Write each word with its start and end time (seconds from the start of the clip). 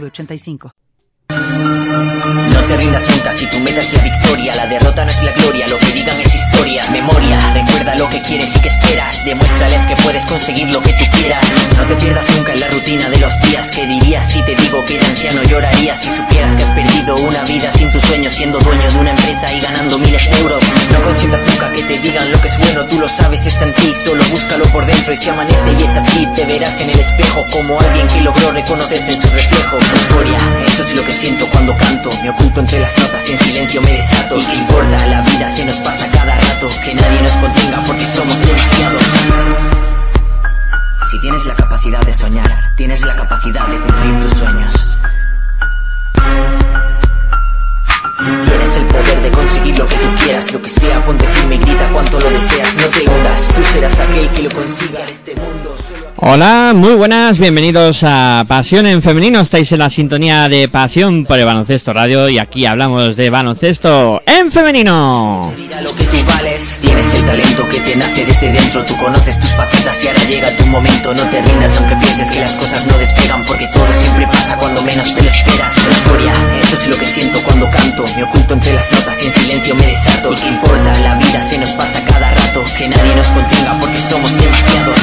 3985 0.00 0.83
nunca 3.02 3.32
si 3.32 3.46
tu 3.46 3.58
meta 3.60 3.80
es 3.80 3.92
la 3.92 4.02
victoria. 4.02 4.54
La 4.54 4.66
derrota 4.66 5.04
no 5.04 5.10
es 5.10 5.22
la 5.22 5.32
gloria, 5.32 5.66
lo 5.66 5.78
que 5.78 5.92
digan 5.92 6.20
es 6.20 6.34
historia. 6.34 6.84
Memoria, 6.90 7.38
recuerda 7.52 7.94
lo 7.96 8.08
que 8.08 8.22
quieres 8.22 8.54
y 8.54 8.60
que 8.60 8.68
esperas. 8.68 9.24
Demuéstrales 9.24 9.82
que 9.86 9.96
puedes 9.96 10.24
conseguir 10.26 10.70
lo 10.70 10.80
que 10.80 10.92
tú 10.92 11.04
quieras. 11.18 11.44
No 11.76 11.86
te 11.86 11.96
pierdas 11.96 12.28
nunca 12.36 12.52
en 12.52 12.60
la 12.60 12.68
rutina 12.68 13.08
de 13.08 13.18
los 13.18 13.40
días. 13.42 13.68
¿Qué 13.68 13.86
dirías 13.86 14.30
si 14.30 14.42
te 14.42 14.54
digo 14.54 14.84
que 14.84 14.98
de 14.98 15.06
anciano 15.06 15.42
llorarías 15.42 15.98
si 15.98 16.10
supieras 16.10 16.54
que 16.54 16.62
has 16.62 16.70
perdido 16.70 17.16
una 17.16 17.42
vida 17.42 17.72
sin 17.72 17.90
tus 17.90 18.02
sueños, 18.02 18.34
siendo 18.34 18.60
dueño 18.60 18.90
de 18.90 18.98
una 18.98 19.10
empresa 19.10 19.52
y 19.52 19.60
ganando 19.60 19.98
miles 19.98 20.30
de 20.30 20.38
euros? 20.38 20.62
No 20.92 21.02
consientas 21.02 21.42
nunca 21.46 21.72
que 21.72 21.82
te 21.82 21.98
digan 21.98 22.30
lo 22.30 22.40
que 22.40 22.46
es 22.48 22.58
bueno, 22.58 22.84
tú 22.86 23.00
lo 23.00 23.08
sabes, 23.08 23.44
está 23.44 23.64
en 23.64 23.74
ti. 23.74 23.92
Solo 24.04 24.22
búscalo 24.30 24.66
por 24.66 24.86
dentro 24.86 25.12
y 25.12 25.16
si 25.16 25.28
amanete 25.28 25.72
y 25.72 25.82
es 25.82 25.96
así, 25.96 26.26
te 26.36 26.44
verás 26.44 26.80
en 26.80 26.90
el 26.90 27.00
espejo 27.00 27.44
como 27.50 27.80
alguien 27.80 28.06
que 28.06 28.20
logró 28.20 28.52
reconocerse 28.52 29.12
en 29.12 29.20
su 29.20 29.28
reflejo. 29.28 29.78
Historia, 29.78 30.38
eso 30.68 30.82
es 30.82 30.94
lo 30.94 31.04
que 31.04 31.12
siento 31.12 31.46
cuando 31.50 31.76
canto. 31.76 32.12
Me 32.22 32.30
oculto 32.30 32.60
entre 32.60 32.83
las 32.84 32.98
notas 32.98 33.28
y 33.30 33.32
en 33.32 33.38
silencio 33.38 33.80
me 33.80 33.92
desato. 33.92 34.38
¿Y 34.38 34.44
qué 34.44 34.54
importa? 34.54 35.06
La 35.06 35.22
vida 35.22 35.48
se 35.48 35.64
nos 35.64 35.76
pasa 35.76 36.10
cada 36.10 36.38
rato 36.38 36.68
Que 36.84 36.94
nadie 36.94 37.22
nos 37.22 37.32
contenga 37.36 37.82
porque 37.86 38.04
somos 38.04 38.38
demasiados 38.40 39.02
Si 41.10 41.18
tienes 41.20 41.46
la 41.46 41.54
capacidad 41.54 42.02
de 42.02 42.12
soñar 42.12 42.50
Tienes 42.76 43.00
la 43.02 43.16
capacidad 43.16 43.66
de 43.68 43.80
cumplir 43.80 44.20
tus 44.20 44.32
sueños 44.32 44.98
Tienes 48.16 48.76
el 48.76 48.86
poder 48.86 49.22
de 49.22 49.30
conseguir 49.32 49.76
lo 49.76 49.86
que 49.88 49.96
tú 49.96 50.08
quieras, 50.22 50.52
lo 50.52 50.62
que 50.62 50.68
sea, 50.68 51.04
ponte 51.04 51.26
firme 51.26 51.56
y 51.56 51.58
grita 51.58 51.90
cuanto 51.90 52.20
lo 52.20 52.30
deseas, 52.30 52.74
no 52.76 52.86
te 52.86 53.10
hundas, 53.10 53.52
tú 53.52 53.60
serás 53.72 54.00
aquel 54.00 54.28
que 54.28 54.42
lo 54.42 54.50
consiga 54.50 55.00
en 55.02 55.08
este 55.08 55.34
mundo. 55.34 55.76
Solo... 55.88 56.04
Hola, 56.16 56.72
muy 56.76 56.94
buenas, 56.94 57.40
bienvenidos 57.40 58.04
a 58.04 58.44
Pasión 58.46 58.86
en 58.86 59.02
Femenino, 59.02 59.40
estáis 59.40 59.72
en 59.72 59.80
la 59.80 59.90
sintonía 59.90 60.48
de 60.48 60.68
Pasión 60.68 61.24
por 61.24 61.38
el 61.38 61.44
Baloncesto 61.44 61.92
Radio 61.92 62.28
y 62.28 62.38
aquí 62.38 62.66
hablamos 62.66 63.16
de 63.16 63.30
baloncesto 63.30 64.22
en 64.24 64.50
femenino. 64.50 65.52
Lo 65.82 65.94
que 65.96 66.04
tú 66.04 66.16
vales, 66.28 66.78
tienes 66.80 67.12
el 67.14 67.24
talento 67.24 67.68
que 67.68 67.80
te 67.80 67.96
nace 67.96 68.24
desde 68.24 68.52
dentro, 68.52 68.84
tú 68.84 68.96
conoces 68.96 69.40
tus 69.40 69.50
facetas 69.50 70.04
y 70.04 70.08
ahora 70.08 70.24
llega 70.24 70.56
tu 70.56 70.66
momento, 70.66 71.12
no 71.14 71.28
te 71.30 71.42
rindas 71.42 71.76
aunque 71.78 71.96
pienses 71.96 72.30
que 72.30 72.40
las 72.40 72.54
cosas 72.54 72.86
no 72.86 72.96
despegan, 72.96 73.44
porque 73.44 73.66
todo 73.74 73.92
siempre 73.92 74.26
pasa 74.28 74.56
cuando 74.56 74.82
menos 74.82 75.12
te 75.14 75.22
lo 75.22 75.28
esperas. 75.28 75.76
Euforia, 75.76 76.32
eso 76.62 76.76
es 76.76 76.86
lo 76.86 76.96
que 76.96 77.06
siento 77.06 77.38
cuando 77.44 77.68
canto, 77.70 78.03
me 78.16 78.22
oculto 78.24 78.54
entre 78.54 78.72
las 78.72 78.92
notas 78.92 79.22
y 79.22 79.26
en 79.26 79.32
silencio 79.32 79.74
me 79.74 79.86
desato. 79.86 80.32
¿Y 80.32 80.36
qué 80.36 80.46
importa? 80.46 80.98
La 81.00 81.16
vida 81.16 81.42
se 81.42 81.58
nos 81.58 81.70
pasa 81.70 82.04
cada 82.04 82.30
rato, 82.30 82.62
que 82.76 82.88
nadie 82.88 83.14
nos 83.16 83.26
contenga 83.28 83.78
porque 83.78 83.96
somos 83.96 84.32
demasiados. 84.40 84.98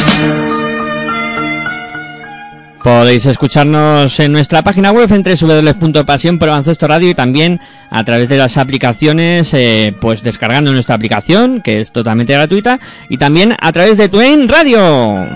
Podéis 2.84 3.28
escucharnos 3.28 4.20
en 4.20 4.32
nuestra 4.32 4.64
página 4.64 4.92
web 4.92 5.12
en 5.12 5.22
www.pasión 5.24 6.40
por 6.40 6.50
baloncesto 6.50 6.88
radio 6.88 7.12
y 7.12 7.14
también 7.14 7.60
a 7.92 8.04
través 8.04 8.28
de 8.28 8.38
las 8.38 8.58
aplicaciones, 8.58 9.54
eh, 9.54 9.94
pues 10.02 10.24
descargando 10.24 10.72
nuestra 10.72 10.96
aplicación, 10.96 11.62
que 11.62 11.80
es 11.80 11.92
totalmente 11.92 12.34
gratuita, 12.34 12.80
y 13.08 13.18
también 13.18 13.56
a 13.60 13.72
través 13.72 13.98
de 13.98 14.10
Twain 14.10 14.48
Radio. 14.48 15.28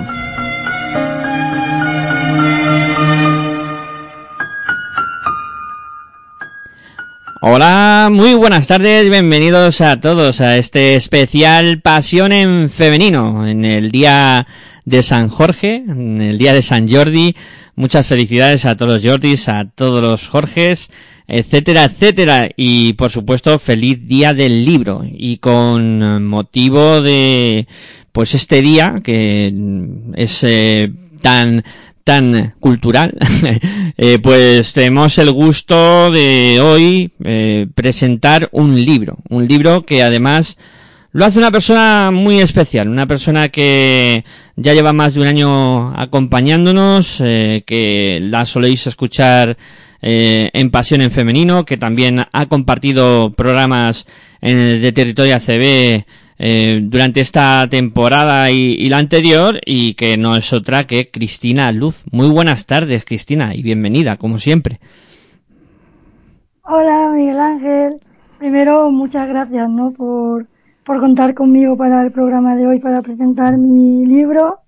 Hola, 7.47 8.09
muy 8.11 8.33
buenas 8.33 8.66
tardes, 8.66 9.07
bienvenidos 9.07 9.79
a 9.79 10.01
todos 10.01 10.41
a 10.41 10.57
este 10.57 10.95
especial 10.95 11.79
Pasión 11.79 12.31
en 12.31 12.72
Femenino, 12.72 13.47
en 13.47 13.66
el 13.66 13.91
día 13.91 14.47
de 14.83 15.03
San 15.03 15.29
Jorge, 15.29 15.75
en 15.75 16.23
el 16.23 16.39
día 16.39 16.55
de 16.55 16.63
San 16.63 16.89
Jordi. 16.91 17.35
Muchas 17.75 18.07
felicidades 18.07 18.66
a 18.66 18.75
todos 18.75 18.94
los 18.94 19.11
Jordis, 19.11 19.47
a 19.47 19.66
todos 19.66 20.01
los 20.01 20.28
Jorges, 20.28 20.89
etcétera, 21.28 21.84
etcétera. 21.84 22.50
Y 22.57 22.94
por 22.94 23.11
supuesto, 23.11 23.59
feliz 23.59 24.07
día 24.07 24.34
del 24.34 24.66
libro. 24.66 25.03
Y 25.07 25.38
con 25.38 26.25
motivo 26.25 27.03
de, 27.03 27.67
pues 28.11 28.34
este 28.34 28.63
día, 28.63 29.01
que 29.03 29.53
es 30.16 30.39
eh, 30.41 30.91
tan, 31.22 31.63
tan 32.05 32.53
cultural, 32.59 33.17
eh, 33.97 34.19
pues 34.19 34.73
tenemos 34.73 35.17
el 35.17 35.31
gusto 35.31 36.11
de 36.11 36.59
hoy 36.61 37.11
eh, 37.25 37.66
presentar 37.73 38.47
un 38.51 38.75
libro, 38.85 39.17
un 39.27 39.47
libro 39.47 39.88
que 39.88 40.03
además 40.03 40.55
lo 41.13 41.25
hace 41.25 41.39
una 41.39 41.49
persona 41.49 42.11
muy 42.13 42.41
especial, 42.41 42.89
una 42.89 43.07
persona 43.07 43.49
que 43.49 44.23
ya 44.55 44.75
lleva 44.75 44.93
más 44.93 45.16
de 45.16 45.21
un 45.21 45.27
año 45.27 45.99
acompañándonos, 45.99 47.21
eh, 47.21 47.63
que 47.66 48.19
la 48.22 48.45
soléis 48.45 48.85
escuchar 48.85 49.57
en 50.07 50.69
Pasión 50.69 51.01
en 51.01 51.09
Femenino, 51.09 51.66
que 51.66 51.77
también 51.77 52.27
ha 52.31 52.45
compartido 52.45 53.33
programas 53.33 54.05
de 54.39 54.91
Territorio 54.91 55.35
ACB 55.35 56.05
eh, 56.38 56.81
durante 56.84 57.22
esta 57.22 57.68
temporada 57.69 58.51
y, 58.51 58.90
la 58.90 58.97
anterior 58.97 59.59
y 59.66 59.94
que 59.94 60.18
no 60.18 60.35
es 60.35 60.51
otra 60.51 60.85
que 60.85 61.09
Cristina 61.09 61.72
Luz. 61.72 62.03
Muy 62.12 62.29
buenas 62.29 62.66
tardes, 62.66 63.06
Cristina, 63.06 63.56
y 63.56 63.63
bienvenida, 63.63 64.18
como 64.18 64.38
siempre. 64.38 64.79
Hola, 66.63 67.12
Miguel 67.16 67.40
Ángel. 67.40 68.00
Primero, 68.38 68.91
muchas 68.91 69.29
gracias, 69.29 69.69
¿no? 69.69 69.91
Por, 69.91 70.47
por 70.85 71.00
contar 71.00 71.34
conmigo 71.34 71.78
para 71.78 72.01
el 72.01 72.12
programa 72.12 72.56
de 72.56 72.67
hoy, 72.67 72.79
para 72.79 73.02
presentar 73.02 73.57
mi 73.57 74.06
libro. 74.06 74.59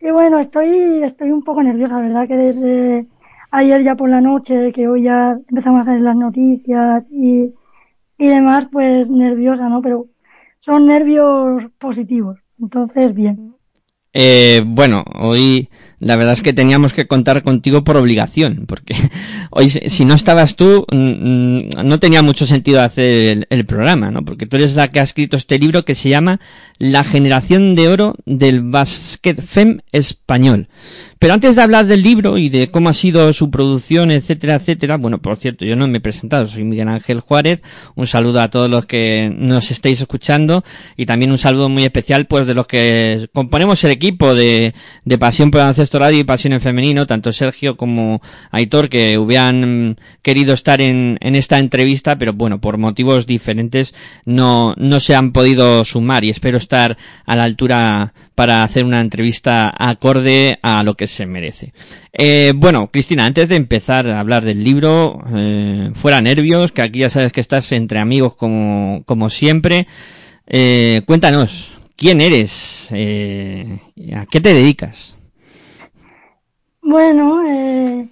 Y 0.00 0.10
bueno, 0.10 0.38
estoy, 0.38 1.02
estoy 1.02 1.30
un 1.30 1.44
poco 1.44 1.62
nerviosa, 1.62 2.00
¿verdad? 2.00 2.26
Que 2.26 2.36
desde 2.36 3.06
ayer 3.52 3.82
ya 3.84 3.94
por 3.94 4.10
la 4.10 4.20
noche, 4.20 4.72
que 4.72 4.88
hoy 4.88 5.04
ya 5.04 5.38
empezamos 5.48 5.78
a 5.78 5.92
hacer 5.92 6.02
las 6.02 6.16
noticias 6.16 7.06
y, 7.10 7.54
y 8.18 8.26
demás, 8.26 8.66
pues 8.72 9.08
nerviosa, 9.08 9.68
¿no? 9.68 9.80
Pero 9.80 10.08
son 10.64 10.86
nervios 10.86 11.64
positivos. 11.78 12.38
Entonces, 12.60 13.14
bien. 13.14 13.54
Eh, 14.12 14.62
bueno, 14.64 15.04
hoy 15.20 15.68
la 16.04 16.16
verdad 16.16 16.34
es 16.34 16.42
que 16.42 16.52
teníamos 16.52 16.92
que 16.92 17.06
contar 17.06 17.42
contigo 17.42 17.82
por 17.82 17.96
obligación, 17.96 18.64
porque 18.66 18.94
hoy 19.50 19.70
si 19.70 20.04
no 20.04 20.14
estabas 20.14 20.54
tú 20.54 20.84
no 20.92 21.98
tenía 21.98 22.20
mucho 22.22 22.46
sentido 22.46 22.82
hacer 22.82 23.46
el, 23.48 23.64
programa, 23.64 24.10
¿no? 24.10 24.22
Porque 24.22 24.46
tú 24.46 24.56
eres 24.56 24.74
la 24.74 24.88
que 24.88 25.00
ha 25.00 25.02
escrito 25.02 25.38
este 25.38 25.58
libro 25.58 25.86
que 25.86 25.94
se 25.94 26.10
llama 26.10 26.40
La 26.78 27.04
generación 27.04 27.74
de 27.74 27.88
oro 27.88 28.16
del 28.26 28.60
básquet 28.60 29.40
fem 29.40 29.80
español. 29.92 30.68
Pero 31.18 31.32
antes 31.32 31.56
de 31.56 31.62
hablar 31.62 31.86
del 31.86 32.02
libro 32.02 32.36
y 32.36 32.50
de 32.50 32.70
cómo 32.70 32.90
ha 32.90 32.92
sido 32.92 33.32
su 33.32 33.50
producción, 33.50 34.10
etcétera, 34.10 34.56
etcétera, 34.56 34.98
bueno, 34.98 35.22
por 35.22 35.38
cierto, 35.38 35.64
yo 35.64 35.74
no 35.74 35.88
me 35.88 35.96
he 35.96 36.00
presentado, 36.02 36.46
soy 36.46 36.64
Miguel 36.64 36.88
Ángel 36.88 37.20
Juárez, 37.20 37.62
un 37.94 38.06
saludo 38.06 38.42
a 38.42 38.50
todos 38.50 38.68
los 38.68 38.84
que 38.84 39.34
nos 39.34 39.70
estéis 39.70 40.02
escuchando 40.02 40.64
y 40.98 41.06
también 41.06 41.30
un 41.30 41.38
saludo 41.38 41.70
muy 41.70 41.84
especial 41.84 42.26
pues 42.26 42.46
de 42.46 42.52
los 42.52 42.66
que 42.66 43.26
componemos 43.32 43.82
el 43.84 43.92
equipo 43.92 44.34
de, 44.34 44.74
de 45.06 45.18
Pasión 45.18 45.50
por 45.50 45.62
el 45.62 45.68
Radio 45.98 46.20
y 46.20 46.24
Pasión 46.24 46.52
en 46.52 46.60
Femenino, 46.60 47.06
tanto 47.06 47.32
Sergio 47.32 47.76
como 47.76 48.20
Aitor, 48.50 48.88
que 48.88 49.18
hubieran 49.18 49.98
querido 50.22 50.54
estar 50.54 50.80
en, 50.80 51.18
esta 51.20 51.58
entrevista, 51.58 52.16
pero 52.18 52.32
bueno, 52.32 52.60
por 52.60 52.78
motivos 52.78 53.26
diferentes 53.26 53.94
no, 54.24 54.74
no 54.76 55.00
se 55.00 55.14
han 55.14 55.32
podido 55.32 55.84
sumar 55.84 56.24
y 56.24 56.30
espero 56.30 56.58
estar 56.58 56.96
a 57.26 57.36
la 57.36 57.44
altura 57.44 58.14
para 58.34 58.62
hacer 58.62 58.84
una 58.84 59.00
entrevista 59.00 59.72
acorde 59.76 60.58
a 60.62 60.82
lo 60.82 60.94
que 60.94 61.06
se 61.06 61.26
merece. 61.26 61.72
Eh, 62.12 62.52
bueno, 62.56 62.90
Cristina, 62.90 63.26
antes 63.26 63.48
de 63.48 63.56
empezar 63.56 64.08
a 64.08 64.20
hablar 64.20 64.44
del 64.44 64.64
libro, 64.64 65.22
eh, 65.34 65.90
fuera 65.94 66.20
nervios, 66.20 66.72
que 66.72 66.82
aquí 66.82 67.00
ya 67.00 67.10
sabes 67.10 67.32
que 67.32 67.40
estás 67.40 67.70
entre 67.72 67.98
amigos 67.98 68.36
como, 68.36 69.02
como 69.06 69.30
siempre, 69.30 69.86
eh, 70.46 71.02
cuéntanos, 71.06 71.72
¿quién 71.96 72.20
eres? 72.20 72.88
Eh, 72.90 73.78
¿A 74.14 74.26
qué 74.26 74.40
te 74.40 74.52
dedicas? 74.52 75.13
Bueno, 76.86 77.42
eh, 77.48 78.08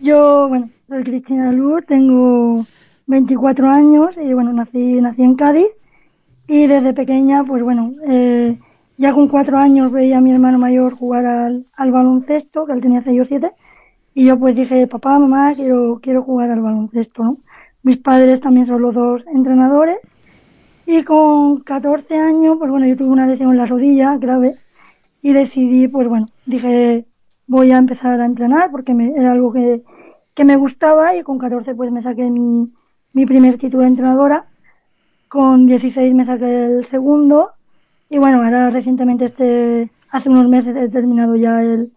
yo, 0.00 0.48
bueno, 0.48 0.68
soy 0.88 1.04
Cristina 1.04 1.52
Luz, 1.52 1.84
tengo 1.86 2.66
24 3.06 3.68
años 3.70 4.16
y 4.16 4.34
bueno, 4.34 4.52
nací, 4.52 5.00
nací 5.00 5.22
en 5.22 5.36
Cádiz 5.36 5.68
y 6.48 6.66
desde 6.66 6.92
pequeña, 6.92 7.44
pues 7.44 7.62
bueno, 7.62 7.94
eh, 8.08 8.58
ya 8.96 9.12
con 9.14 9.28
cuatro 9.28 9.58
años 9.58 9.92
veía 9.92 10.18
a 10.18 10.20
mi 10.20 10.32
hermano 10.32 10.58
mayor 10.58 10.94
jugar 10.96 11.24
al, 11.26 11.66
al 11.74 11.92
baloncesto, 11.92 12.66
que 12.66 12.72
él 12.72 12.80
tenía 12.80 13.00
6 13.02 13.20
o 13.20 13.24
7, 13.24 13.50
Y 14.14 14.26
yo 14.26 14.38
pues 14.38 14.56
dije, 14.56 14.88
papá, 14.88 15.18
mamá, 15.18 15.54
quiero, 15.54 16.00
quiero 16.02 16.22
jugar 16.24 16.50
al 16.50 16.60
baloncesto, 16.62 17.22
¿no? 17.22 17.36
Mis 17.84 17.98
padres 17.98 18.40
también 18.40 18.66
son 18.66 18.82
los 18.82 18.94
dos 18.94 19.24
entrenadores. 19.28 19.98
Y 20.86 21.04
con 21.04 21.60
14 21.60 22.18
años, 22.18 22.56
pues 22.58 22.70
bueno, 22.70 22.86
yo 22.86 22.96
tuve 22.96 23.10
una 23.10 23.26
lesión 23.26 23.50
en 23.52 23.58
la 23.58 23.66
rodilla 23.66 24.16
grave 24.18 24.56
y 25.22 25.32
decidí, 25.32 25.86
pues 25.88 26.08
bueno, 26.08 26.26
dije, 26.46 27.06
voy 27.48 27.72
a 27.72 27.78
empezar 27.78 28.20
a 28.20 28.26
entrenar 28.26 28.70
porque 28.70 28.94
me, 28.94 29.10
era 29.16 29.32
algo 29.32 29.52
que, 29.52 29.82
que 30.34 30.44
me 30.44 30.56
gustaba 30.56 31.16
y 31.16 31.22
con 31.22 31.38
14 31.38 31.74
pues 31.74 31.90
me 31.90 32.02
saqué 32.02 32.30
mi, 32.30 32.72
mi 33.12 33.26
primer 33.26 33.58
título 33.58 33.82
de 33.82 33.88
entrenadora. 33.88 34.46
Con 35.28 35.66
16 35.66 36.14
me 36.14 36.24
saqué 36.24 36.66
el 36.66 36.84
segundo 36.86 37.50
y 38.08 38.18
bueno, 38.18 38.42
ahora 38.42 38.70
recientemente 38.70 39.26
este, 39.26 39.90
hace 40.10 40.28
unos 40.30 40.48
meses 40.48 40.76
he 40.76 40.88
terminado 40.88 41.36
ya 41.36 41.60
el, 41.62 41.92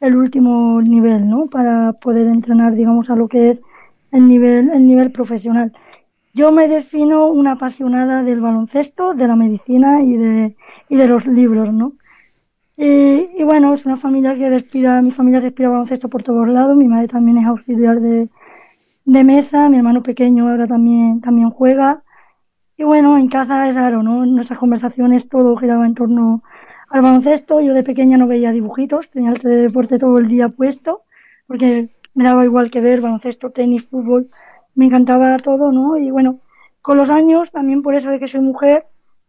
el 0.00 0.16
último 0.16 0.82
nivel, 0.82 1.28
¿no? 1.28 1.46
Para 1.46 1.92
poder 1.92 2.26
entrenar, 2.26 2.74
digamos, 2.74 3.08
a 3.10 3.16
lo 3.16 3.28
que 3.28 3.50
es 3.50 3.60
el 4.10 4.28
nivel, 4.28 4.70
el 4.70 4.86
nivel 4.86 5.12
profesional. 5.12 5.72
Yo 6.34 6.52
me 6.52 6.68
defino 6.68 7.28
una 7.28 7.52
apasionada 7.52 8.22
del 8.22 8.40
baloncesto, 8.40 9.14
de 9.14 9.28
la 9.28 9.36
medicina 9.36 10.02
y 10.02 10.16
de, 10.16 10.56
y 10.88 10.96
de 10.96 11.08
los 11.08 11.26
libros, 11.26 11.72
¿no? 11.72 11.92
Y, 12.76 13.30
y, 13.40 13.44
bueno, 13.44 13.74
es 13.74 13.86
una 13.86 13.96
familia 13.96 14.34
que 14.34 14.48
respira, 14.48 15.00
mi 15.00 15.10
familia 15.12 15.40
respira 15.40 15.68
baloncesto 15.68 16.08
por 16.08 16.22
todos 16.22 16.48
lados, 16.48 16.76
mi 16.76 16.88
madre 16.88 17.08
también 17.08 17.38
es 17.38 17.46
auxiliar 17.46 18.00
de, 18.00 18.28
de 19.04 19.24
mesa, 19.24 19.68
mi 19.68 19.78
hermano 19.78 20.02
pequeño 20.02 20.48
ahora 20.48 20.66
también, 20.66 21.20
también 21.20 21.50
juega. 21.50 22.02
Y 22.76 22.84
bueno, 22.84 23.18
en 23.18 23.28
casa 23.28 23.68
es 23.68 23.74
raro, 23.74 24.02
¿no? 24.02 24.26
Nuestras 24.26 24.58
conversaciones 24.58 25.28
todo 25.28 25.56
giraba 25.56 25.86
en 25.86 25.94
torno 25.94 26.42
al 26.90 27.02
baloncesto. 27.02 27.60
Yo 27.60 27.74
de 27.74 27.84
pequeña 27.84 28.16
no 28.18 28.26
veía 28.28 28.52
dibujitos, 28.52 29.10
tenía 29.10 29.32
el 29.32 29.40
deporte 29.40 29.98
todo 29.98 30.18
el 30.18 30.28
día 30.28 30.48
puesto, 30.48 31.02
porque 31.46 31.90
me 32.14 32.24
daba 32.24 32.44
igual 32.44 32.70
que 32.70 32.80
ver 32.80 33.00
baloncesto, 33.00 33.50
tenis, 33.50 33.84
fútbol, 33.84 34.28
me 34.74 34.86
encantaba 34.86 35.36
todo, 35.38 35.72
¿no? 35.72 35.96
Y 35.98 36.10
bueno, 36.10 36.40
con 36.82 36.98
los 36.98 37.10
años, 37.10 37.50
también 37.52 37.82
por 37.82 37.94
eso 37.94 38.10
de 38.10 38.18
que 38.20 38.28
soy 38.28 38.40
mujer, 38.40 38.86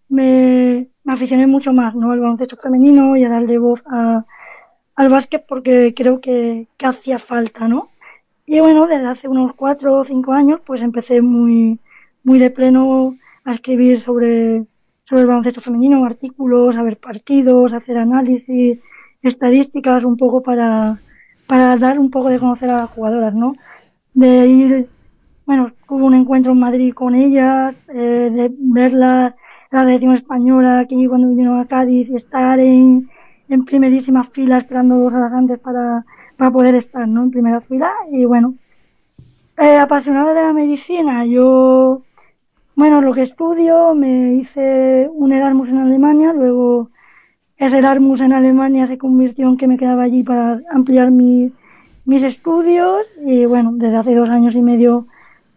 me, 0.09 0.87
me 1.03 1.13
aficioné 1.13 1.47
mucho 1.47 1.73
más, 1.73 1.95
¿no? 1.95 2.11
Al 2.11 2.19
baloncesto 2.19 2.57
femenino 2.57 3.15
y 3.17 3.23
a 3.23 3.29
darle 3.29 3.57
voz 3.57 3.83
a, 3.87 4.25
al 4.95 5.09
básquet 5.09 5.45
porque 5.47 5.93
creo 5.93 6.21
que, 6.21 6.67
que 6.77 6.85
hacía 6.85 7.19
falta, 7.19 7.67
¿no? 7.67 7.89
Y 8.45 8.59
bueno, 8.59 8.85
desde 8.87 9.07
hace 9.07 9.27
unos 9.27 9.53
cuatro 9.55 9.99
o 9.99 10.05
cinco 10.05 10.33
años, 10.33 10.61
pues 10.65 10.81
empecé 10.81 11.21
muy, 11.21 11.79
muy 12.23 12.39
de 12.39 12.51
pleno 12.51 13.17
a 13.43 13.53
escribir 13.53 14.01
sobre, 14.01 14.65
sobre 15.05 15.21
el 15.21 15.27
baloncesto 15.27 15.61
femenino, 15.61 16.05
artículos, 16.05 16.75
a 16.75 16.83
ver 16.83 16.97
partidos, 16.97 17.73
hacer 17.73 17.97
análisis, 17.97 18.79
estadísticas, 19.21 20.03
un 20.03 20.17
poco 20.17 20.41
para, 20.41 20.99
para 21.47 21.75
dar 21.77 21.99
un 21.99 22.11
poco 22.11 22.29
de 22.29 22.39
conocer 22.39 22.69
a 22.69 22.81
las 22.81 22.89
jugadoras, 22.91 23.33
¿no? 23.33 23.53
De 24.13 24.47
ir, 24.47 24.87
bueno, 25.45 25.71
hubo 25.89 26.05
un 26.05 26.15
encuentro 26.15 26.51
en 26.51 26.59
Madrid 26.59 26.93
con 26.93 27.15
ellas, 27.15 27.79
eh, 27.89 28.29
de 28.31 28.51
ver 28.57 28.93
la, 29.71 29.79
selección 29.81 30.15
española 30.15 30.79
aquí 30.79 31.07
cuando 31.07 31.29
vino 31.29 31.59
a 31.59 31.65
Cádiz 31.65 32.09
estar 32.09 32.59
en, 32.59 33.09
en 33.49 33.65
primerísima 33.65 34.23
fila 34.23 34.57
esperando 34.57 34.97
dos 34.97 35.13
horas 35.13 35.33
antes 35.33 35.59
para, 35.59 36.05
para 36.37 36.51
poder 36.51 36.75
estar, 36.75 37.07
¿no? 37.07 37.23
En 37.23 37.31
primera 37.31 37.61
fila 37.61 37.91
y 38.11 38.25
bueno, 38.25 38.55
eh, 39.57 39.77
apasionada 39.77 40.33
de 40.33 40.41
la 40.41 40.53
medicina, 40.53 41.25
yo 41.25 42.01
bueno, 42.75 42.99
lo 42.99 43.13
que 43.13 43.21
estudio, 43.21 43.95
me 43.95 44.33
hice 44.33 45.09
un 45.13 45.31
Erasmus 45.31 45.69
en 45.69 45.77
Alemania, 45.77 46.33
luego 46.33 46.89
ese 47.57 47.77
Erasmus 47.77 48.19
en 48.19 48.33
Alemania 48.33 48.85
se 48.85 48.97
convirtió 48.97 49.47
en 49.47 49.55
que 49.55 49.67
me 49.67 49.77
quedaba 49.77 50.03
allí 50.03 50.23
para 50.23 50.59
ampliar 50.71 51.09
mi, 51.09 51.53
mis 52.03 52.21
estudios 52.23 53.05
y 53.25 53.45
bueno, 53.45 53.71
desde 53.75 53.95
hace 53.95 54.15
dos 54.15 54.29
años 54.29 54.55
y 54.55 54.61
medio 54.61 55.07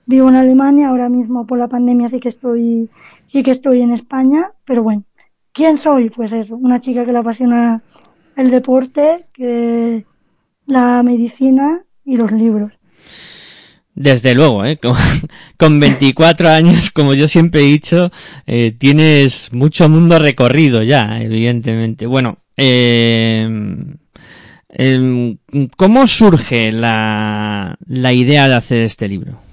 vivo 0.06 0.28
en 0.28 0.36
Alemania, 0.36 0.88
ahora 0.88 1.08
mismo 1.08 1.44
por 1.44 1.58
la 1.58 1.66
pandemia 1.66 2.08
sí 2.08 2.20
que 2.20 2.28
estoy, 2.28 2.88
sí 3.30 3.42
que 3.42 3.52
estoy 3.52 3.82
en 3.82 3.92
España, 3.92 4.50
pero 4.64 4.82
bueno, 4.82 5.04
¿quién 5.52 5.78
soy? 5.78 6.10
Pues 6.10 6.32
eso, 6.32 6.56
una 6.56 6.80
chica 6.80 7.04
que 7.04 7.12
le 7.12 7.18
apasiona 7.18 7.82
el 8.36 8.50
deporte, 8.50 9.26
la 10.66 11.02
medicina 11.02 11.82
y 12.04 12.16
los 12.16 12.32
libros. 12.32 12.72
Desde 13.94 14.34
luego, 14.34 14.64
¿eh? 14.64 14.76
con, 14.76 14.94
con 15.56 15.80
24 15.80 16.50
años, 16.50 16.90
como 16.90 17.14
yo 17.14 17.26
siempre 17.26 17.62
he 17.62 17.64
dicho, 17.64 18.12
eh, 18.46 18.72
tienes 18.78 19.52
mucho 19.52 19.88
mundo 19.88 20.20
recorrido 20.20 20.84
ya, 20.84 21.20
evidentemente. 21.20 22.06
Bueno, 22.06 22.38
eh, 22.56 23.48
eh, 24.68 25.36
¿cómo 25.76 26.06
surge 26.06 26.70
la, 26.70 27.76
la 27.86 28.12
idea 28.12 28.48
de 28.48 28.54
hacer 28.54 28.82
este 28.84 29.08
libro? 29.08 29.47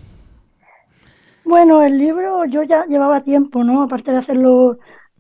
Bueno, 1.46 1.84
el 1.84 2.00
libro 2.00 2.44
yo 2.46 2.64
ya 2.64 2.86
llevaba 2.86 3.22
tiempo, 3.22 3.64
¿no? 3.64 3.84
Aparte 3.84 4.12
de 4.12 4.18
hacer 4.18 4.36
los, 4.36 4.78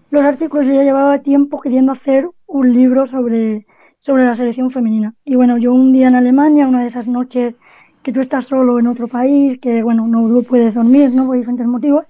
los 0.09 0.23
artículos, 0.23 0.65
yo 0.65 0.73
ya 0.73 0.81
llevaba 0.83 1.21
tiempo 1.21 1.61
queriendo 1.61 1.91
hacer 1.91 2.27
un 2.47 2.73
libro 2.73 3.05
sobre, 3.05 3.67
sobre 3.99 4.25
la 4.25 4.35
selección 4.35 4.71
femenina. 4.71 5.13
Y 5.23 5.35
bueno, 5.35 5.57
yo 5.59 5.71
un 5.71 5.93
día 5.93 6.07
en 6.07 6.15
Alemania, 6.15 6.67
una 6.67 6.81
de 6.81 6.87
esas 6.87 7.05
noches 7.05 7.53
que 8.01 8.11
tú 8.11 8.21
estás 8.21 8.45
solo 8.45 8.79
en 8.79 8.87
otro 8.87 9.07
país, 9.07 9.59
que 9.59 9.83
bueno, 9.83 10.07
no 10.07 10.41
puedes 10.41 10.73
dormir, 10.73 11.13
¿no? 11.13 11.27
Por 11.27 11.37
diferentes 11.37 11.67
motivos, 11.67 12.05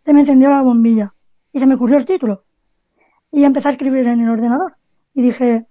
se 0.00 0.12
me 0.12 0.20
encendió 0.20 0.50
la 0.50 0.62
bombilla 0.62 1.14
y 1.52 1.60
se 1.60 1.66
me 1.66 1.74
ocurrió 1.76 1.98
el 1.98 2.06
título. 2.06 2.42
Y 3.30 3.44
empecé 3.44 3.68
a 3.68 3.72
escribir 3.72 4.08
en 4.08 4.20
el 4.20 4.30
ordenador. 4.30 4.74
Y 5.14 5.22
dije, 5.22 5.66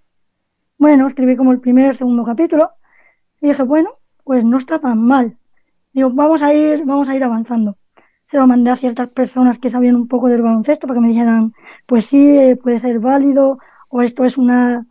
bueno, 0.78 1.08
escribí 1.08 1.36
como 1.36 1.52
el 1.52 1.60
primer, 1.60 1.98
segundo 1.98 2.24
capítulo. 2.24 2.72
Y 3.42 3.48
dije, 3.48 3.64
bueno, 3.64 3.90
pues 4.24 4.46
no 4.46 4.58
está 4.58 4.80
tan 4.80 5.06
mal. 5.06 5.38
Digo, 5.94 6.10
vamos 6.12 6.42
a 6.42 6.54
ir, 6.54 6.84
vamos 6.86 7.08
a 7.10 7.16
ir 7.16 7.24
avanzando. 7.24 7.78
Se 8.32 8.38
lo 8.38 8.48
mandé 8.48 8.72
a 8.72 8.78
ciertas 8.78 9.10
personas 9.10 9.60
que 9.60 9.70
sabían 9.70 9.96
un 9.96 10.08
poco 10.08 10.28
del 10.28 10.42
baloncesto 10.42 10.88
para 10.88 10.98
que 11.00 11.06
me 11.06 11.10
dijeran, 11.10 11.54
pues 11.88 12.06
sí, 12.06 12.56
puede 12.62 12.80
ser 12.80 13.00
válido, 13.00 13.60
o 13.90 14.02
esto 14.02 14.26
es 14.26 14.38
una, 14.38 14.86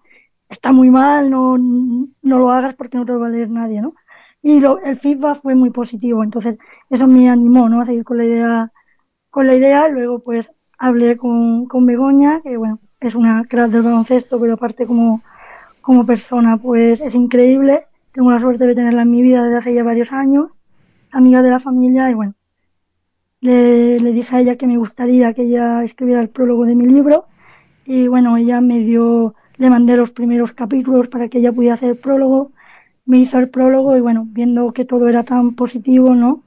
está 0.48 0.72
muy 0.72 0.90
mal, 0.90 1.30
no, 1.30 1.58
no 1.58 2.38
lo 2.38 2.50
hagas 2.50 2.74
porque 2.74 2.98
no 2.98 3.04
te 3.06 3.12
lo 3.12 3.20
va 3.20 3.26
a 3.26 3.30
leer 3.30 3.50
nadie, 3.50 3.80
¿no? 3.82 3.94
y 4.42 4.60
lo, 4.60 4.78
el 4.80 4.98
feedback 4.98 5.40
fue 5.42 5.54
muy 5.54 5.70
positivo, 5.70 6.22
entonces 6.24 6.58
eso 6.90 7.06
me 7.06 7.28
animó, 7.30 7.68
¿no? 7.68 7.80
A 7.80 7.84
seguir 7.84 8.04
con 8.04 8.18
la 8.18 8.24
idea, 8.24 8.72
con 9.30 9.46
la 9.46 9.56
idea, 9.56 9.88
luego 9.88 10.18
pues 10.20 10.50
hablé 10.78 11.16
con, 11.16 11.66
con 11.66 11.86
Begoña, 11.86 12.40
que 12.42 12.56
bueno, 12.56 12.80
es 13.00 13.14
una 13.14 13.44
crack 13.48 13.70
del 13.70 13.82
baloncesto, 13.82 14.40
pero 14.40 14.54
aparte 14.54 14.86
como, 14.86 15.22
como 15.80 16.04
persona 16.06 16.56
pues 16.58 17.00
es 17.00 17.14
increíble, 17.14 17.86
tengo 18.12 18.30
la 18.30 18.40
suerte 18.40 18.66
de 18.66 18.74
tenerla 18.74 19.02
en 19.02 19.10
mi 19.10 19.22
vida 19.22 19.44
desde 19.44 19.58
hace 19.58 19.74
ya 19.74 19.84
varios 19.84 20.12
años, 20.12 20.50
amiga 21.12 21.42
de 21.42 21.50
la 21.50 21.60
familia 21.60 22.10
y 22.10 22.14
bueno, 22.14 22.34
le, 23.40 23.98
le 23.98 24.12
dije 24.12 24.36
a 24.36 24.40
ella 24.40 24.56
que 24.56 24.66
me 24.66 24.76
gustaría 24.78 25.34
que 25.34 25.42
ella 25.42 25.84
escribiera 25.84 26.20
el 26.20 26.30
prólogo 26.30 26.64
de 26.64 26.74
mi 26.76 26.86
libro 26.86 27.26
y 27.84 28.08
bueno, 28.08 28.36
ella 28.36 28.60
me 28.60 28.80
dio, 28.80 29.34
le 29.56 29.70
mandé 29.70 29.96
los 29.96 30.12
primeros 30.12 30.52
capítulos 30.52 31.08
para 31.08 31.28
que 31.28 31.38
ella 31.38 31.52
pudiera 31.52 31.74
hacer 31.74 31.90
el 31.90 31.98
prólogo, 31.98 32.52
me 33.06 33.18
hizo 33.18 33.38
el 33.38 33.50
prólogo 33.50 33.96
y 33.96 34.00
bueno, 34.00 34.24
viendo 34.28 34.72
que 34.72 34.84
todo 34.84 35.08
era 35.08 35.24
tan 35.24 35.54
positivo, 35.54 36.14
¿no? 36.14 36.42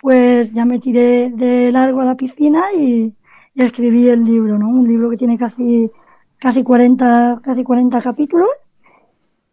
Pues 0.00 0.52
ya 0.52 0.64
me 0.64 0.78
tiré 0.80 1.30
de 1.30 1.72
largo 1.72 2.00
a 2.00 2.04
la 2.04 2.16
piscina 2.16 2.62
y, 2.76 3.14
y 3.54 3.64
escribí 3.64 4.08
el 4.08 4.24
libro, 4.24 4.58
¿no? 4.58 4.68
Un 4.68 4.88
libro 4.88 5.10
que 5.10 5.16
tiene 5.16 5.38
casi, 5.38 5.90
casi 6.38 6.62
40, 6.62 7.40
casi 7.44 7.64
40 7.64 8.00
capítulos. 8.02 8.48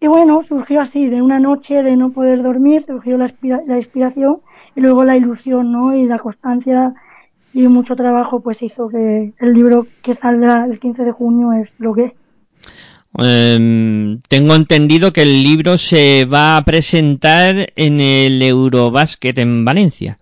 Y 0.05 0.07
bueno, 0.07 0.43
surgió 0.47 0.81
así, 0.81 1.07
de 1.09 1.19
una 1.19 1.39
noche 1.39 1.81
de 1.81 1.97
no 1.97 2.11
poder 2.11 2.43
dormir, 2.43 2.83
surgió 2.85 3.17
la, 3.17 3.33
la 3.65 3.77
inspiración 3.79 4.37
y 4.75 4.81
luego 4.81 5.03
la 5.03 5.17
ilusión, 5.17 5.71
¿no? 5.71 5.95
Y 5.95 6.05
la 6.05 6.19
constancia 6.19 6.93
y 7.53 7.67
mucho 7.67 7.95
trabajo 7.95 8.39
pues 8.39 8.61
hizo 8.61 8.87
que 8.87 9.33
el 9.39 9.53
libro 9.53 9.87
que 10.03 10.13
saldrá 10.13 10.65
el 10.65 10.79
15 10.79 11.05
de 11.05 11.11
junio 11.11 11.53
es 11.53 11.73
lo 11.79 11.95
que 11.95 12.03
es. 12.03 12.15
Eh, 13.17 14.19
tengo 14.29 14.53
entendido 14.53 15.11
que 15.11 15.23
el 15.23 15.41
libro 15.41 15.75
se 15.79 16.25
va 16.25 16.57
a 16.57 16.61
presentar 16.61 17.73
en 17.75 17.99
el 17.99 18.43
Eurobasket 18.43 19.39
en 19.39 19.65
Valencia. 19.65 20.19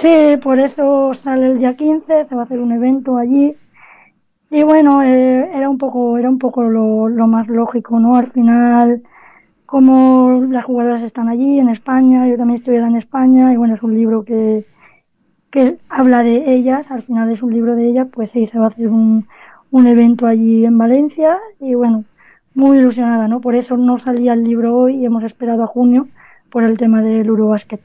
Sí, 0.00 0.38
por 0.42 0.58
eso 0.58 1.12
sale 1.22 1.44
el 1.44 1.58
día 1.58 1.76
15, 1.76 2.24
se 2.24 2.34
va 2.34 2.40
a 2.40 2.44
hacer 2.46 2.58
un 2.58 2.72
evento 2.72 3.18
allí. 3.18 3.54
Y 4.50 4.62
bueno, 4.64 5.02
eh, 5.02 5.50
era 5.54 5.70
un 5.70 5.78
poco, 5.78 6.18
era 6.18 6.28
un 6.28 6.38
poco 6.38 6.62
lo, 6.64 7.08
lo, 7.08 7.26
más 7.28 7.46
lógico, 7.48 8.00
¿no? 8.00 8.16
Al 8.16 8.26
final, 8.26 9.02
como 9.66 10.42
las 10.50 10.64
jugadoras 10.64 11.02
están 11.02 11.28
allí 11.28 11.58
en 11.60 11.68
España, 11.68 12.28
yo 12.28 12.36
también 12.36 12.58
estuviera 12.58 12.88
en 12.88 12.96
España, 12.96 13.52
y 13.52 13.56
bueno, 13.56 13.74
es 13.76 13.82
un 13.82 13.94
libro 13.94 14.24
que, 14.24 14.66
que 15.50 15.78
habla 15.88 16.22
de 16.24 16.52
ellas, 16.54 16.90
al 16.90 17.02
final 17.02 17.30
es 17.30 17.42
un 17.42 17.52
libro 17.52 17.76
de 17.76 17.88
ellas, 17.88 18.08
pues 18.12 18.30
sí, 18.32 18.46
se 18.46 18.58
va 18.58 18.66
a 18.66 18.68
hacer 18.70 18.88
un, 18.88 19.28
un 19.70 19.86
evento 19.86 20.26
allí 20.26 20.64
en 20.64 20.78
Valencia 20.78 21.36
y 21.60 21.74
bueno, 21.74 22.04
muy 22.54 22.78
ilusionada, 22.78 23.28
¿no? 23.28 23.40
Por 23.40 23.54
eso 23.54 23.76
no 23.76 23.98
salía 23.98 24.32
el 24.34 24.44
libro 24.44 24.76
hoy 24.76 24.96
y 24.96 25.06
hemos 25.06 25.24
esperado 25.24 25.62
a 25.64 25.68
junio 25.68 26.08
por 26.50 26.64
el 26.64 26.76
tema 26.78 27.02
del 27.02 27.26
Eurobasket. 27.26 27.80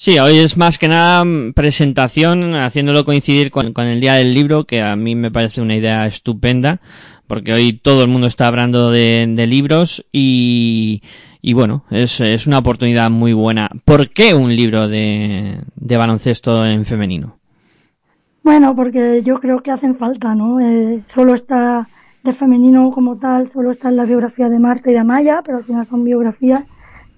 Sí, 0.00 0.16
hoy 0.20 0.38
es 0.38 0.56
más 0.56 0.78
que 0.78 0.86
nada 0.86 1.24
presentación, 1.56 2.54
haciéndolo 2.54 3.04
coincidir 3.04 3.50
con, 3.50 3.76
el 3.76 4.00
día 4.00 4.12
del 4.14 4.32
libro, 4.32 4.62
que 4.62 4.80
a 4.80 4.94
mí 4.94 5.16
me 5.16 5.32
parece 5.32 5.60
una 5.60 5.74
idea 5.74 6.06
estupenda, 6.06 6.78
porque 7.26 7.52
hoy 7.52 7.72
todo 7.72 8.04
el 8.04 8.08
mundo 8.08 8.28
está 8.28 8.46
hablando 8.46 8.92
de, 8.92 9.26
de 9.28 9.46
libros 9.48 10.06
y, 10.12 11.02
y 11.42 11.52
bueno, 11.52 11.82
es, 11.90 12.20
es 12.20 12.46
una 12.46 12.58
oportunidad 12.58 13.10
muy 13.10 13.32
buena. 13.32 13.70
¿Por 13.84 14.10
qué 14.10 14.34
un 14.34 14.54
libro 14.54 14.86
de, 14.86 15.62
de 15.74 15.96
baloncesto 15.96 16.64
en 16.64 16.84
femenino? 16.84 17.36
Bueno, 18.44 18.76
porque 18.76 19.24
yo 19.24 19.40
creo 19.40 19.64
que 19.64 19.72
hacen 19.72 19.96
falta, 19.96 20.32
¿no? 20.32 20.60
Eh, 20.60 21.02
solo 21.12 21.34
está 21.34 21.88
de 22.22 22.34
femenino 22.34 22.92
como 22.92 23.18
tal, 23.18 23.48
solo 23.48 23.72
está 23.72 23.88
en 23.88 23.96
la 23.96 24.04
biografía 24.04 24.48
de 24.48 24.60
Marta 24.60 24.90
y 24.90 24.92
de 24.92 25.00
Amaya, 25.00 25.42
pero 25.44 25.58
al 25.58 25.64
final 25.64 25.84
son 25.86 26.04
biografías 26.04 26.62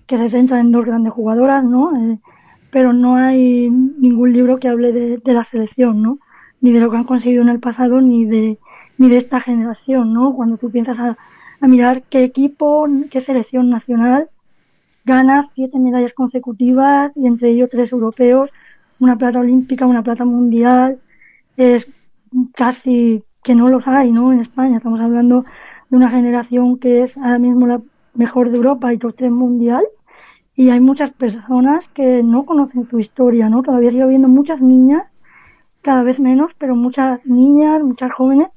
que 0.06 0.16
se 0.16 0.30
centran 0.30 0.60
en 0.60 0.72
dos 0.72 0.87
grandes 0.87 1.12
jugadoras, 1.12 1.62
¿no? 1.62 1.94
Eh, 1.94 2.18
pero 2.71 2.93
no 2.93 3.17
hay 3.17 3.71
ningún 3.71 4.33
libro 4.33 4.59
que 4.59 4.69
hable 4.69 4.93
de, 4.93 5.21
la 5.33 5.45
selección, 5.45 6.03
¿no? 6.03 6.19
Ni 6.61 6.73
de 6.73 6.81
lo 6.81 6.91
que 6.91 6.97
han 6.97 7.05
conseguido 7.05 7.43
en 7.43 7.49
el 7.49 7.61
pasado, 7.61 8.00
ni 8.00 8.27
de, 8.27 8.59
ni 8.99 9.09
de 9.09 9.19
esta 9.19 9.41
generación, 9.41 10.12
¿no? 10.12 10.35
Cuando 10.35 10.57
tú 10.57 10.71
piensas 10.71 10.99
a, 10.99 11.17
a 11.61 11.69
mirar 11.69 12.03
qué 12.11 12.25
equipo, 12.25 12.87
qué 13.11 13.21
selección 13.21 13.71
nacional 13.71 14.29
gana 15.05 15.49
siete 15.55 15.79
medallas 15.79 16.12
consecutivas 16.12 17.12
y 17.17 17.27
entre 17.27 17.50
ellos 17.50 17.71
tres 17.71 17.93
europeos, 17.93 18.50
una 18.99 19.17
plata 19.17 19.41
olímpica, 19.41 19.87
una 19.87 20.03
plata 20.03 20.25
mundial, 20.25 20.99
es 21.57 21.87
casi 22.55 23.25
que 23.43 23.55
no 23.55 23.69
los 23.69 23.87
hay, 23.87 24.12
¿no? 24.12 24.33
En 24.33 24.41
España 24.41 24.77
estamos 24.77 25.00
hablando 25.00 25.45
de 25.89 25.97
una 25.97 26.11
generación 26.11 26.79
que 26.79 27.03
es 27.03 27.17
ahora 27.17 27.39
mismo 27.39 27.67
la 27.67 27.81
mejor 28.15 28.50
de 28.50 28.57
Europa 28.57 28.93
y 28.93 28.99
top 28.99 29.15
tres 29.17 29.31
mundial 29.31 29.85
y 30.61 30.69
hay 30.69 30.79
muchas 30.79 31.11
personas 31.14 31.88
que 31.88 32.23
no 32.23 32.45
conocen 32.45 32.85
su 32.85 32.99
historia, 32.99 33.49
¿no? 33.49 33.62
Todavía 33.62 33.93
sigue 33.93 34.02
habiendo 34.02 34.29
muchas 34.29 34.61
niñas, 34.61 35.05
cada 35.81 36.02
vez 36.02 36.21
menos, 36.21 36.50
pero 36.59 36.76
muchas 36.76 37.25
niñas, 37.25 37.83
muchas 37.83 38.12
jóvenes 38.12 38.49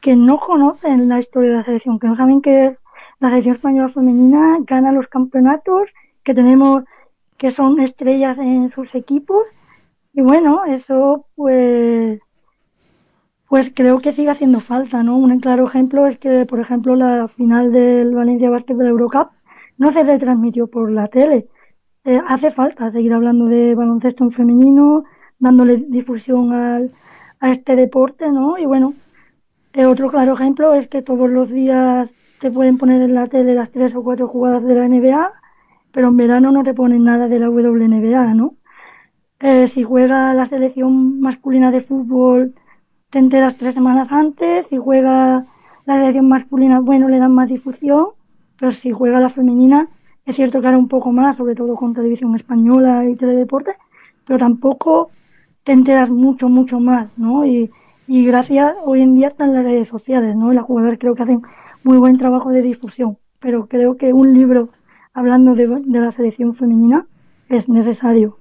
que 0.00 0.16
no 0.16 0.40
conocen 0.40 1.08
la 1.08 1.20
historia 1.20 1.50
de 1.50 1.56
la 1.58 1.62
selección, 1.62 2.00
que 2.00 2.08
no 2.08 2.16
saben 2.16 2.42
que 2.42 2.66
es 2.66 2.82
la 3.20 3.28
selección 3.30 3.54
española 3.54 3.86
femenina, 3.86 4.56
gana 4.66 4.90
los 4.90 5.06
campeonatos, 5.06 5.90
que 6.24 6.34
tenemos 6.34 6.82
que 7.38 7.52
son 7.52 7.80
estrellas 7.80 8.36
en 8.38 8.72
sus 8.72 8.92
equipos 8.96 9.44
y 10.12 10.22
bueno, 10.22 10.64
eso 10.64 11.26
pues 11.36 12.18
pues 13.48 13.70
creo 13.72 14.00
que 14.00 14.12
sigue 14.12 14.30
haciendo 14.30 14.58
falta, 14.58 15.04
¿no? 15.04 15.18
Un 15.18 15.38
claro 15.38 15.68
ejemplo 15.68 16.08
es 16.08 16.18
que, 16.18 16.46
por 16.46 16.58
ejemplo, 16.58 16.96
la 16.96 17.28
final 17.28 17.70
del 17.70 18.12
Valencia 18.12 18.50
Basket 18.50 18.74
de 18.74 18.82
la 18.82 18.90
Eurocup 18.90 19.28
no 19.78 19.92
se 19.92 20.04
retransmitió 20.04 20.66
por 20.68 20.90
la 20.90 21.06
tele. 21.08 21.48
Eh, 22.04 22.20
hace 22.26 22.50
falta 22.50 22.90
seguir 22.90 23.12
hablando 23.14 23.46
de 23.46 23.74
baloncesto 23.74 24.24
en 24.24 24.30
femenino, 24.30 25.04
dándole 25.38 25.76
difusión 25.78 26.52
al, 26.52 26.92
a 27.40 27.50
este 27.50 27.76
deporte, 27.76 28.30
¿no? 28.30 28.58
Y 28.58 28.66
bueno, 28.66 28.94
eh, 29.72 29.86
otro 29.86 30.10
claro 30.10 30.34
ejemplo 30.34 30.74
es 30.74 30.88
que 30.88 31.02
todos 31.02 31.30
los 31.30 31.50
días 31.50 32.10
te 32.40 32.50
pueden 32.50 32.78
poner 32.78 33.02
en 33.02 33.14
la 33.14 33.26
tele 33.28 33.54
las 33.54 33.70
tres 33.70 33.94
o 33.96 34.02
cuatro 34.02 34.28
jugadas 34.28 34.64
de 34.64 34.74
la 34.74 34.88
NBA, 34.88 35.30
pero 35.92 36.08
en 36.08 36.16
verano 36.16 36.52
no 36.52 36.62
te 36.62 36.74
ponen 36.74 37.04
nada 37.04 37.28
de 37.28 37.38
la 37.38 37.50
WNBA, 37.50 38.34
¿no? 38.34 38.56
Eh, 39.40 39.68
si 39.68 39.82
juega 39.82 40.34
la 40.34 40.46
selección 40.46 41.20
masculina 41.20 41.70
de 41.70 41.80
fútbol 41.80 42.54
te 43.10 43.18
enteras 43.18 43.56
tres 43.56 43.74
semanas 43.74 44.10
antes, 44.10 44.66
si 44.68 44.76
juega 44.76 45.46
la 45.86 45.94
selección 45.96 46.28
masculina, 46.28 46.80
bueno, 46.80 47.08
le 47.08 47.18
dan 47.18 47.34
más 47.34 47.48
difusión, 47.48 48.08
pero 48.58 48.72
si 48.72 48.92
juega 48.92 49.20
la 49.20 49.30
femenina, 49.30 49.88
es 50.24 50.36
cierto 50.36 50.60
que 50.60 50.68
hará 50.68 50.78
un 50.78 50.88
poco 50.88 51.12
más, 51.12 51.36
sobre 51.36 51.54
todo 51.54 51.76
con 51.76 51.94
televisión 51.94 52.34
española 52.34 53.04
y 53.08 53.16
teledeporte, 53.16 53.72
pero 54.26 54.38
tampoco 54.38 55.10
te 55.64 55.72
enteras 55.72 56.10
mucho, 56.10 56.48
mucho 56.48 56.80
más, 56.80 57.16
¿no? 57.18 57.44
Y, 57.44 57.70
y 58.06 58.24
gracias, 58.24 58.74
hoy 58.84 59.02
en 59.02 59.14
día 59.14 59.28
están 59.28 59.54
las 59.54 59.64
redes 59.64 59.88
sociales, 59.88 60.36
¿no? 60.36 60.52
Y 60.52 60.56
las 60.56 60.64
jugadoras 60.64 60.98
creo 60.98 61.14
que 61.14 61.22
hacen 61.22 61.42
muy 61.82 61.98
buen 61.98 62.16
trabajo 62.16 62.50
de 62.50 62.62
difusión, 62.62 63.18
pero 63.40 63.66
creo 63.66 63.96
que 63.96 64.12
un 64.12 64.32
libro 64.32 64.70
hablando 65.12 65.54
de, 65.54 65.66
de 65.66 66.00
la 66.00 66.12
selección 66.12 66.54
femenina 66.54 67.06
es 67.48 67.68
necesario. 67.68 68.38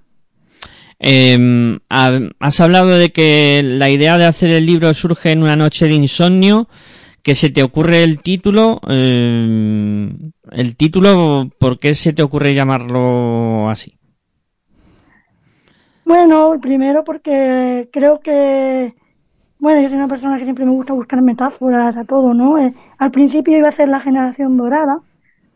Eh, 1.06 1.80
has 1.90 2.60
hablado 2.62 2.90
de 2.90 3.10
que 3.10 3.62
la 3.62 3.90
idea 3.90 4.18
de 4.18 4.26
hacer 4.26 4.52
el 4.52 4.66
libro 4.66 4.94
surge 4.94 5.32
en 5.32 5.44
una 5.44 5.58
noche 5.58 5.86
de 5.86 5.96
insomnio, 5.96 6.70
que 7.24 7.36
se 7.36 7.50
te 7.50 7.64
ocurre 7.64 8.04
el 8.04 8.20
título. 8.20 8.82
Eh, 8.90 10.10
el 10.52 10.76
título, 10.76 11.50
¿por 11.58 11.80
qué 11.80 11.96
se 11.96 12.14
te 12.14 12.22
ocurre 12.22 12.54
llamarlo 12.54 13.70
así? 13.70 13.98
Bueno, 16.06 16.60
primero 16.62 17.06
porque 17.06 17.90
creo 17.92 18.20
que, 18.20 18.94
bueno, 19.58 19.82
yo 19.82 19.88
soy 19.88 19.98
una 19.98 20.10
persona 20.10 20.38
que 20.38 20.44
siempre 20.44 20.66
me 20.66 20.72
gusta 20.72 20.94
buscar 20.94 21.22
metáforas 21.22 21.96
a 21.96 22.04
todo, 22.04 22.34
¿no? 22.34 22.60
Eh, 22.60 22.74
al 22.98 23.12
principio 23.12 23.58
iba 23.58 23.70
a 23.70 23.72
ser 23.72 23.88
la 23.88 24.02
generación 24.02 24.58
dorada, 24.58 25.00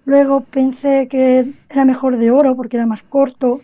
luego 0.06 0.46
pensé 0.50 1.10
que 1.10 1.52
era 1.70 1.84
mejor 1.84 2.18
de 2.18 2.32
oro 2.32 2.56
porque 2.56 2.78
era 2.78 2.86
más 2.86 3.04
corto, 3.04 3.60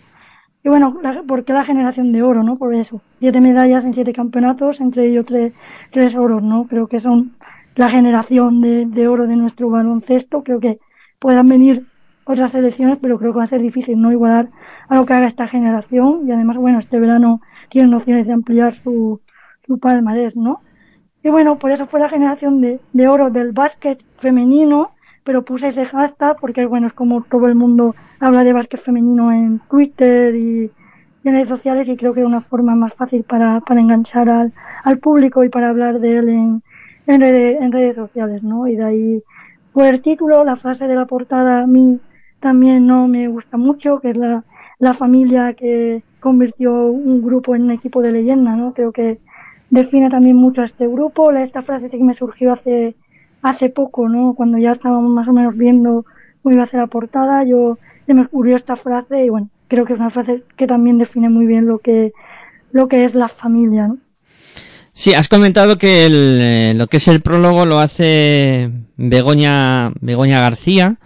y 0.62 0.70
bueno, 0.70 0.98
la, 1.02 1.24
¿por 1.24 1.44
qué 1.44 1.54
la 1.54 1.66
generación 1.66 2.12
de 2.14 2.22
oro, 2.22 2.42
no? 2.42 2.58
Por 2.58 2.74
eso. 2.74 3.02
Siete 3.20 3.42
medallas 3.42 3.84
en 3.84 3.94
siete 3.94 4.14
campeonatos, 4.14 4.80
entre 4.80 5.10
ellos 5.10 5.26
tres, 5.26 5.54
tres 5.92 6.16
oros, 6.16 6.42
¿no? 6.42 6.68
Creo 6.68 6.88
que 6.88 7.02
son 7.02 7.34
la 7.75 7.89
generación 7.89 8.62
de, 8.62 8.86
de 8.86 9.08
oro 9.08 9.27
de 9.27 9.36
nuestro 9.36 9.70
baloncesto. 9.70 10.44
Creo 10.44 10.60
que 10.60 10.80
puedan 11.20 11.48
venir 11.48 11.86
otras 12.25 12.51
selecciones, 12.51 13.00
pero 13.01 13.18
creo 13.18 13.34
que 13.34 13.39
va 13.39 13.44
a 13.44 13.48
ser 13.48 13.62
difícil 13.62 14.00
no 14.00 14.12
igualar 14.12 14.50
a 14.88 14.96
lo 14.96 15.06
que 15.06 15.13
haga 15.13 15.27
esta 15.27 15.48
generación. 15.48 16.27
Y 16.27 16.32
además, 16.32 16.58
bueno, 16.58 16.80
este 16.80 17.00
verano 17.00 17.42
tienen 17.70 17.94
opciones 17.94 18.27
de 18.27 18.34
ampliar 18.34 18.74
su, 18.74 19.22
su 19.65 19.80
palmarés, 19.80 20.36
¿no? 20.36 20.62
Y 21.24 21.30
bueno, 21.30 21.58
por 21.58 21.72
eso 21.72 21.88
fue 21.88 22.00
la 22.00 22.10
generación 22.10 22.62
de, 22.62 22.82
de 22.92 23.08
oro 23.08 23.30
del 23.30 23.53
básquet 23.53 24.03
femenino 24.20 24.92
pero 25.24 25.44
puse 25.44 25.70
ese 25.70 25.86
hashtag 25.86 26.38
porque, 26.39 26.65
bueno, 26.65 26.88
es 26.88 26.94
como 26.94 27.24
todo 27.24 27.48
el 27.48 27.56
mundo 27.56 27.96
habla 28.20 28.44
de 28.44 28.53
básquet 28.53 28.80
femenino 28.80 29.32
en 29.32 29.60
Twitter 29.70 30.36
y, 30.36 30.65
y 30.65 31.27
en 31.27 31.34
redes 31.34 31.50
sociales 31.50 31.88
y 31.88 31.98
creo 31.98 32.13
que 32.13 32.22
es 32.22 32.25
una 32.25 32.42
forma 32.42 32.75
más 32.75 32.94
fácil 32.94 33.24
para, 33.24 33.62
para 33.62 33.82
enganchar 33.82 34.30
al, 34.30 34.53
al 34.84 35.00
público 35.00 35.44
y 35.44 35.50
para 35.50 35.70
hablar 35.70 36.00
de 36.00 36.18
él 36.18 36.30
en, 36.30 36.63
en, 37.08 37.22
redes, 37.22 37.62
en 37.62 37.72
redes 37.72 37.96
sociales, 37.96 38.44
¿no? 38.44 38.68
Y 38.68 38.76
de 38.76 38.84
ahí 38.84 39.24
fue 39.68 39.90
el 39.90 40.02
título, 40.02 40.44
la 40.44 40.56
frase 40.56 40.88
de 40.88 40.96
la 40.96 41.06
portada 41.06 41.64
a 41.64 41.68
mí 41.68 42.00
también 42.40 42.86
no 42.88 43.08
me 43.08 43.28
gusta 43.28 43.58
mucho, 43.58 44.00
que 44.00 44.12
es 44.12 44.18
la, 44.18 44.44
la 44.80 44.94
familia 44.94 45.54
que 45.54 46.04
convirtió 46.20 46.88
un 46.88 47.22
grupo 47.22 47.56
en 47.56 47.64
un 47.64 47.72
equipo 47.72 48.02
de 48.02 48.12
leyenda, 48.12 48.56
¿no? 48.56 48.74
Creo 48.74 48.92
que 48.92 49.20
define 49.70 50.10
también 50.10 50.36
mucho 50.36 50.62
a 50.62 50.66
este 50.66 50.88
grupo. 50.88 51.32
Esta 51.32 51.62
frase 51.62 51.90
sí 51.90 51.98
que 51.98 52.04
me 52.04 52.14
surgió 52.14 52.52
hace 52.52 52.96
hace 53.44 53.70
poco, 53.70 54.10
¿no? 54.10 54.34
Cuando 54.34 54.58
ya 54.58 54.72
estábamos 54.72 55.12
más 55.12 55.28
o 55.28 55.34
menos 55.34 55.56
viendo 55.56 56.06
cómo 56.42 56.56
iba 56.56 56.64
a 56.64 56.68
ser 56.68 56.80
la 56.80 56.88
portada, 56.88 57.44
yo 57.44 57.78
se 58.06 58.14
me 58.14 58.24
ocurrió 58.24 58.56
esta 58.56 58.76
frase 58.76 59.26
y 59.26 59.30
bueno, 59.30 59.50
creo 59.68 59.86
que 59.86 59.94
es 59.94 60.00
una 60.00 60.10
frase 60.10 60.44
que 60.56 60.66
también 60.66 60.98
define 60.98 61.30
muy 61.30 61.46
bien 61.46 61.68
lo 61.68 61.80
que, 61.80 62.14
lo 62.72 62.88
que 62.88 63.06
es 63.06 63.14
la 63.14 63.28
familia, 63.28 63.88
¿no? 63.90 63.98
Sí, 64.94 65.14
has 65.16 65.28
comentado 65.28 65.78
que 65.80 66.06
el, 66.06 66.38
eh, 66.40 66.74
lo 66.76 66.88
que 66.88 66.98
es 66.98 67.08
el 67.08 67.22
prólogo 67.22 67.66
lo 67.66 67.80
hace 67.80 68.70
Begoña, 68.96 69.92
Begoña 70.02 70.40
García, 70.40 70.98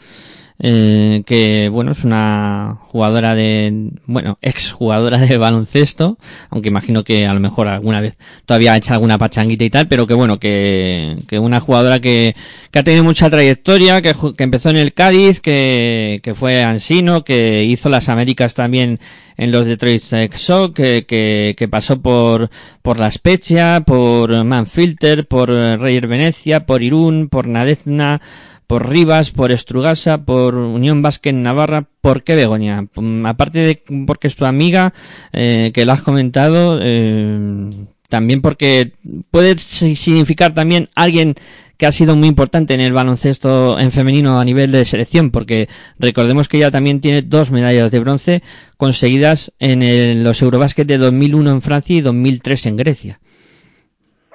eh, 0.60 1.22
que 1.26 1.70
bueno 1.70 1.92
es 1.92 2.04
una 2.04 2.80
jugadora 2.82 3.36
de 3.36 3.92
bueno 4.08 4.40
ex 4.42 4.72
jugadora 4.72 5.20
de 5.20 5.38
baloncesto 5.38 6.18
aunque 6.50 6.70
imagino 6.70 7.04
que 7.04 7.28
a 7.28 7.34
lo 7.34 7.40
mejor 7.40 7.68
alguna 7.68 8.02
vez 8.02 8.18
todavía 8.46 8.74
ha 8.74 8.78
hecho 8.78 8.94
alguna 8.94 9.20
pachanguita 9.20 9.66
y 9.66 9.70
tal 9.70 9.88
pero 9.88 10.08
que 10.08 10.16
bueno 10.16 10.40
que, 10.40 11.18
que 11.28 11.38
una 11.38 11.60
jugadora 11.60 12.00
que, 12.00 12.36
que 12.72 12.80
ha 12.80 12.84
tenido 12.84 13.04
mucha 13.04 13.30
trayectoria 13.30 14.02
que, 14.02 14.16
que 14.36 14.44
empezó 14.44 14.72
en 14.72 14.78
el 14.78 14.94
Cádiz 14.94 15.42
que, 15.42 16.22
que 16.24 16.34
fue 16.34 16.64
ansino 16.64 17.24
que 17.24 17.64
hizo 17.64 17.90
las 17.90 18.10
Américas 18.10 18.56
también 18.56 19.00
en 19.38 19.52
los 19.52 19.68
Detroit 19.68 20.02
Shock, 20.02 20.76
que, 20.76 21.06
que, 21.06 21.54
que, 21.56 21.68
pasó 21.68 22.02
por, 22.02 22.50
por 22.82 22.98
La 22.98 23.12
Spezia, 23.12 23.84
por 23.86 24.44
Manfilter, 24.44 25.28
por 25.28 25.50
Reyer 25.50 26.08
Venecia, 26.08 26.66
por 26.66 26.82
Irún, 26.82 27.30
por 27.30 27.48
Nadezna, 27.48 28.20
por 28.68 28.90
Rivas, 28.90 29.32
por 29.32 29.52
Estrugasa, 29.52 30.26
por 30.26 30.56
Unión 30.56 31.02
Vázquez 31.02 31.34
Navarra. 31.34 31.86
¿Por 32.02 32.24
qué 32.24 32.36
Begoña? 32.36 32.86
Aparte 33.24 33.60
de 33.60 33.84
porque 34.06 34.28
es 34.28 34.36
tu 34.36 34.46
amiga, 34.46 34.94
eh, 35.32 35.72
que 35.74 35.86
lo 35.86 35.94
has 35.94 36.02
comentado, 36.02 36.78
eh, 36.82 37.72
también 38.10 38.42
porque 38.42 38.92
puede 39.32 39.58
significar 39.58 40.54
también 40.54 40.90
alguien 40.96 41.36
que 41.78 41.86
ha 41.86 41.92
sido 41.92 42.16
muy 42.16 42.28
importante 42.28 42.74
en 42.74 42.82
el 42.82 42.92
baloncesto 42.92 43.80
en 43.80 43.92
femenino 43.92 44.40
a 44.40 44.46
nivel 44.46 44.72
de 44.72 44.84
selección, 44.84 45.30
porque 45.32 45.70
recordemos 46.00 46.48
que 46.48 46.58
ella 46.58 46.72
también 46.72 47.02
tiene 47.02 47.22
dos 47.22 47.52
medallas 47.52 47.92
de 47.92 48.00
bronce 48.00 48.44
conseguidas 48.78 49.54
en 49.60 50.24
los 50.24 50.42
Eurobásquet 50.42 50.88
de 50.88 50.98
2001 50.98 51.52
en 51.52 51.62
Francia 51.62 51.96
y 51.96 52.02
2003 52.02 52.66
en 52.66 52.78
Grecia. 52.78 53.20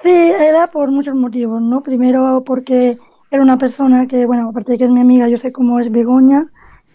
Sí, 0.03 0.09
era 0.09 0.67
por 0.67 0.91
muchos 0.91 1.15
motivos, 1.15 1.61
¿no? 1.61 1.81
Primero 1.81 2.43
porque 2.45 2.97
era 3.33 3.41
una 3.41 3.57
persona 3.57 4.05
que, 4.05 4.27
bueno, 4.27 4.49
aparte 4.49 4.73
de 4.73 4.77
que 4.77 4.83
es 4.83 4.91
mi 4.91 5.01
amiga, 5.01 5.27
yo 5.27 5.37
sé 5.37 5.51
cómo 5.51 5.79
es 5.79 5.91
Begoña, 5.91 6.45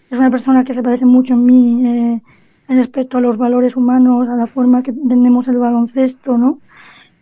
es 0.09 0.17
una 0.17 0.31
persona 0.31 0.63
que 0.63 0.73
se 0.73 0.81
parece 0.81 1.05
mucho 1.05 1.33
en 1.33 1.45
mí 1.45 1.85
eh, 1.85 2.21
respecto 2.69 3.17
a 3.17 3.21
los 3.21 3.37
valores 3.37 3.75
humanos, 3.75 4.29
a 4.29 4.37
la 4.37 4.47
forma 4.47 4.81
que 4.81 4.91
entendemos 4.91 5.49
el 5.49 5.57
baloncesto, 5.57 6.37
¿no? 6.37 6.59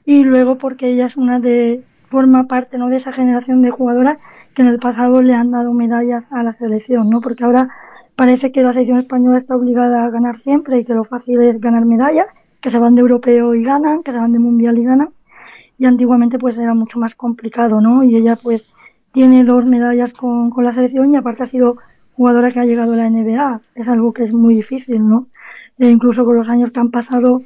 Y 0.06 0.24
luego 0.24 0.60
porque 0.60 0.90
ella 0.90 1.08
es 1.08 1.18
una 1.18 1.40
de, 1.40 1.84
forma 2.12 2.44
parte, 2.44 2.78
¿no? 2.78 2.90
De 2.90 2.98
esa 2.98 3.12
generación 3.12 3.64
de 3.64 3.72
jugadoras 3.72 4.20
que 4.54 4.62
en 4.62 4.68
el 4.68 4.78
pasado 4.78 5.24
le 5.24 5.34
han 5.34 5.50
dado 5.50 5.74
medallas 5.74 6.28
a 6.32 6.44
la 6.44 6.54
selección, 6.54 7.10
¿no? 7.10 7.20
Porque 7.20 7.44
ahora 7.44 7.70
parece 8.16 8.52
que 8.52 8.62
la 8.62 8.72
selección 8.72 9.00
española 9.00 9.38
está 9.38 9.56
obligada 9.56 10.04
a 10.04 10.12
ganar 10.12 10.38
siempre 10.38 10.78
y 10.78 10.86
que 10.86 10.94
lo 10.94 11.04
fácil 11.04 11.42
es 11.42 11.60
ganar 11.60 11.86
medallas, 11.86 12.28
que 12.62 12.70
se 12.70 12.78
van 12.78 12.94
de 12.94 13.02
europeo 13.02 13.56
y 13.56 13.64
ganan, 13.64 14.04
que 14.04 14.12
se 14.12 14.20
van 14.20 14.34
de 14.34 14.38
mundial 14.38 14.78
y 14.78 14.84
ganan. 14.84 15.10
Y 15.80 15.86
antiguamente 15.86 16.38
pues 16.38 16.56
era 16.60 16.76
mucho 16.76 17.00
más 17.00 17.16
complicado, 17.16 17.82
¿no? 17.82 18.04
Y 18.04 18.16
ella 18.16 18.36
pues 18.36 18.77
tiene 19.18 19.44
dos 19.44 19.66
medallas 19.66 20.14
con, 20.14 20.52
con 20.52 20.64
la 20.64 20.72
selección 20.72 21.12
y 21.12 21.18
aparte 21.18 21.42
ha 21.42 21.48
sido 21.48 21.78
jugadora 22.14 22.52
que 22.52 22.60
ha 22.60 22.66
llegado 22.66 22.94
a 22.94 22.98
la 22.98 23.10
NBA. 23.10 23.62
Es 23.74 23.88
algo 23.88 24.14
que 24.14 24.22
es 24.22 24.32
muy 24.32 24.54
difícil, 24.54 25.10
¿no? 25.10 25.26
E 25.80 25.90
incluso 25.90 26.24
con 26.24 26.36
los 26.38 26.48
años 26.48 26.70
que 26.72 26.80
han 26.80 26.92
pasado, 26.92 27.42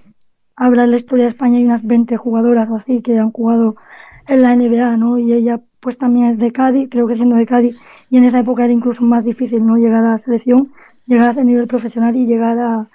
habrá 0.57 0.83
en 0.83 0.91
la 0.91 0.97
historia 0.97 1.23
de 1.23 1.29
España 1.29 1.59
hay 1.59 1.63
unas 1.63 1.81
20 1.87 2.17
jugadoras 2.17 2.69
o 2.69 2.75
así 2.75 3.01
que 3.01 3.17
han 3.17 3.31
jugado 3.31 3.77
en 4.27 4.41
la 4.41 4.53
NBA, 4.53 4.97
¿no? 4.97 5.17
Y 5.17 5.31
ella 5.31 5.61
pues 5.79 5.97
también 5.97 6.25
es 6.25 6.39
de 6.39 6.51
Cádiz, 6.51 6.89
creo 6.91 7.07
que 7.07 7.15
siendo 7.15 7.37
de 7.37 7.45
Cádiz, 7.45 7.77
y 8.09 8.17
en 8.17 8.25
esa 8.25 8.39
época 8.39 8.65
era 8.65 8.73
incluso 8.73 9.01
más 9.03 9.23
difícil, 9.23 9.65
¿no? 9.65 9.77
Llegar 9.77 10.03
a 10.03 10.09
la 10.09 10.17
selección, 10.17 10.73
llegar 11.07 11.29
a 11.29 11.31
ese 11.31 11.45
nivel 11.45 11.67
profesional 11.67 12.17
y 12.17 12.25
llegar 12.25 12.59
a, 12.59 12.89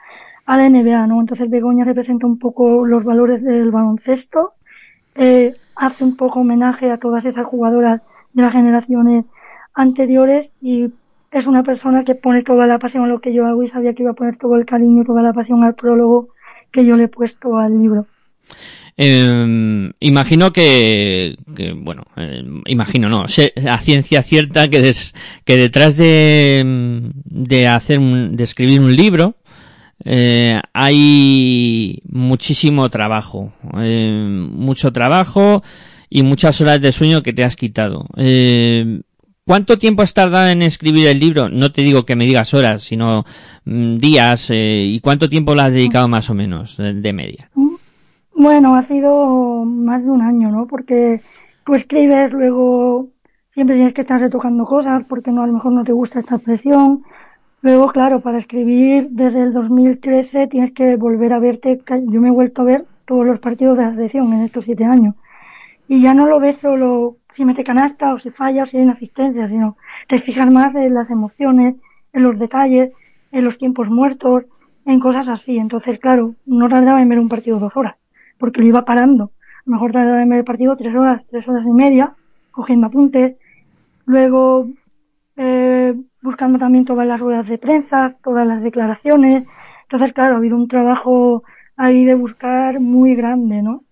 a 0.45 0.57
la 0.59 0.69
NBA, 0.69 1.07
¿no? 1.07 1.19
Entonces 1.23 1.49
Begoña 1.49 1.87
representa 1.87 2.27
un 2.27 2.39
poco 2.39 2.85
los 2.85 3.05
valores 3.05 3.43
del 3.43 3.71
baloncesto, 3.71 4.53
eh, 5.15 5.55
hace 5.77 6.05
un 6.05 6.15
poco 6.19 6.41
homenaje 6.41 6.91
a 6.91 6.99
todas 6.99 7.25
esas 7.25 7.47
jugadoras 7.47 8.03
de 8.37 8.43
las 8.43 8.53
generaciones 8.53 9.25
anteriores 9.75 10.51
y 10.61 10.91
es 11.33 11.47
una 11.47 11.63
persona 11.63 12.05
que 12.05 12.15
pone 12.15 12.43
toda 12.43 12.67
la 12.67 12.79
pasión 12.79 13.05
a 13.05 13.09
lo 13.09 13.21
que 13.21 13.33
yo 13.33 13.47
hago 13.47 13.63
y 13.63 13.69
sabía 13.69 13.95
que 13.95 14.03
iba 14.03 14.13
a 14.13 14.15
poner 14.15 14.37
todo 14.37 14.57
el 14.57 14.67
cariño 14.67 15.03
y 15.03 15.07
toda 15.07 15.23
la 15.23 15.33
pasión 15.33 15.65
al 15.65 15.75
prólogo 15.75 16.29
que 16.71 16.85
yo 16.85 16.97
le 16.97 17.05
he 17.05 17.09
puesto 17.09 17.57
al 17.57 17.77
libro. 17.77 18.07
Eh, 18.99 19.91
imagino 20.01 20.53
que, 20.53 21.37
bueno, 21.77 22.05
eh, 22.17 22.43
imagino 22.67 23.09
no, 23.09 23.25
a 23.25 23.79
ciencia 23.79 24.23
cierta 24.23 24.69
que, 24.69 24.81
des, 24.81 25.15
que 25.45 25.57
detrás 25.57 25.97
de, 25.97 27.11
de 27.25 27.69
hacer 27.69 27.99
un, 27.99 28.37
de 28.37 28.45
escribir 28.45 28.81
un 28.81 28.97
libro 28.97 29.35
eh, 30.05 30.61
hay 30.73 32.01
muchísimo 32.09 32.89
trabajo, 32.91 33.53
mucho 33.73 34.93
trabajo 34.93 35.63
y 36.09 36.23
muchas 36.23 36.61
horas 36.61 36.81
de 36.81 36.93
sueño 36.93 37.23
que 37.23 37.33
te 37.33 37.45
has 37.45 37.57
quitado. 37.57 38.07
Eh, 38.17 39.01
¿Cuánto 39.47 39.79
tiempo 39.79 40.03
has 40.03 40.13
tardado 40.13 40.49
en 40.49 40.63
escribir 40.63 41.07
el 41.07 41.21
libro? 41.21 41.49
No 41.49 41.71
te 41.71 41.83
digo 41.83 42.05
que 42.05 42.17
me 42.17 42.25
digas 42.25 42.53
horas, 42.53 42.83
sino 42.83 43.25
mm, 43.65 43.97
días. 43.99 44.51
Eh, 44.51 44.85
¿Y 44.89 44.99
cuánto 44.99 45.29
tiempo 45.29 45.55
lo 45.55 45.63
has 45.63 45.73
dedicado 45.73 46.09
más 46.09 46.29
o 46.31 46.35
menos 46.35 46.77
de, 46.79 47.13
media? 47.13 47.49
Bueno, 48.35 48.75
ha 48.75 48.83
sido 48.83 49.65
más 49.65 50.03
de 50.03 50.11
un 50.11 50.21
año, 50.21 50.51
¿no? 50.51 50.67
Porque 50.67 51.21
tú 51.65 51.77
escribes, 51.77 52.33
luego 52.33 53.11
siempre 53.55 53.77
tienes 53.77 53.95
que 53.95 54.01
estar 54.01 54.21
retocando 54.21 54.65
cosas, 54.65 55.05
porque 55.09 55.31
no 55.31 55.43
a 55.43 55.47
lo 55.47 55.53
mejor 55.53 55.73
no 55.73 55.85
te 55.85 55.93
gusta 55.93 56.19
esta 56.19 56.35
expresión. 56.35 57.05
Luego, 57.63 57.87
claro, 57.93 58.23
para 58.23 58.39
escribir 58.39 59.11
desde 59.11 59.43
el 59.43 59.53
2013 59.53 60.49
tienes 60.49 60.73
que 60.73 60.97
volver 60.97 61.33
a 61.33 61.39
verte. 61.39 61.81
Yo 61.89 62.21
me 62.21 62.29
he 62.29 62.33
vuelto 62.33 62.63
a 62.63 62.65
ver 62.65 62.85
todos 63.07 63.25
los 63.25 63.39
partidos 63.39 63.79
de 63.79 63.85
la 63.85 63.95
selección 63.95 64.33
en 64.33 64.41
estos 64.41 64.65
siete 64.65 64.85
años. 64.85 65.15
Y 65.89 66.03
ya 66.03 66.15
no 66.15 66.27
lo 66.27 66.41
ves 66.41 66.57
solo 66.57 67.19
si 67.33 67.45
mete 67.45 67.65
canasta 67.65 68.15
o 68.15 68.19
si 68.19 68.31
falla 68.31 68.65
o 68.65 68.67
si 68.67 68.77
hay 68.77 68.85
una 68.85 68.93
asistencia, 68.93 69.47
sino 69.47 69.77
te 70.09 70.19
fijas 70.19 70.51
más 70.51 70.75
en 70.75 70.95
las 70.95 71.11
emociones, 71.11 71.77
en 72.13 72.23
los 72.23 72.39
detalles, 72.39 72.93
en 73.31 73.45
los 73.45 73.57
tiempos 73.57 73.89
muertos, 73.89 74.45
en 74.85 75.01
cosas 75.01 75.29
así. 75.29 75.59
Entonces, 75.59 75.99
claro, 75.99 76.35
no 76.47 76.69
tardaba 76.69 77.03
en 77.03 77.09
ver 77.09 77.19
un 77.19 77.29
partido 77.29 77.59
dos 77.59 77.77
horas, 77.77 77.97
porque 78.39 78.61
lo 78.61 78.67
iba 78.67 78.85
parando. 78.85 79.25
A 79.25 79.63
lo 79.67 79.73
mejor 79.73 79.93
tardaba 79.93 80.23
en 80.23 80.29
ver 80.29 80.39
el 80.39 80.45
partido 80.45 80.77
tres 80.77 80.95
horas, 80.95 81.23
tres 81.31 81.47
horas 81.49 81.67
y 81.67 81.71
media, 81.71 82.15
cogiendo 82.51 82.87
apuntes. 82.87 83.37
Luego, 84.07 84.69
eh, 85.37 85.95
buscando 86.23 86.59
también 86.59 86.85
todas 86.85 87.07
las 87.07 87.21
ruedas 87.21 87.47
de 87.49 87.59
prensa, 87.59 88.17
todas 88.23 88.47
las 88.47 88.63
declaraciones. 88.63 89.45
Entonces, 89.83 90.13
claro, 90.13 90.35
ha 90.35 90.39
habido 90.39 90.57
un 90.57 90.69
trabajo 90.69 91.45
ahí 91.77 92.05
de 92.05 92.15
buscar 92.15 92.81
muy 92.81 93.15
grande, 93.15 93.63
¿no? 93.63 93.85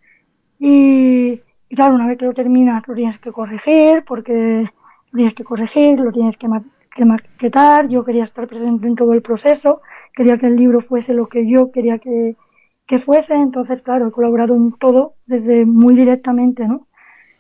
Y, 0.59 1.43
y 1.75 1.77
claro, 1.77 1.97
una 1.97 2.07
vez 2.07 2.19
que 2.19 2.27
lo 2.27 2.35
terminas, 2.35 2.87
lo 2.87 2.95
tienes 2.95 3.19
que 3.19 3.33
corregir, 3.33 4.05
porque 4.07 4.63
lo 5.11 5.17
tienes 5.17 5.35
que 5.35 5.43
corregir, 5.43 5.99
lo 5.99 6.13
tienes 6.13 6.37
que, 6.37 6.47
ma 6.47 6.63
que 6.95 7.05
maquetar. 7.05 7.89
Yo 7.89 8.05
quería 8.05 8.23
estar 8.23 8.47
presente 8.47 8.87
en 8.87 8.95
todo 8.95 9.13
el 9.13 9.23
proceso, 9.23 9.83
quería 10.15 10.39
que 10.39 10.47
el 10.47 10.55
libro 10.55 10.81
fuese 10.81 11.15
lo 11.15 11.27
que 11.29 11.49
yo 11.51 11.73
quería 11.73 11.99
que, 11.99 12.37
que 12.87 13.01
fuese, 13.01 13.35
entonces, 13.35 13.83
claro, 13.83 14.07
he 14.07 14.13
colaborado 14.13 14.55
en 14.55 14.71
todo 14.71 15.15
desde 15.27 15.67
muy 15.67 15.97
directamente, 15.97 16.69
¿no? 16.69 16.87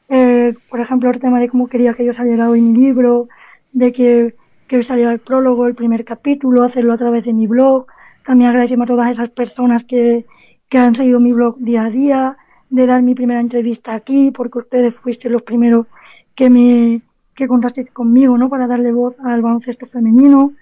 Eh, 0.09 0.55
por 0.68 0.81
ejemplo, 0.81 1.11
el 1.11 1.20
tema 1.20 1.38
de 1.38 1.49
cómo 1.49 1.68
quería 1.68 1.94
que 1.94 2.05
yo 2.05 2.12
saliera 2.12 2.51
hoy 2.51 2.61
mi 2.61 2.77
libro, 2.77 3.29
de 3.73 3.92
que, 3.92 4.35
que 4.66 4.83
saliera 4.83 5.12
el 5.12 5.20
prólogo, 5.20 5.68
el 5.68 5.77
primer 5.77 6.05
capítulo, 6.05 6.64
hacerlo 6.64 6.92
a 6.92 6.99
través 6.99 7.25
de 7.25 7.33
mi 7.33 7.47
blog. 7.47 7.87
También 8.27 8.51
agradecemos 8.51 8.87
a 8.87 8.92
todas 8.94 9.12
esas 9.12 9.31
personas 9.31 9.85
que, 9.85 10.27
que 10.68 10.79
han 10.79 10.97
seguido 10.97 11.20
mi 11.20 11.33
blog 11.33 11.57
día 11.59 11.85
a 11.85 11.90
día, 11.90 12.37
de 12.75 12.87
dar 12.87 13.03
mi 13.03 13.15
primera 13.15 13.41
entrevista 13.41 13.95
aquí, 13.95 14.33
porque 14.33 14.59
ustedes 14.59 14.95
fuiste 14.97 15.31
los 15.31 15.43
primeros 15.43 15.87
que 16.35 16.51
me, 16.51 17.03
que 17.37 17.47
contasteis 17.47 17.91
conmigo, 17.93 18.37
¿no? 18.37 18.49
Para 18.49 18.67
darle 18.67 18.93
voz 18.93 19.15
al 19.21 19.43
baloncesto 19.43 19.87
femenino. 19.87 20.53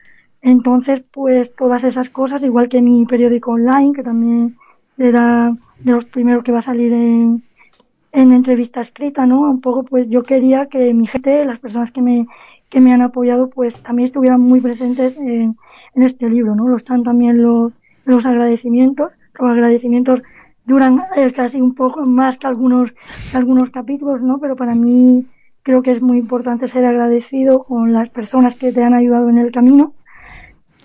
Entonces, 0.42 1.02
pues 1.10 1.54
todas 1.56 1.84
esas 1.84 2.10
cosas, 2.10 2.42
igual 2.42 2.68
que 2.68 2.82
mi 2.82 3.06
periódico 3.06 3.52
online, 3.52 3.94
que 3.94 4.02
también 4.02 4.56
era 4.98 5.56
de 5.78 5.92
los 5.92 6.04
primeros 6.04 6.44
que 6.44 6.52
va 6.52 6.58
a 6.58 6.70
salir 6.70 6.92
en, 6.92 7.42
en 8.12 8.32
entrevista 8.32 8.82
escrita, 8.82 9.24
¿no? 9.24 9.40
Un 9.40 9.62
poco, 9.62 9.84
pues 9.84 10.06
yo 10.10 10.22
quería 10.22 10.66
que 10.66 10.92
mi 10.92 11.06
gente, 11.06 11.46
las 11.46 11.60
personas 11.60 11.92
que 11.92 12.02
me, 12.02 12.26
que 12.68 12.80
me 12.80 12.92
han 12.92 13.00
apoyado, 13.00 13.48
pues 13.48 13.74
también 13.82 14.08
estuvieran 14.08 14.40
muy 14.42 14.60
presentes 14.60 15.16
en, 15.16 15.56
en 15.94 16.02
este 16.02 16.28
libro, 16.28 16.54
¿no? 16.54 16.68
Lo 16.68 16.76
están 16.76 17.04
también 17.04 17.42
los, 17.42 17.72
los 18.04 18.26
agradecimientos, 18.26 19.12
los 19.38 19.50
agradecimientos 19.50 20.20
duran 20.64 21.02
eh, 21.16 21.32
casi 21.32 21.60
un 21.60 21.74
poco 21.74 22.04
más 22.06 22.38
que 22.38 22.46
algunos, 22.46 22.92
algunos 23.34 23.70
capítulos, 23.70 24.20
¿no? 24.22 24.38
Pero 24.38 24.56
para 24.56 24.74
mí 24.74 25.26
creo 25.62 25.82
que 25.82 25.92
es 25.92 26.02
muy 26.02 26.18
importante 26.18 26.68
ser 26.68 26.84
agradecido 26.84 27.64
con 27.64 27.92
las 27.92 28.08
personas 28.10 28.56
que 28.56 28.72
te 28.72 28.82
han 28.82 28.94
ayudado 28.94 29.28
en 29.28 29.38
el 29.38 29.50
camino. 29.50 29.94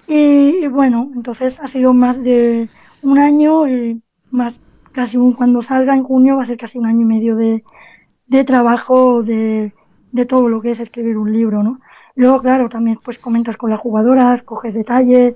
Y, 0.07 0.63
y 0.63 0.67
bueno, 0.67 1.11
entonces 1.15 1.59
ha 1.59 1.67
sido 1.67 1.93
más 1.93 2.21
de 2.21 2.69
un 3.01 3.17
año 3.17 3.67
y 3.67 4.01
más 4.31 4.55
casi 4.91 5.17
un, 5.17 5.33
cuando 5.33 5.61
salga 5.61 5.93
en 5.95 6.03
junio 6.03 6.37
va 6.37 6.43
a 6.43 6.45
ser 6.45 6.57
casi 6.57 6.79
un 6.79 6.85
año 6.85 7.01
y 7.01 7.05
medio 7.05 7.35
de, 7.35 7.63
de 8.27 8.43
trabajo 8.43 9.21
de, 9.21 9.73
de 10.11 10.25
todo 10.25 10.49
lo 10.49 10.61
que 10.61 10.71
es 10.71 10.79
escribir 10.79 11.17
un 11.17 11.31
libro, 11.31 11.61
¿no? 11.61 11.79
Luego, 12.15 12.41
claro, 12.41 12.67
también 12.67 12.99
pues 13.03 13.19
comentas 13.19 13.57
con 13.57 13.69
las 13.69 13.79
jugadoras, 13.79 14.41
coges 14.41 14.73
detalles. 14.73 15.35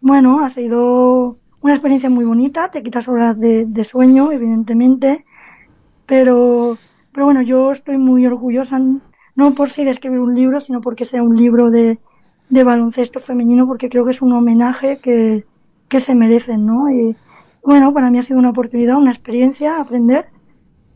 Bueno, 0.00 0.42
ha 0.42 0.48
sido 0.48 1.36
una 1.62 1.74
experiencia 1.74 2.10
muy 2.10 2.24
bonita, 2.24 2.70
te 2.70 2.82
quitas 2.82 3.08
horas 3.08 3.38
de, 3.38 3.84
sueño, 3.84 4.32
evidentemente, 4.32 5.24
pero, 6.06 6.76
pero 7.12 7.26
bueno, 7.26 7.42
yo 7.42 7.72
estoy 7.72 7.98
muy 7.98 8.26
orgullosa, 8.26 8.80
no 9.34 9.54
por 9.54 9.70
sí 9.70 9.84
de 9.84 9.92
escribir 9.92 10.18
un 10.18 10.34
libro, 10.34 10.60
sino 10.60 10.80
porque 10.80 11.04
sea 11.04 11.22
un 11.22 11.36
libro 11.36 11.70
de, 11.70 11.98
de 12.50 12.64
baloncesto 12.64 13.20
femenino, 13.20 13.66
porque 13.66 13.88
creo 13.88 14.04
que 14.04 14.10
es 14.10 14.22
un 14.22 14.32
homenaje 14.32 14.98
que, 14.98 15.44
que 15.88 16.00
se 16.00 16.14
merecen, 16.14 16.66
¿no? 16.66 16.90
Y 16.90 17.16
bueno, 17.62 17.92
para 17.94 18.10
mí 18.10 18.18
ha 18.18 18.24
sido 18.24 18.40
una 18.40 18.50
oportunidad, 18.50 18.96
una 18.96 19.12
experiencia, 19.12 19.80
aprender. 19.80 20.26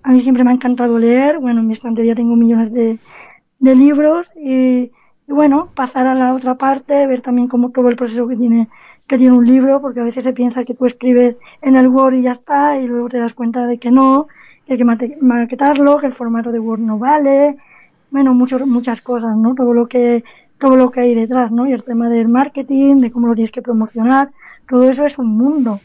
A 0.02 0.10
mí 0.10 0.20
siempre 0.20 0.42
me 0.42 0.50
ha 0.50 0.54
encantado 0.54 0.98
leer, 0.98 1.38
bueno, 1.38 1.60
en 1.60 1.68
mi 1.68 1.74
estantería 1.74 2.16
tengo 2.16 2.34
millones 2.34 2.72
de, 2.72 2.98
de 3.60 3.74
libros 3.76 4.26
y, 4.36 4.90
y 5.28 5.32
bueno, 5.32 5.70
pasar 5.76 6.08
a 6.08 6.14
la 6.14 6.34
otra 6.34 6.56
parte, 6.56 7.06
ver 7.06 7.22
también 7.22 7.46
como 7.46 7.70
todo 7.70 7.88
el 7.88 7.96
proceso 7.96 8.26
que 8.26 8.36
tiene 8.36 8.68
que 9.06 9.18
tiene 9.18 9.36
un 9.36 9.46
libro, 9.46 9.80
porque 9.80 10.00
a 10.00 10.04
veces 10.04 10.24
se 10.24 10.32
piensa 10.32 10.64
que 10.64 10.74
tú 10.74 10.86
escribes 10.86 11.36
en 11.62 11.76
el 11.76 11.88
Word 11.88 12.14
y 12.14 12.22
ya 12.22 12.32
está, 12.32 12.78
y 12.78 12.86
luego 12.86 13.08
te 13.08 13.18
das 13.18 13.34
cuenta 13.34 13.66
de 13.66 13.78
que 13.78 13.90
no, 13.90 14.26
que 14.66 14.72
hay 14.72 14.78
que 14.78 15.16
maquetarlo, 15.20 15.98
que 15.98 16.06
el 16.06 16.14
formato 16.14 16.50
de 16.50 16.58
Word 16.58 16.80
no 16.80 16.98
vale, 16.98 17.56
bueno, 18.10 18.34
muchos, 18.34 18.66
muchas 18.66 19.00
cosas, 19.00 19.36
¿no? 19.36 19.54
Todo 19.54 19.74
lo 19.74 19.86
que, 19.86 20.24
todo 20.58 20.76
lo 20.76 20.90
que 20.90 21.00
hay 21.00 21.14
detrás, 21.14 21.50
¿no? 21.52 21.66
Y 21.66 21.72
el 21.72 21.84
tema 21.84 22.08
del 22.08 22.28
marketing, 22.28 22.96
de 22.96 23.10
cómo 23.10 23.28
lo 23.28 23.34
tienes 23.34 23.52
que 23.52 23.62
promocionar, 23.62 24.30
todo 24.68 24.90
eso 24.90 25.04
es 25.04 25.18
un 25.18 25.36
mundo. 25.36 25.80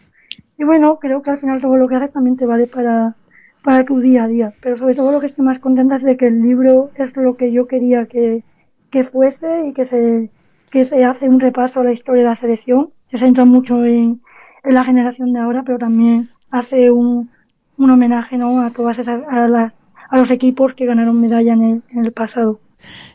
Y 0.57 0.63
bueno, 0.63 0.97
creo 0.99 1.21
que 1.21 1.31
al 1.31 1.39
final 1.39 1.61
todo 1.61 1.77
lo 1.77 1.87
que 1.87 1.95
haces 1.95 2.11
también 2.11 2.37
te 2.37 2.45
vale 2.45 2.67
para, 2.67 3.15
para 3.63 3.83
tu 3.83 3.99
día 3.99 4.23
a 4.23 4.27
día. 4.27 4.53
Pero 4.61 4.77
sobre 4.77 4.95
todo 4.95 5.11
lo 5.11 5.19
que 5.19 5.27
estoy 5.27 5.45
más 5.45 5.59
contenta 5.59 5.95
es 5.95 6.03
de 6.03 6.17
que 6.17 6.27
el 6.27 6.41
libro 6.41 6.91
es 6.95 7.15
lo 7.17 7.35
que 7.35 7.51
yo 7.51 7.67
quería 7.67 8.05
que, 8.05 8.43
que 8.89 9.03
fuese 9.03 9.67
y 9.67 9.73
que 9.73 9.85
se, 9.85 10.31
que 10.69 10.85
se 10.85 11.03
hace 11.03 11.27
un 11.29 11.39
repaso 11.39 11.81
a 11.81 11.83
la 11.83 11.91
historia 11.91 12.23
de 12.23 12.29
la 12.29 12.35
selección 12.35 12.91
se 13.11 13.17
centra 13.17 13.45
mucho 13.45 13.83
en, 13.85 14.21
en 14.63 14.73
la 14.73 14.83
generación 14.83 15.33
de 15.33 15.39
ahora, 15.39 15.63
pero 15.65 15.77
también 15.77 16.29
hace 16.49 16.89
un, 16.89 17.29
un 17.77 17.91
homenaje 17.91 18.37
¿no? 18.37 18.61
a 18.61 18.71
todas 18.71 18.97
esas, 18.99 19.21
a, 19.29 19.47
las, 19.47 19.73
a 20.09 20.17
los 20.17 20.31
equipos 20.31 20.73
que 20.73 20.85
ganaron 20.85 21.19
medalla 21.19 21.53
en 21.53 21.61
el, 21.61 21.81
en 21.91 22.05
el 22.05 22.11
pasado. 22.11 22.59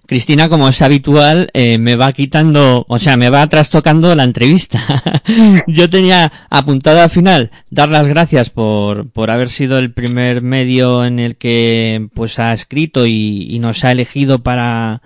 Cristina, 0.07 0.49
como 0.49 0.69
es 0.69 0.81
habitual, 0.83 1.51
eh, 1.53 1.79
me 1.79 1.97
va 1.97 2.13
quitando, 2.13 2.85
o 2.87 2.99
sea, 3.01 3.17
me 3.17 3.29
va 3.29 3.45
trastocando 3.49 4.15
la 4.15 4.23
entrevista. 4.23 4.81
Yo 5.67 5.91
tenía 5.91 6.31
apuntado 6.49 7.01
al 7.01 7.11
final 7.11 7.51
dar 7.71 7.89
las 7.89 8.07
gracias 8.07 8.51
por, 8.51 9.11
por 9.11 9.33
haber 9.33 9.49
sido 9.51 9.79
el 9.79 9.93
primer 9.93 10.43
medio 10.43 11.05
en 11.05 11.19
el 11.19 11.35
que 11.35 12.09
pues 12.15 12.39
ha 12.39 12.53
escrito 12.53 13.05
y, 13.07 13.49
y 13.51 13.59
nos 13.59 13.85
ha 13.85 13.91
elegido 13.91 14.45
para, 14.45 15.03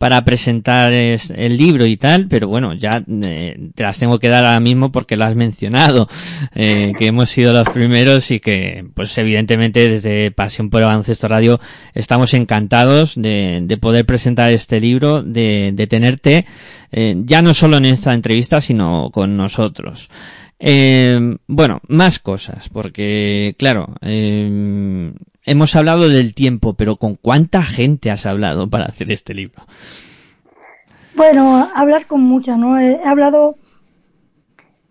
para 0.00 0.24
presentar 0.24 0.94
el 0.94 1.58
libro 1.58 1.84
y 1.84 1.98
tal, 1.98 2.26
pero 2.26 2.48
bueno, 2.48 2.72
ya 2.72 3.04
eh, 3.22 3.68
te 3.74 3.82
las 3.82 3.98
tengo 3.98 4.18
que 4.18 4.30
dar 4.30 4.46
ahora 4.46 4.58
mismo 4.58 4.90
porque 4.90 5.14
lo 5.14 5.26
has 5.26 5.36
mencionado, 5.36 6.08
eh, 6.54 6.94
que 6.98 7.08
hemos 7.08 7.28
sido 7.28 7.52
los 7.52 7.68
primeros 7.68 8.30
y 8.30 8.40
que, 8.40 8.86
pues 8.94 9.18
evidentemente 9.18 9.90
desde 9.90 10.30
Pasión 10.30 10.70
por 10.70 10.80
Baloncesto 10.80 11.28
Radio 11.28 11.60
estamos 11.92 12.32
encantados 12.32 13.12
de, 13.14 13.60
de 13.62 13.76
poder 13.76 14.06
presentar 14.06 14.50
este 14.52 14.80
libro, 14.80 15.22
de, 15.22 15.72
de 15.74 15.86
tenerte, 15.86 16.46
eh, 16.90 17.16
ya 17.26 17.42
no 17.42 17.52
solo 17.52 17.76
en 17.76 17.84
esta 17.84 18.14
entrevista, 18.14 18.62
sino 18.62 19.10
con 19.12 19.36
nosotros. 19.36 20.08
Eh, 20.58 21.36
bueno, 21.46 21.82
más 21.88 22.20
cosas, 22.20 22.70
porque 22.70 23.54
claro, 23.58 23.94
eh, 24.00 25.12
hemos 25.50 25.74
hablado 25.74 26.08
del 26.08 26.32
tiempo, 26.32 26.74
pero 26.74 26.94
¿con 26.94 27.16
cuánta 27.16 27.62
gente 27.62 28.12
has 28.12 28.24
hablado 28.24 28.70
para 28.70 28.84
hacer 28.84 29.10
este 29.10 29.34
libro? 29.34 29.62
Bueno, 31.16 31.68
hablar 31.74 32.06
con 32.06 32.22
mucha, 32.22 32.56
¿no? 32.56 32.78
He, 32.78 33.02
hablado 33.04 33.56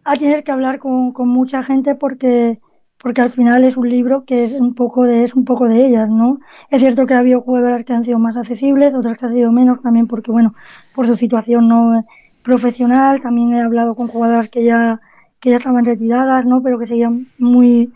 a 0.04 0.18
tener 0.18 0.44
que 0.44 0.52
hablar 0.52 0.80
con, 0.80 1.14
con, 1.14 1.30
mucha 1.30 1.64
gente 1.64 1.96
porque 1.96 2.60
porque 3.02 3.22
al 3.22 3.32
final 3.32 3.64
es 3.64 3.78
un 3.78 3.90
libro 3.90 4.26
que 4.26 4.44
es 4.44 4.52
un 4.52 4.76
poco 4.76 5.04
de 5.04 5.24
es 5.24 5.34
un 5.34 5.46
poco 5.46 5.66
de 5.66 5.88
ellas, 5.88 6.10
¿no? 6.10 6.40
Es 6.70 6.82
cierto 6.82 7.06
que 7.06 7.14
ha 7.14 7.20
habido 7.20 7.40
jugadoras 7.40 7.86
que 7.86 7.94
han 7.94 8.04
sido 8.04 8.20
más 8.20 8.36
accesibles, 8.36 8.94
otras 8.94 9.18
que 9.18 9.28
han 9.28 9.34
sido 9.34 9.54
menos 9.54 9.82
también 9.82 10.08
porque 10.08 10.30
bueno, 10.30 10.56
por 10.94 11.08
su 11.08 11.16
situación 11.16 11.70
no 11.70 12.06
profesional, 12.44 13.22
también 13.22 13.54
he 13.54 13.62
hablado 13.62 13.96
con 13.96 14.10
jugadoras 14.10 14.50
que 14.50 14.66
ya 14.66 15.00
que 15.40 15.52
ya 15.52 15.58
estaban 15.58 15.86
retiradas, 15.86 16.46
¿no? 16.46 16.62
Pero 16.62 16.78
que 16.78 16.88
seguían 16.88 17.28
muy, 17.38 17.94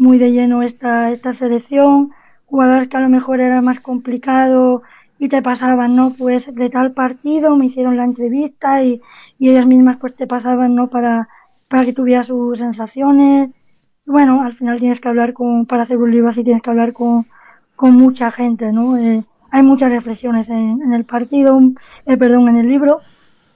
muy 0.00 0.18
de 0.18 0.32
lleno 0.32 0.62
esta, 0.62 1.10
esta 1.12 1.34
selección, 1.34 2.12
jugadores 2.46 2.88
que 2.88 2.96
a 2.96 3.00
lo 3.00 3.10
mejor 3.10 3.40
era 3.40 3.60
más 3.60 3.80
complicado 3.80 4.82
y 5.18 5.28
te 5.28 5.42
pasaban, 5.42 5.94
¿no? 5.94 6.14
Pues 6.14 6.52
de 6.54 6.70
tal 6.70 6.92
partido 6.92 7.54
me 7.54 7.66
hicieron 7.66 7.98
la 7.98 8.04
entrevista 8.04 8.82
y, 8.82 9.02
y 9.38 9.50
ellas 9.50 9.66
mismas 9.66 9.98
pues 9.98 10.16
te 10.16 10.26
pasaban, 10.26 10.74
¿no? 10.74 10.88
Para, 10.88 11.28
para 11.68 11.84
que 11.84 11.92
tuvieras 11.92 12.28
sus 12.28 12.58
sensaciones. 12.58 13.50
Bueno, 14.06 14.42
al 14.42 14.54
final 14.54 14.80
tienes 14.80 15.00
que 15.00 15.08
hablar 15.08 15.34
con, 15.34 15.66
para 15.66 15.82
hacer 15.82 15.98
un 15.98 16.10
libro 16.10 16.30
así 16.30 16.42
tienes 16.42 16.62
que 16.62 16.70
hablar 16.70 16.94
con, 16.94 17.26
con 17.76 17.92
mucha 17.94 18.30
gente, 18.32 18.72
¿no? 18.72 18.96
Eh, 18.96 19.22
hay 19.50 19.62
muchas 19.62 19.90
reflexiones 19.90 20.48
en, 20.48 20.94
el 20.94 21.04
partido, 21.04 21.60
eh, 22.06 22.16
perdón, 22.16 22.48
en 22.48 22.56
el 22.56 22.68
libro 22.68 23.00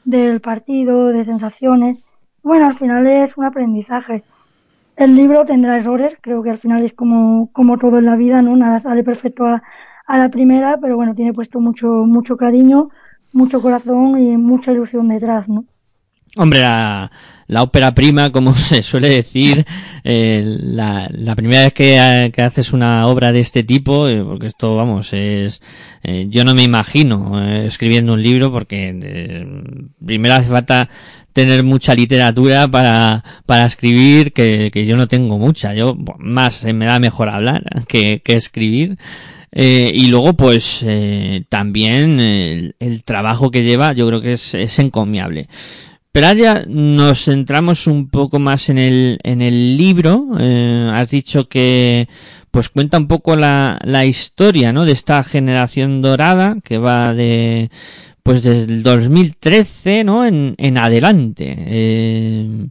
del 0.04 0.40
partido, 0.42 1.07
de 1.09 1.24
sensaciones 1.24 2.04
bueno, 2.44 2.66
al 2.66 2.74
final 2.74 3.07
es 3.07 3.38
un 3.38 3.46
aprendizaje. 3.46 4.22
El 4.96 5.16
libro 5.16 5.44
tendrá 5.44 5.76
errores, 5.76 6.14
creo 6.20 6.42
que 6.42 6.50
al 6.50 6.59
final 6.59 6.85
es 6.85 6.92
como, 6.92 7.50
como 7.52 7.78
todo 7.78 7.98
en 7.98 8.07
la 8.07 8.16
vida, 8.16 8.42
¿no? 8.42 8.57
Nada 8.57 8.80
sale 8.80 9.02
perfecto 9.02 9.44
a, 9.44 9.62
a 10.07 10.18
la 10.18 10.28
primera, 10.28 10.78
pero 10.80 10.96
bueno, 10.96 11.14
tiene 11.14 11.33
puesto 11.33 11.61
mucho, 11.61 11.87
mucho 11.87 12.37
cariño, 12.37 12.90
mucho 13.33 13.61
corazón 13.61 14.18
y 14.22 14.37
mucha 14.37 14.72
ilusión 14.72 15.09
detrás, 15.09 15.48
¿no? 15.48 15.64
Hombre, 16.37 16.61
la, 16.61 17.12
la 17.46 17.62
ópera 17.62 17.94
prima, 17.94 18.33
como 18.33 18.54
se 18.54 18.83
suele 18.83 19.09
decir, 19.09 19.64
eh, 20.02 20.42
la, 20.44 21.09
la, 21.12 21.37
primera 21.37 21.62
vez 21.62 21.72
que, 21.72 22.42
haces 22.42 22.72
una 22.72 23.07
obra 23.07 23.33
de 23.33 23.40
este 23.40 23.62
tipo, 23.62 24.09
eh, 24.09 24.22
porque 24.24 24.48
esto, 24.48 24.76
vamos, 24.76 25.12
es, 25.12 25.62
eh, 26.02 26.26
yo 26.28 26.44
no 26.44 26.54
me 26.54 26.64
imagino 26.64 27.40
escribiendo 27.48 28.14
un 28.14 28.22
libro 28.22 28.50
porque 28.50 29.46
primero 30.04 30.35
hace 30.35 30.48
falta 30.48 30.88
tener 31.35 31.64
mucha 31.64 31.94
literatura 31.94 32.68
para, 32.68 33.23
para 33.44 33.66
escribir, 33.66 34.33
que, 34.33 34.70
que 34.73 34.87
yo 34.87 34.97
no 34.97 35.09
tengo 35.09 35.37
mucha. 35.38 35.75
Yo 35.75 35.97
más 36.18 36.64
me 36.64 36.87
da 36.87 36.99
mejor 36.99 37.29
hablar 37.29 37.64
que, 37.87 38.23
que 38.25 38.37
escribir. 38.37 38.97
Eh, 39.53 39.92
y 39.94 40.07
luego, 40.09 40.35
pues, 40.35 40.83
eh, 40.87 41.44
también 41.49 42.20
el, 42.20 42.77
el, 42.79 43.05
trabajo 43.05 43.51
que 43.51 43.62
lleva, 43.64 43.92
yo 43.92 44.07
creo 44.09 44.20
que 44.23 44.33
es, 44.35 44.55
es 44.55 44.79
encomiable. 44.79 45.49
Pero 46.12 46.29
ahora 46.29 46.64
nos 46.68 47.25
centramos 47.25 47.88
un 47.88 48.09
poco 48.09 48.38
más 48.38 48.68
en 48.68 48.79
el, 48.79 49.18
en 49.25 49.42
el 49.42 49.77
libro. 49.77 50.29
Eh, 50.38 50.88
has 50.94 51.11
dicho 51.11 51.49
que, 51.49 52.09
pues 52.53 52.68
cuenta 52.68 52.99
un 52.99 53.09
poco 53.09 53.35
la, 53.35 53.81
la 53.83 54.07
historia, 54.07 54.73
¿no? 54.73 54.85
De 54.85 54.92
esta 54.92 55.25
generación 55.25 56.01
dorada 56.01 56.57
que 56.62 56.79
va 56.79 57.12
de, 57.12 57.70
pues 58.25 58.43
desde 58.43 58.73
el 58.73 58.83
2013, 58.83 60.03
¿no? 60.03 60.25
En, 60.25 60.55
en 60.57 60.79
adelante. 60.79 61.55
Eh, 61.59 62.69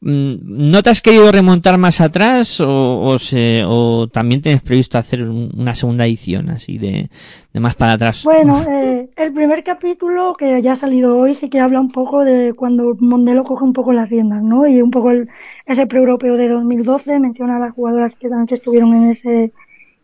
mm, 0.00 0.34
¿No 0.70 0.82
te 0.82 0.88
has 0.88 1.02
querido 1.02 1.30
remontar 1.30 1.76
más 1.76 2.00
atrás 2.00 2.62
o, 2.62 3.02
o, 3.02 3.18
se, 3.18 3.62
o 3.66 4.08
también 4.08 4.40
tienes 4.40 4.62
previsto 4.62 4.96
hacer 4.96 5.22
una 5.22 5.74
segunda 5.74 6.06
edición 6.06 6.48
así 6.48 6.78
de, 6.78 7.10
de 7.52 7.60
más 7.60 7.74
para 7.74 7.92
atrás? 7.92 8.24
Bueno, 8.24 8.62
eh, 8.70 9.10
el 9.16 9.34
primer 9.34 9.62
capítulo 9.62 10.34
que 10.34 10.62
ya 10.62 10.72
ha 10.72 10.76
salido 10.76 11.18
hoy 11.18 11.34
sí 11.34 11.50
que 11.50 11.60
habla 11.60 11.78
un 11.78 11.92
poco 11.92 12.24
de 12.24 12.54
cuando 12.54 12.96
Mondelo 12.98 13.44
coge 13.44 13.64
un 13.64 13.74
poco 13.74 13.92
las 13.92 14.08
riendas, 14.08 14.42
¿no? 14.42 14.66
Y 14.66 14.80
un 14.80 14.90
poco 14.90 15.10
el, 15.10 15.28
ese 15.66 15.86
pre-europeo 15.86 16.38
de 16.38 16.48
2012 16.48 17.20
menciona 17.20 17.56
a 17.56 17.60
las 17.60 17.74
jugadoras 17.74 18.14
que 18.14 18.30
también 18.30 18.48
estuvieron 18.50 18.94
en 18.94 19.10
ese, 19.10 19.52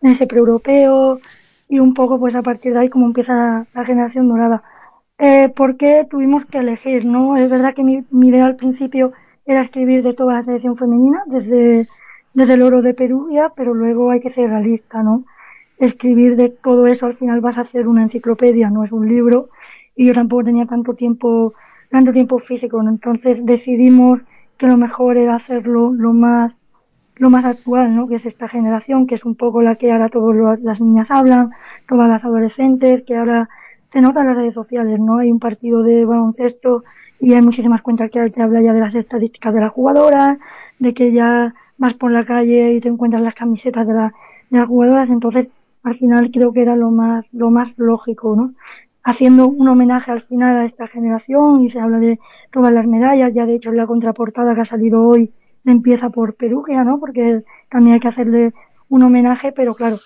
en 0.03 0.11
ese 0.11 0.27
pre-europeo 0.27 1.19
y 1.71 1.79
un 1.79 1.95
poco 1.95 2.21
pues 2.21 2.35
a 2.35 2.43
partir 2.43 2.75
de 2.75 2.81
ahí 2.81 2.89
como 2.91 3.07
empieza 3.07 3.67
la 3.75 3.85
generación 3.87 4.29
dorada 4.29 4.63
eh, 5.25 5.53
porque 5.55 6.05
tuvimos 6.11 6.45
que 6.47 6.59
elegir, 6.59 7.05
¿no? 7.07 7.37
Es 7.37 7.49
verdad 7.49 7.75
que 7.75 7.85
mi, 7.85 8.05
mi, 8.11 8.31
idea 8.31 8.45
al 8.45 8.57
principio 8.57 9.13
era 9.47 9.63
escribir 9.63 10.03
de 10.03 10.15
toda 10.15 10.35
la 10.35 10.43
selección 10.43 10.77
femenina, 10.77 11.23
desde, 11.27 11.87
desde 12.35 12.55
el 12.55 12.63
oro 12.63 12.83
de 12.83 12.93
Perugia, 12.93 13.53
pero 13.55 13.73
luego 13.73 14.11
hay 14.11 14.21
que 14.21 14.31
ser 14.31 14.51
realista, 14.51 15.05
¿no? 15.05 15.25
Escribir 15.79 16.35
de 16.35 16.49
todo 16.49 16.89
eso 16.89 17.07
al 17.07 17.15
final 17.15 17.41
vas 17.41 17.57
a 17.57 17.61
hacer 17.61 17.87
una 17.87 18.03
enciclopedia, 18.03 18.69
no 18.69 18.83
es 18.83 18.91
un 18.91 19.07
libro, 19.09 19.51
y 19.95 20.07
yo 20.07 20.13
tampoco 20.13 20.43
tenía 20.43 20.67
tanto 20.67 20.95
tiempo, 20.95 21.55
tanto 21.89 22.13
tiempo 22.13 22.41
físico, 22.41 22.83
¿no? 22.83 22.91
entonces 22.91 23.47
decidimos 23.47 24.21
que 24.59 24.67
lo 24.67 24.77
mejor 24.77 25.19
era 25.19 25.37
hacerlo 25.37 25.93
lo 25.93 26.13
más, 26.13 26.57
lo 27.15 27.31
más 27.31 27.45
actual, 27.45 27.95
¿no? 27.95 28.09
Que 28.09 28.17
es 28.17 28.27
esta 28.27 28.49
generación, 28.49 29.07
que 29.07 29.15
es 29.15 29.25
un 29.25 29.37
poco 29.37 29.63
la 29.63 29.77
que 29.77 29.93
ahora 29.93 30.09
todas 30.09 30.61
las 30.63 30.81
niñas 30.81 31.13
hablan, 31.13 31.51
todas 31.89 32.09
las 32.09 32.25
adolescentes, 32.25 33.03
que 33.03 33.17
ahora 33.17 33.49
se 33.93 34.01
nota 34.01 34.23
en 34.23 34.29
las 34.29 34.37
redes 34.37 34.55
sociales, 34.55 34.99
¿no? 35.01 35.19
Hay 35.19 35.31
un 35.31 35.39
partido 35.39 35.83
de 35.83 36.05
baloncesto 36.05 36.85
y 37.21 37.35
hay 37.35 37.43
muchísimas 37.43 37.83
cuentas 37.83 38.11
que 38.11 38.31
te 38.31 38.43
habla 38.43 38.63
ya 38.63 38.73
de 38.73 38.81
las 38.81 38.95
estadísticas 38.95 39.55
de 39.55 39.61
las 39.61 39.73
jugadoras, 39.73 40.39
de 40.79 40.95
que 40.95 41.13
ya 41.13 41.55
vas 41.79 41.95
por 41.95 42.11
la 42.11 42.25
calle 42.25 42.73
y 42.73 42.81
te 42.81 42.89
encuentras 42.89 43.23
las 43.23 43.35
camisetas 43.35 43.87
de, 43.87 43.95
de 43.95 44.59
las 44.59 44.67
jugadoras, 44.67 45.11
entonces 45.11 45.49
al 45.83 45.95
final 45.95 46.31
creo 46.33 46.53
que 46.53 46.63
era 46.63 46.77
lo 46.77 46.91
más, 46.91 47.27
lo 47.33 47.51
más 47.51 47.75
lógico, 47.77 48.35
¿no? 48.37 48.55
Haciendo 49.05 49.49
un 49.49 49.69
homenaje 49.69 50.13
al 50.13 50.21
final 50.21 50.57
a 50.57 50.65
esta 50.65 50.87
generación 50.87 51.61
y 51.63 51.71
se 51.71 51.81
habla 51.81 51.99
de 51.99 52.21
todas 52.53 52.73
las 52.73 52.87
medallas, 52.87 53.35
ya 53.35 53.47
de 53.47 53.57
hecho 53.57 53.73
la 53.73 53.87
contraportada 53.87 54.55
que 54.55 54.61
ha 54.61 54.65
salido 54.65 55.03
hoy 55.03 55.33
empieza 55.65 56.11
por 56.11 56.35
Perugia, 56.35 56.85
¿no? 56.85 56.99
Porque 56.99 57.43
también 57.69 57.95
hay 57.95 58.01
que 58.01 58.09
hacerle 58.09 58.53
un 58.89 59.03
homenaje, 59.03 59.53
pero 59.53 59.75
claro, 59.75 59.97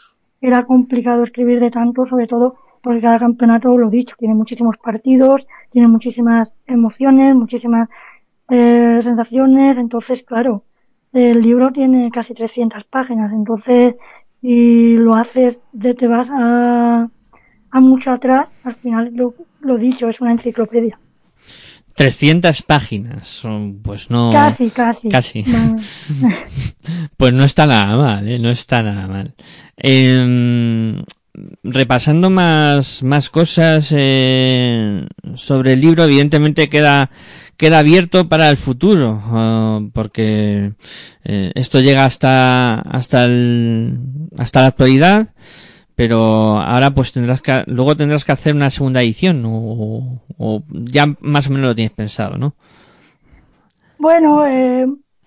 era 0.40 0.64
complicado 0.64 1.24
escribir 1.24 1.60
de 1.60 1.70
tanto, 1.70 2.06
sobre 2.06 2.26
todo 2.26 2.56
porque 2.82 3.00
cada 3.00 3.18
campeonato, 3.18 3.76
lo 3.76 3.90
dicho, 3.90 4.14
tiene 4.18 4.34
muchísimos 4.34 4.76
partidos, 4.82 5.46
tiene 5.70 5.88
muchísimas 5.88 6.52
emociones, 6.66 7.34
muchísimas 7.34 7.88
eh, 8.48 9.00
sensaciones, 9.02 9.78
entonces, 9.78 10.22
claro, 10.22 10.64
el 11.12 11.40
libro 11.40 11.72
tiene 11.72 12.10
casi 12.10 12.34
300 12.34 12.84
páginas, 12.84 13.32
entonces, 13.32 13.96
si 14.40 14.96
lo 14.96 15.14
haces 15.14 15.58
de 15.72 15.94
te 15.94 16.06
vas 16.06 16.28
a, 16.30 17.08
a 17.70 17.80
mucho 17.80 18.10
atrás, 18.10 18.48
al 18.64 18.74
final, 18.74 19.10
lo, 19.14 19.34
lo 19.60 19.78
dicho, 19.78 20.08
es 20.08 20.20
una 20.20 20.32
enciclopedia. 20.32 20.98
300 21.96 22.60
páginas, 22.62 23.42
pues 23.82 24.10
no. 24.10 24.30
Casi, 24.30 24.68
casi. 24.68 25.08
Casi. 25.08 25.42
No. 25.44 25.76
pues 27.16 27.32
no 27.32 27.42
está 27.42 27.66
nada 27.66 27.96
mal, 27.96 28.28
¿eh? 28.28 28.38
no 28.38 28.50
está 28.50 28.82
nada 28.82 29.06
mal. 29.06 29.34
Eh, 29.78 31.02
repasando 31.62 32.30
más, 32.30 33.02
más 33.02 33.30
cosas 33.30 33.92
eh, 33.94 35.06
sobre 35.34 35.74
el 35.74 35.80
libro, 35.80 36.04
evidentemente 36.04 36.68
queda, 36.68 37.10
queda 37.56 37.80
abierto 37.80 38.28
para 38.28 38.48
el 38.48 38.56
futuro, 38.56 39.22
uh, 39.30 39.90
porque 39.92 40.72
eh, 41.24 41.52
esto 41.54 41.80
llega 41.80 42.04
hasta, 42.04 42.80
hasta 42.80 43.24
el, 43.24 43.98
hasta 44.38 44.62
la 44.62 44.68
actualidad, 44.68 45.28
pero 45.94 46.58
ahora 46.58 46.92
pues 46.92 47.12
tendrás 47.12 47.40
que, 47.42 47.64
luego 47.66 47.96
tendrás 47.96 48.24
que 48.24 48.32
hacer 48.32 48.54
una 48.54 48.70
segunda 48.70 49.02
edición, 49.02 49.42
o, 49.46 50.22
o 50.38 50.62
ya 50.70 51.06
más 51.20 51.48
o 51.48 51.50
menos 51.50 51.68
lo 51.68 51.74
tienes 51.74 51.92
pensado, 51.92 52.38
¿no? 52.38 52.54
Bueno, 53.98 54.46
eh, 54.46 54.86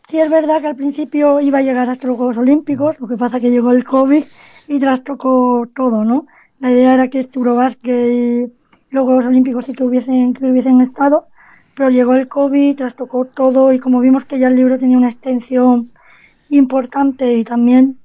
sí 0.10 0.20
es 0.20 0.30
verdad 0.30 0.62
que 0.62 0.68
al 0.68 0.76
principio 0.76 1.40
iba 1.42 1.60
a 1.60 1.64
llegar 1.64 1.90
hasta 1.90 2.08
los 2.08 2.18
Juegos 2.18 2.38
Olímpicos, 2.38 3.00
lo 3.00 3.08
que 3.08 3.18
pasa 3.18 3.40
que 3.40 3.50
llegó 3.50 3.72
el 3.72 3.84
COVID 3.84 4.24
y 4.70 4.80
trastocó 4.80 5.68
todo, 5.76 6.06
¿no? 6.06 6.28
La 6.60 6.72
idea 6.72 6.94
era 6.94 7.08
que 7.10 7.28
Eurobasket 7.34 8.12
y 8.12 8.54
los 8.92 9.04
Juegos 9.04 9.26
Olímpicos 9.26 9.66
sí 9.66 9.74
que 9.74 9.84
hubiesen, 9.84 10.36
que 10.36 10.46
hubiesen 10.46 10.80
estado, 10.82 11.26
pero 11.76 11.90
llegó 11.90 12.14
el 12.14 12.28
COVID, 12.28 12.76
trastocó 12.78 13.26
todo 13.26 13.74
y 13.74 13.80
como 13.80 14.00
vimos 14.00 14.26
que 14.26 14.38
ya 14.38 14.48
el 14.48 14.56
libro 14.56 14.78
tenía 14.78 14.98
una 14.98 15.10
extensión 15.10 15.92
importante 16.50 17.36
y 17.36 17.44
también 17.44 17.98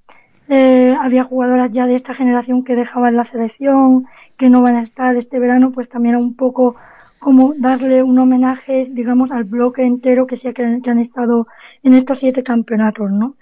eh, 0.49 0.97
había 0.99 1.25
jugadoras 1.25 1.71
ya 1.71 1.87
de 1.87 1.97
esta 1.97 2.15
generación 2.15 2.65
que 2.65 2.77
dejaban 2.77 3.15
la 3.15 3.25
selección, 3.25 4.07
que 4.39 4.49
no 4.49 4.63
van 4.63 4.77
a 4.77 4.83
estar 4.83 5.15
este 5.17 5.39
verano, 5.39 5.71
pues 5.71 5.91
también 5.91 6.17
un 6.17 6.35
poco 6.35 6.77
como 7.19 7.53
darle 7.59 8.03
un 8.03 8.19
homenaje, 8.19 8.89
digamos, 8.91 9.31
al 9.33 9.45
bloque 9.45 9.85
entero 9.85 10.27
que 10.27 10.39
sí 10.39 10.51
que, 10.55 10.63
han 10.63 10.99
estado 10.99 11.47
en 11.83 11.93
estos 11.93 12.21
siete 12.21 12.43
campeonatos, 12.43 13.11
¿no? 13.11 13.37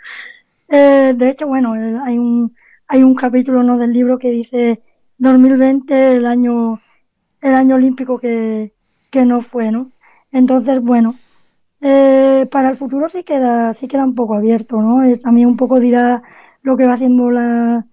Eh, 0.69 1.15
de 1.17 1.29
hecho, 1.31 1.47
bueno, 1.47 1.73
hay 1.73 2.19
un 2.19 2.55
hay 2.93 3.03
un 3.03 3.15
capítulo 3.15 3.63
no 3.63 3.79
del 3.79 3.95
libro 3.95 4.19
que 4.19 4.31
dice 4.31 4.83
2020 5.17 6.17
el 6.17 6.27
año 6.27 6.83
el 7.41 7.55
año 7.55 7.77
olímpico 7.77 8.19
que, 8.19 8.75
que 9.11 9.25
no 9.25 9.41
fue, 9.41 9.73
¿no? 9.73 9.91
Entonces, 10.31 10.83
bueno, 10.83 11.15
eh, 11.81 12.47
para 12.51 12.69
el 12.69 12.77
futuro 12.77 13.09
sí 13.09 13.25
queda 13.25 13.73
sí 13.73 13.89
queda 13.89 14.05
un 14.05 14.15
poco 14.15 14.35
abierto, 14.35 14.83
¿no? 14.83 15.05
Eh, 15.05 15.17
también 15.17 15.49
un 15.49 15.57
poco 15.57 15.81
dirá 15.81 16.23
lo 16.63 16.77
que 16.77 16.87
va 16.87 16.95
haciendo 16.95 17.31
la, 17.31 17.87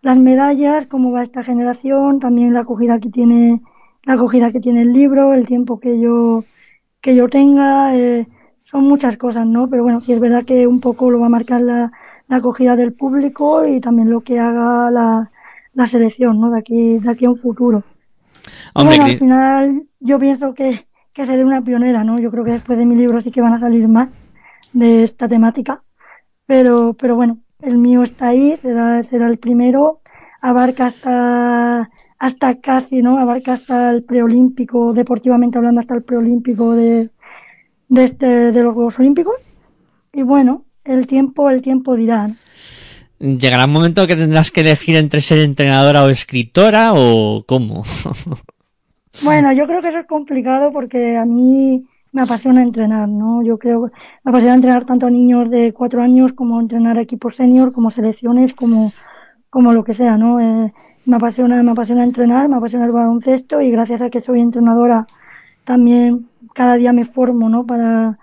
las 0.00 0.18
medallas, 0.18 0.86
cómo 0.86 1.12
va 1.12 1.22
esta 1.22 1.44
generación, 1.44 2.18
también 2.20 2.54
la 2.54 2.60
acogida 2.60 2.98
que 2.98 3.10
tiene 3.10 3.60
la 4.04 4.14
acogida 4.14 4.52
que 4.52 4.60
tiene 4.60 4.82
el 4.82 4.94
libro, 4.94 5.34
el 5.34 5.46
tiempo 5.46 5.80
que 5.80 6.00
yo 6.00 6.44
que 7.02 7.14
yo 7.14 7.28
tenga, 7.28 7.94
eh, 7.94 8.26
son 8.64 8.84
muchas 8.84 9.18
cosas, 9.18 9.46
¿no? 9.46 9.68
Pero 9.68 9.82
bueno, 9.82 10.00
sí 10.00 10.14
es 10.14 10.20
verdad 10.20 10.46
que 10.46 10.66
un 10.66 10.80
poco 10.80 11.10
lo 11.10 11.20
va 11.20 11.26
a 11.26 11.36
marcar 11.38 11.60
la, 11.60 11.92
la 12.30 12.36
acogida 12.36 12.76
del 12.76 12.92
público 12.92 13.66
y 13.66 13.80
también 13.80 14.08
lo 14.08 14.20
que 14.20 14.38
haga 14.38 14.88
la, 14.90 15.30
la 15.74 15.86
selección, 15.86 16.40
¿no? 16.40 16.50
De 16.50 16.60
aquí, 16.60 17.00
de 17.00 17.10
aquí 17.10 17.26
a 17.26 17.30
un 17.30 17.36
futuro. 17.36 17.82
bueno, 18.72 19.04
al 19.04 19.18
final 19.18 19.82
yo 19.98 20.18
pienso 20.20 20.54
que, 20.54 20.86
que 21.12 21.26
seré 21.26 21.44
una 21.44 21.60
pionera, 21.60 22.04
¿no? 22.04 22.16
Yo 22.18 22.30
creo 22.30 22.44
que 22.44 22.52
después 22.52 22.78
de 22.78 22.86
mi 22.86 22.94
libro 22.94 23.20
sí 23.20 23.32
que 23.32 23.40
van 23.42 23.54
a 23.54 23.58
salir 23.58 23.88
más 23.88 24.10
de 24.72 25.02
esta 25.02 25.26
temática. 25.26 25.82
Pero, 26.46 26.94
pero 26.94 27.16
bueno, 27.16 27.38
el 27.62 27.78
mío 27.78 28.04
está 28.04 28.28
ahí, 28.28 28.56
será, 28.56 29.02
será 29.02 29.26
el 29.26 29.38
primero, 29.38 30.00
abarca 30.40 30.86
hasta 30.86 31.90
hasta 32.20 32.60
casi, 32.60 33.02
¿no? 33.02 33.18
Abarca 33.18 33.54
hasta 33.54 33.90
el 33.90 34.04
preolímpico, 34.04 34.92
deportivamente 34.92 35.58
hablando, 35.58 35.80
hasta 35.80 35.96
el 35.96 36.04
preolímpico 36.04 36.76
de, 36.76 37.10
de, 37.88 38.04
este, 38.04 38.52
de 38.52 38.62
los 38.62 38.74
Juegos 38.74 38.98
Olímpicos. 39.00 39.34
Y 40.12 40.22
bueno, 40.22 40.64
el 40.84 41.06
tiempo, 41.06 41.50
el 41.50 41.62
tiempo 41.62 41.96
dirá. 41.96 42.28
¿Llegará 43.18 43.66
un 43.66 43.72
momento 43.72 44.06
que 44.06 44.16
tendrás 44.16 44.50
que 44.50 44.62
elegir 44.62 44.96
entre 44.96 45.20
ser 45.20 45.38
entrenadora 45.40 46.04
o 46.04 46.08
escritora 46.08 46.92
o 46.94 47.44
cómo? 47.46 47.84
bueno, 49.22 49.52
yo 49.52 49.66
creo 49.66 49.82
que 49.82 49.88
eso 49.88 49.98
es 49.98 50.06
complicado 50.06 50.72
porque 50.72 51.18
a 51.18 51.26
mí 51.26 51.84
me 52.12 52.22
apasiona 52.22 52.62
entrenar, 52.62 53.08
¿no? 53.08 53.42
Yo 53.42 53.58
creo 53.58 53.86
que 53.86 53.92
me 54.24 54.30
apasiona 54.30 54.54
entrenar 54.54 54.86
tanto 54.86 55.06
a 55.06 55.10
niños 55.10 55.50
de 55.50 55.72
cuatro 55.72 56.02
años 56.02 56.32
como 56.32 56.60
entrenar 56.60 56.96
a 56.96 57.02
equipos 57.02 57.36
senior, 57.36 57.72
como 57.72 57.90
selecciones, 57.90 58.54
como, 58.54 58.92
como 59.50 59.72
lo 59.74 59.84
que 59.84 59.94
sea, 59.94 60.16
¿no? 60.16 60.40
Eh, 60.40 60.72
me 61.04 61.16
apasiona, 61.16 61.62
me 61.62 61.72
apasiona 61.72 62.04
entrenar, 62.04 62.48
me 62.48 62.56
apasiona 62.56 62.86
el 62.86 62.92
baloncesto 62.92 63.60
y 63.60 63.70
gracias 63.70 64.00
a 64.00 64.10
que 64.10 64.20
soy 64.20 64.40
entrenadora 64.40 65.06
también 65.64 66.28
cada 66.54 66.76
día 66.76 66.92
me 66.92 67.04
formo, 67.04 67.48
¿no? 67.48 67.66
Para, 67.66 68.18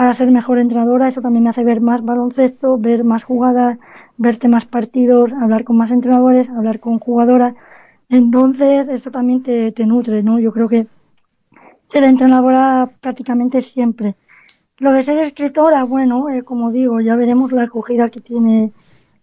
para 0.00 0.14
ser 0.14 0.30
mejor 0.30 0.58
entrenadora, 0.58 1.08
eso 1.08 1.20
también 1.20 1.44
me 1.44 1.50
hace 1.50 1.62
ver 1.62 1.82
más 1.82 2.02
baloncesto, 2.02 2.78
ver 2.78 3.04
más 3.04 3.22
jugadas, 3.22 3.78
verte 4.16 4.48
más 4.48 4.64
partidos, 4.64 5.30
hablar 5.34 5.62
con 5.62 5.76
más 5.76 5.90
entrenadores, 5.90 6.48
hablar 6.48 6.80
con 6.80 6.98
jugadoras. 6.98 7.54
Entonces, 8.08 8.88
eso 8.88 9.10
también 9.10 9.42
te, 9.42 9.72
te 9.72 9.84
nutre, 9.84 10.22
¿no? 10.22 10.38
Yo 10.40 10.52
creo 10.52 10.68
que 10.68 10.86
ser 11.92 12.04
entrenadora 12.04 12.88
prácticamente 13.02 13.60
siempre. 13.60 14.14
Lo 14.78 14.92
de 14.92 15.04
ser 15.04 15.18
escritora, 15.18 15.84
bueno, 15.84 16.30
eh, 16.30 16.44
como 16.44 16.72
digo, 16.72 17.02
ya 17.02 17.14
veremos 17.14 17.52
la 17.52 17.64
acogida 17.64 18.08
que 18.08 18.22
tiene, 18.22 18.72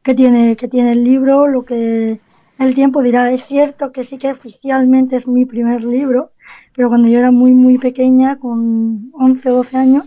que 0.03 0.13
tiene, 0.13 0.55
que 0.57 0.67
tiene 0.67 0.91
el 0.91 1.03
libro, 1.03 1.47
lo 1.47 1.63
que 1.65 2.19
el 2.59 2.75
tiempo 2.75 3.01
dirá, 3.01 3.31
es 3.31 3.43
cierto 3.47 3.91
que 3.91 4.03
sí 4.03 4.19
que 4.19 4.31
oficialmente 4.31 5.15
es 5.15 5.27
mi 5.27 5.45
primer 5.45 5.83
libro, 5.83 6.33
pero 6.75 6.89
cuando 6.89 7.07
yo 7.07 7.17
era 7.17 7.31
muy, 7.31 7.53
muy 7.53 7.79
pequeña, 7.79 8.37
con 8.37 9.09
11 9.13 9.49
o 9.49 9.55
12 9.55 9.75
años, 9.75 10.05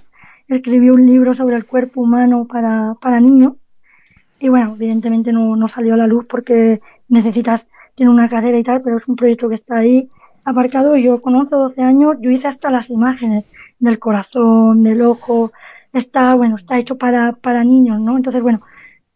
escribí 0.57 0.91
un 0.91 1.07
libro 1.07 1.35
sobre 1.35 1.57
el 1.57 1.65
cuerpo 1.65 2.03
humano 2.03 2.47
para, 2.47 2.95
para 3.01 3.21
niños. 3.21 3.55
Y 4.39 4.49
bueno, 4.49 4.75
evidentemente 4.77 5.33
no, 5.33 5.57
no 5.57 5.69
salió 5.69 5.95
a 5.95 5.97
la 5.99 6.07
luz 6.07 6.27
porque 6.29 6.81
necesitas, 7.09 7.69
tiene 7.95 8.11
una 8.11 8.29
carrera 8.29 8.59
y 8.59 8.63
tal, 8.63 8.83
pero 8.83 8.99
es 8.99 9.07
un 9.09 9.17
proyecto 9.17 9.49
que 9.49 9.57
está 9.57 9.79
ahí 9.79 10.09
aparcado. 10.45 10.97
Yo 10.97 11.21
con 11.21 11.35
11 11.35 11.55
o 11.55 11.59
12 11.59 11.83
años, 11.83 12.17
yo 12.21 12.31
hice 12.31 12.49
hasta 12.49 12.71
las 12.71 12.91
imágenes 12.91 13.45
del 13.79 13.99
corazón, 13.99 14.83
del 14.83 15.03
ojo. 15.03 15.53
Está, 15.93 16.35
bueno, 16.35 16.57
está 16.57 16.79
hecho 16.79 16.97
para, 16.97 17.33
para 17.33 17.65
niños, 17.65 18.01
¿no? 18.01 18.17
Entonces, 18.17 18.43
bueno, 18.43 18.63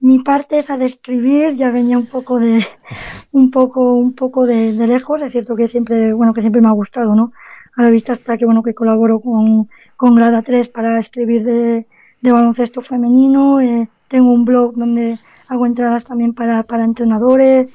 mi 0.05 0.19
parte 0.19 0.59
esa 0.59 0.77
de 0.77 0.85
escribir 0.85 1.57
ya 1.57 1.71
venía 1.71 1.97
un 1.97 2.07
poco 2.07 2.39
de 2.39 2.63
un 3.33 3.51
poco 3.51 3.95
un 3.95 4.15
poco 4.15 4.47
de, 4.47 4.73
lejos 4.73 5.23
es 5.23 5.33
cierto 5.33 5.57
que 5.57 5.67
siempre 5.67 6.13
bueno 6.13 6.35
que 6.35 6.43
siempre 6.43 6.61
me 6.61 6.69
ha 6.69 6.73
gustado 6.73 7.15
no 7.15 7.33
a 7.75 7.83
la 7.83 7.91
vista 7.91 8.13
hasta 8.13 8.37
que 8.37 8.45
bueno 8.45 8.63
que 8.63 8.75
colaboro 8.75 9.21
con 9.21 9.71
con 9.97 10.15
Grada 10.15 10.43
3 10.43 10.69
para 10.69 10.99
escribir 10.99 11.45
de, 11.45 11.87
de 12.21 12.33
baloncesto 12.33 12.81
femenino 12.81 13.61
eh, 13.61 13.89
tengo 14.09 14.33
un 14.33 14.45
blog 14.45 14.75
donde 14.75 15.19
hago 15.49 15.67
entradas 15.67 16.05
también 16.05 16.35
para 16.35 16.63
para 16.63 16.85
entrenadores 16.85 17.69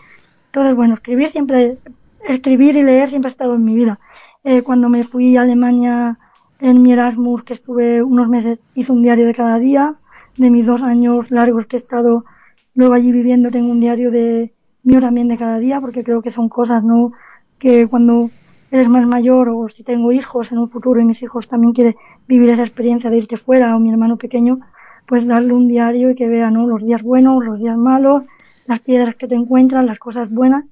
entonces 0.47 0.75
bueno 0.75 0.95
escribir 0.95 1.31
siempre 1.31 1.77
escribir 2.27 2.75
y 2.75 2.83
leer 2.83 3.09
siempre 3.09 3.29
ha 3.29 3.31
estado 3.31 3.55
en 3.55 3.63
mi 3.63 3.75
vida 3.75 3.99
eh, 4.43 4.61
cuando 4.61 4.89
me 4.89 5.03
fui 5.03 5.37
a 5.37 5.41
Alemania 5.41 6.17
en 6.59 6.81
mi 6.81 6.93
Erasmus 6.93 7.43
que 7.43 7.53
estuve 7.53 8.03
unos 8.03 8.27
meses 8.29 8.59
hice 8.75 8.91
un 8.91 9.03
diario 9.03 9.25
de 9.25 9.35
cada 9.35 9.59
día 9.59 9.95
de 10.37 10.49
mis 10.49 10.65
dos 10.65 10.81
años 10.81 11.29
largos 11.31 11.67
que 11.67 11.75
he 11.75 11.79
estado 11.79 12.23
luego 12.79 12.93
allí 12.93 13.11
viviendo, 13.11 13.51
tengo 13.51 13.71
un 13.71 13.81
diario 13.81 14.09
de 14.09 14.53
mío 14.83 15.01
también 15.01 15.27
de 15.27 15.37
cada 15.37 15.59
día, 15.59 15.81
porque 15.81 16.03
creo 16.03 16.21
que 16.21 16.31
son 16.31 16.47
cosas, 16.47 16.81
¿no? 16.81 17.11
Que 17.59 17.87
cuando 17.87 18.31
eres 18.71 18.87
más 18.87 19.05
mayor 19.05 19.49
o 19.49 19.67
si 19.69 19.83
tengo 19.83 20.11
hijos 20.11 20.51
en 20.51 20.59
un 20.59 20.67
futuro 20.67 21.01
y 21.01 21.05
mis 21.05 21.21
hijos 21.21 21.47
también 21.47 21.73
quieren 21.73 21.95
vivir 22.27 22.49
esa 22.49 22.63
experiencia 22.63 23.09
de 23.09 23.17
irte 23.17 23.37
fuera 23.37 23.75
o 23.75 23.79
mi 23.79 23.89
hermano 23.89 24.17
pequeño, 24.17 24.59
pues 25.07 25.25
darle 25.25 25.53
un 25.53 25.67
diario 25.67 26.11
y 26.11 26.15
que 26.15 26.27
vea, 26.27 26.51
¿no? 26.51 26.67
Los 26.67 26.85
días 26.85 27.01
buenos, 27.01 27.43
los 27.43 27.59
días 27.59 27.77
malos, 27.77 28.23
las 28.67 28.79
piedras 28.79 29.15
que 29.15 29.27
te 29.27 29.35
encuentras, 29.35 29.85
las 29.85 29.97
cosas 29.97 30.29
buenas. 30.29 30.65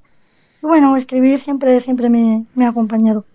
Y 0.62 0.66
bueno, 0.66 0.96
escribir 0.98 1.40
siempre, 1.40 1.80
siempre 1.82 2.10
me, 2.10 2.46
me 2.56 2.66
ha 2.66 2.70
acompañado. 2.70 3.26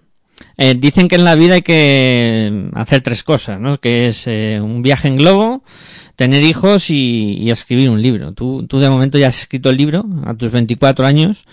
Eh, 0.57 0.75
dicen 0.75 1.09
que 1.09 1.17
en 1.17 1.25
la 1.25 1.35
vida 1.35 1.55
hay 1.55 1.63
que 1.63 2.69
hacer 2.75 3.03
tres 3.03 3.23
cosas, 3.23 3.61
¿no? 3.61 3.79
Que 3.79 4.09
es 4.09 4.27
eh, 4.27 4.61
un 4.63 4.83
viaje 4.83 5.09
en 5.09 5.17
globo, 5.17 5.63
tener 6.17 6.43
hijos 6.43 6.91
y, 6.91 7.51
escribir 7.51 7.91
un 7.91 8.03
libro. 8.03 8.33
Tú, 8.33 8.67
tú 8.67 8.79
de 8.79 8.91
momento 8.91 9.19
ya 9.19 9.29
has 9.29 9.41
escrito 9.41 9.71
el 9.71 9.77
libro 9.77 10.05
a 10.25 10.35
tus 10.35 10.53
24 10.53 11.07
años, 11.07 11.45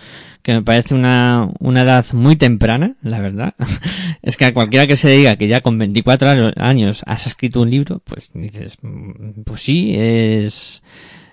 que 0.42 0.54
me 0.54 0.62
parece 0.62 0.96
una, 0.96 1.50
una 1.60 1.82
edad 1.82 2.06
muy 2.14 2.36
temprana, 2.36 2.96
la 3.02 3.20
verdad. 3.20 3.56
es 4.22 4.38
que 4.38 4.46
a 4.46 4.54
cualquiera 4.54 4.88
que 4.88 4.96
se 4.96 5.10
diga 5.10 5.36
que 5.36 5.48
ya 5.48 5.62
con 5.62 5.78
24 5.78 6.54
años 6.58 7.04
has 7.06 7.28
escrito 7.28 7.62
un 7.62 7.70
libro, 7.70 8.02
pues 8.04 8.32
dices, 8.34 8.78
mm, 8.82 9.42
pues 9.46 9.62
sí, 9.62 9.94
es, 9.98 10.82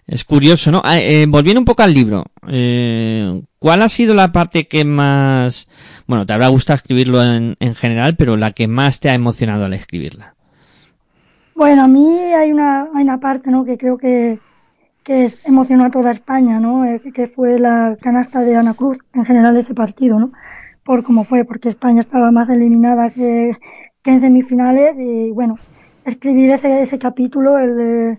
es 0.06 0.24
curioso, 0.24 0.70
¿no? 0.70 0.82
Ah, 0.84 0.98
eh, 0.98 1.26
volviendo 1.28 1.60
un 1.60 1.64
poco 1.64 1.82
al 1.82 1.94
libro, 1.94 2.24
eh, 2.48 3.42
¿cuál 3.58 3.82
ha 3.82 3.88
sido 3.88 4.14
la 4.14 4.32
parte 4.32 4.66
que 4.66 4.84
más, 4.84 5.68
bueno, 6.06 6.26
te 6.26 6.32
habrá 6.32 6.48
gustado 6.48 6.76
escribirlo 6.76 7.24
en, 7.24 7.56
en 7.60 7.74
general, 7.74 8.16
pero 8.16 8.36
la 8.36 8.52
que 8.52 8.68
más 8.68 9.00
te 9.00 9.08
ha 9.08 9.14
emocionado 9.14 9.64
al 9.64 9.74
escribirla? 9.74 10.34
Bueno, 11.54 11.84
a 11.84 11.88
mí 11.88 12.06
hay 12.34 12.52
una, 12.52 12.82
hay 12.94 13.02
una 13.02 13.18
parte, 13.18 13.50
¿no? 13.50 13.64
Que 13.64 13.78
creo 13.78 13.96
que, 13.96 14.38
que 15.06 15.32
emocionó 15.44 15.84
a 15.84 15.90
toda 15.90 16.10
España, 16.10 16.58
¿no? 16.58 16.84
Eh, 16.84 17.00
que 17.14 17.28
fue 17.28 17.60
la 17.60 17.96
canasta 18.02 18.40
de 18.40 18.56
Ana 18.56 18.74
Cruz, 18.74 18.98
en 19.14 19.24
general 19.24 19.56
ese 19.56 19.72
partido, 19.72 20.18
¿no? 20.18 20.32
Por 20.84 21.04
cómo 21.04 21.22
fue, 21.22 21.44
porque 21.44 21.68
España 21.68 22.00
estaba 22.00 22.32
más 22.32 22.48
eliminada 22.48 23.10
que, 23.10 23.52
en 24.04 24.20
semifinales 24.20 24.96
y 24.98 25.30
bueno, 25.30 25.58
escribir 26.04 26.50
ese, 26.50 26.82
ese 26.82 26.98
capítulo, 26.98 27.56
el 27.58 27.76
de, 27.76 28.18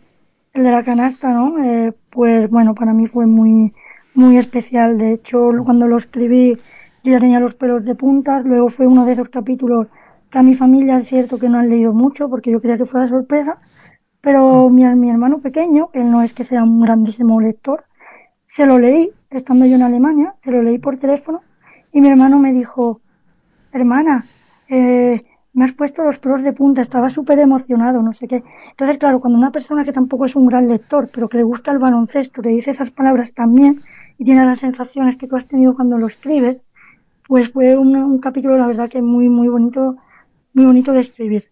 el 0.54 0.64
de 0.64 0.72
la 0.72 0.84
canasta, 0.84 1.30
¿no? 1.30 1.62
Eh, 1.62 1.94
pues 2.10 2.50
bueno, 2.50 2.74
para 2.74 2.94
mí 2.94 3.08
fue 3.08 3.26
muy, 3.26 3.74
muy 4.16 4.38
especial. 4.38 4.98
De 4.98 5.14
hecho, 5.14 5.50
cuando 5.66 5.88
lo 5.88 5.98
escribí, 5.98 6.58
yo 7.04 7.20
tenía 7.20 7.42
los 7.42 7.56
pelos 7.56 7.84
de 7.84 7.96
punta. 7.96 8.42
Luego 8.44 8.70
fue 8.70 8.88
uno 8.88 9.06
de 9.06 9.14
esos 9.14 9.28
capítulos 9.28 9.88
que 10.32 10.40
a 10.40 10.44
mi 10.44 10.56
familia 10.56 11.00
es 11.00 11.08
cierto 11.08 11.38
que 11.38 11.50
no 11.50 11.58
han 11.60 11.70
leído 11.70 11.94
mucho 11.94 12.30
porque 12.30 12.52
yo 12.52 12.62
quería 12.62 12.78
que 12.78 12.86
fuera 12.86 13.08
sorpresa, 13.08 13.60
pero 14.28 14.70
mi, 14.70 14.84
mi 14.98 15.10
hermano 15.10 15.40
pequeño, 15.40 15.90
que 15.90 16.04
no 16.04 16.22
es 16.22 16.34
que 16.34 16.44
sea 16.44 16.62
un 16.62 16.82
grandísimo 16.82 17.40
lector, 17.40 17.86
se 18.46 18.66
lo 18.66 18.78
leí 18.78 19.10
estando 19.30 19.66
yo 19.66 19.76
en 19.76 19.84
Alemania, 19.84 20.34
se 20.42 20.52
lo 20.52 20.62
leí 20.62 20.80
por 20.80 20.98
teléfono 20.98 21.44
y 21.94 22.02
mi 22.02 22.10
hermano 22.10 22.38
me 22.38 22.52
dijo, 22.52 23.00
hermana, 23.72 24.26
eh, 24.68 25.24
me 25.54 25.64
has 25.64 25.72
puesto 25.72 26.04
los 26.04 26.20
pelos 26.20 26.44
de 26.44 26.52
punta, 26.52 26.82
estaba 26.82 27.08
súper 27.08 27.40
emocionado, 27.40 28.02
no 28.02 28.12
sé 28.12 28.28
qué. 28.28 28.44
Entonces, 28.72 28.98
claro, 28.98 29.22
cuando 29.22 29.40
una 29.40 29.54
persona 29.54 29.86
que 29.86 29.94
tampoco 29.94 30.26
es 30.26 30.36
un 30.36 30.48
gran 30.48 30.68
lector, 30.68 31.10
pero 31.14 31.30
que 31.30 31.38
le 31.38 31.44
gusta 31.44 31.72
el 31.72 31.80
baloncesto, 31.80 32.42
le 32.42 32.50
dice 32.50 32.72
esas 32.72 32.92
palabras 32.92 33.34
también 33.34 33.80
y 34.18 34.26
tiene 34.26 34.44
las 34.44 34.60
sensaciones 34.60 35.16
que 35.16 35.28
tú 35.28 35.38
has 35.38 35.48
tenido 35.48 35.74
cuando 35.74 35.98
lo 35.98 36.08
escribes, 36.08 36.62
pues 37.30 37.50
fue 37.54 37.78
un, 37.78 37.96
un 37.96 38.20
capítulo, 38.20 38.58
la 38.58 38.68
verdad, 38.68 38.90
que 38.90 39.02
muy, 39.02 39.30
muy 39.30 39.48
bonito 39.48 39.96
muy 40.52 40.66
bonito 40.66 40.92
de 40.92 41.00
escribir. 41.00 41.46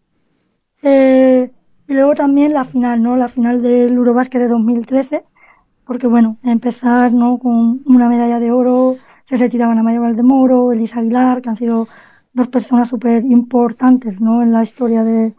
Eh, 0.82 1.52
y 1.88 1.93
luego 1.93 2.15
también 2.15 2.54
la 2.54 2.65
final, 2.65 3.02
¿no? 3.02 3.15
La 3.15 3.28
final 3.28 3.62
del 3.62 3.93
Eurobasket 3.93 4.41
de 4.41 4.48
2013, 4.48 5.24
porque 5.86 6.08
bueno, 6.08 6.38
empezar, 6.43 7.13
¿no? 7.13 7.38
Con 7.38 7.82
una 7.86 8.10
medalla 8.10 8.39
de 8.39 8.52
oro, 8.52 8.98
se 9.26 9.38
retiraban 9.38 9.78
Amaya 9.78 10.00
Valdemoro, 10.00 10.71
Elisa 10.71 11.00
Aguilar, 11.00 11.41
que 11.41 11.50
han 11.50 11.58
sido 11.58 11.88
dos 12.34 12.48
personas 12.50 12.89
súper 12.89 13.24
importantes, 13.26 14.19
¿no? 14.19 14.41
En 14.41 14.52
la 14.52 14.63
historia 14.63 15.04
de, 15.04 15.34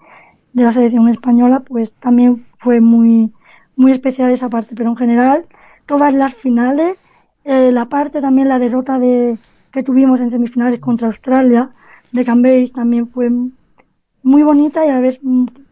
de 0.52 0.62
la 0.62 0.72
selección 0.72 1.09
española, 1.09 1.61
pues 1.61 1.92
también 2.00 2.46
fue 2.59 2.80
muy, 2.80 3.32
muy 3.76 3.92
especial 3.92 4.30
esa 4.30 4.48
parte, 4.48 4.74
pero 4.74 4.90
en 4.90 4.96
general, 4.96 5.46
todas 5.87 6.14
las 6.14 6.35
finales, 6.35 7.00
eh, 7.44 7.70
la 7.72 7.87
parte 7.87 8.20
también, 8.20 8.48
la 8.48 8.59
derrota 8.59 8.98
de, 8.98 9.38
que 9.72 9.82
tuvimos 9.82 10.20
en 10.20 10.30
semifinales 10.30 10.80
contra 10.80 11.09
Australia, 11.09 11.70
de 12.12 12.24
Cambridge, 12.24 12.72
también 12.72 13.09
fue 13.09 13.30
muy 14.22 14.42
bonita 14.42 14.87
y 14.87 14.88
a 14.88 14.94
la 14.94 15.00
vez 15.00 15.20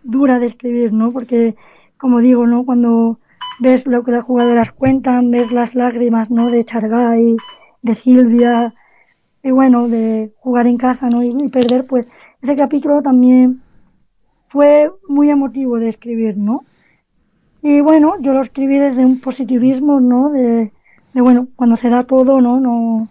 dura 0.05 0.39
de 0.39 0.47
escribir, 0.47 0.93
¿no? 0.93 1.13
Porque, 1.13 1.57
como 1.99 2.21
digo, 2.21 2.47
¿no? 2.47 2.65
Cuando 2.65 3.19
ves 3.61 3.87
lo 3.87 4.05
que 4.05 4.13
las 4.13 4.25
jugadoras 4.25 4.73
cuentan, 4.73 5.31
ves 5.31 5.51
las 5.51 5.75
lágrimas, 5.75 6.31
¿no? 6.31 6.51
De 6.51 6.65
Chargay, 6.65 7.37
de 7.83 7.95
Silvia, 7.95 8.75
y 9.43 9.51
bueno, 9.51 9.89
de 9.89 10.33
jugar 10.39 10.67
en 10.67 10.79
casa, 10.79 11.09
¿no? 11.09 11.23
Y, 11.23 11.49
perder, 11.49 11.87
pues, 11.87 12.09
ese 12.41 12.57
capítulo 12.57 13.03
también 13.03 13.61
fue 14.49 14.91
muy 15.09 15.31
emotivo 15.31 15.79
de 15.79 15.89
escribir, 15.89 16.37
¿no? 16.39 16.65
Y 17.63 17.81
bueno, 17.81 18.15
yo 18.21 18.33
lo 18.33 18.43
escribí 18.43 18.79
desde 18.79 19.05
un 19.05 19.21
positivismo, 19.21 20.01
¿no? 20.01 20.31
De, 20.31 20.73
de 21.13 21.21
bueno, 21.21 21.49
cuando 21.57 21.77
se 21.77 21.91
da 21.91 22.05
todo, 22.05 22.41
¿no? 22.41 22.61
No, 22.61 23.09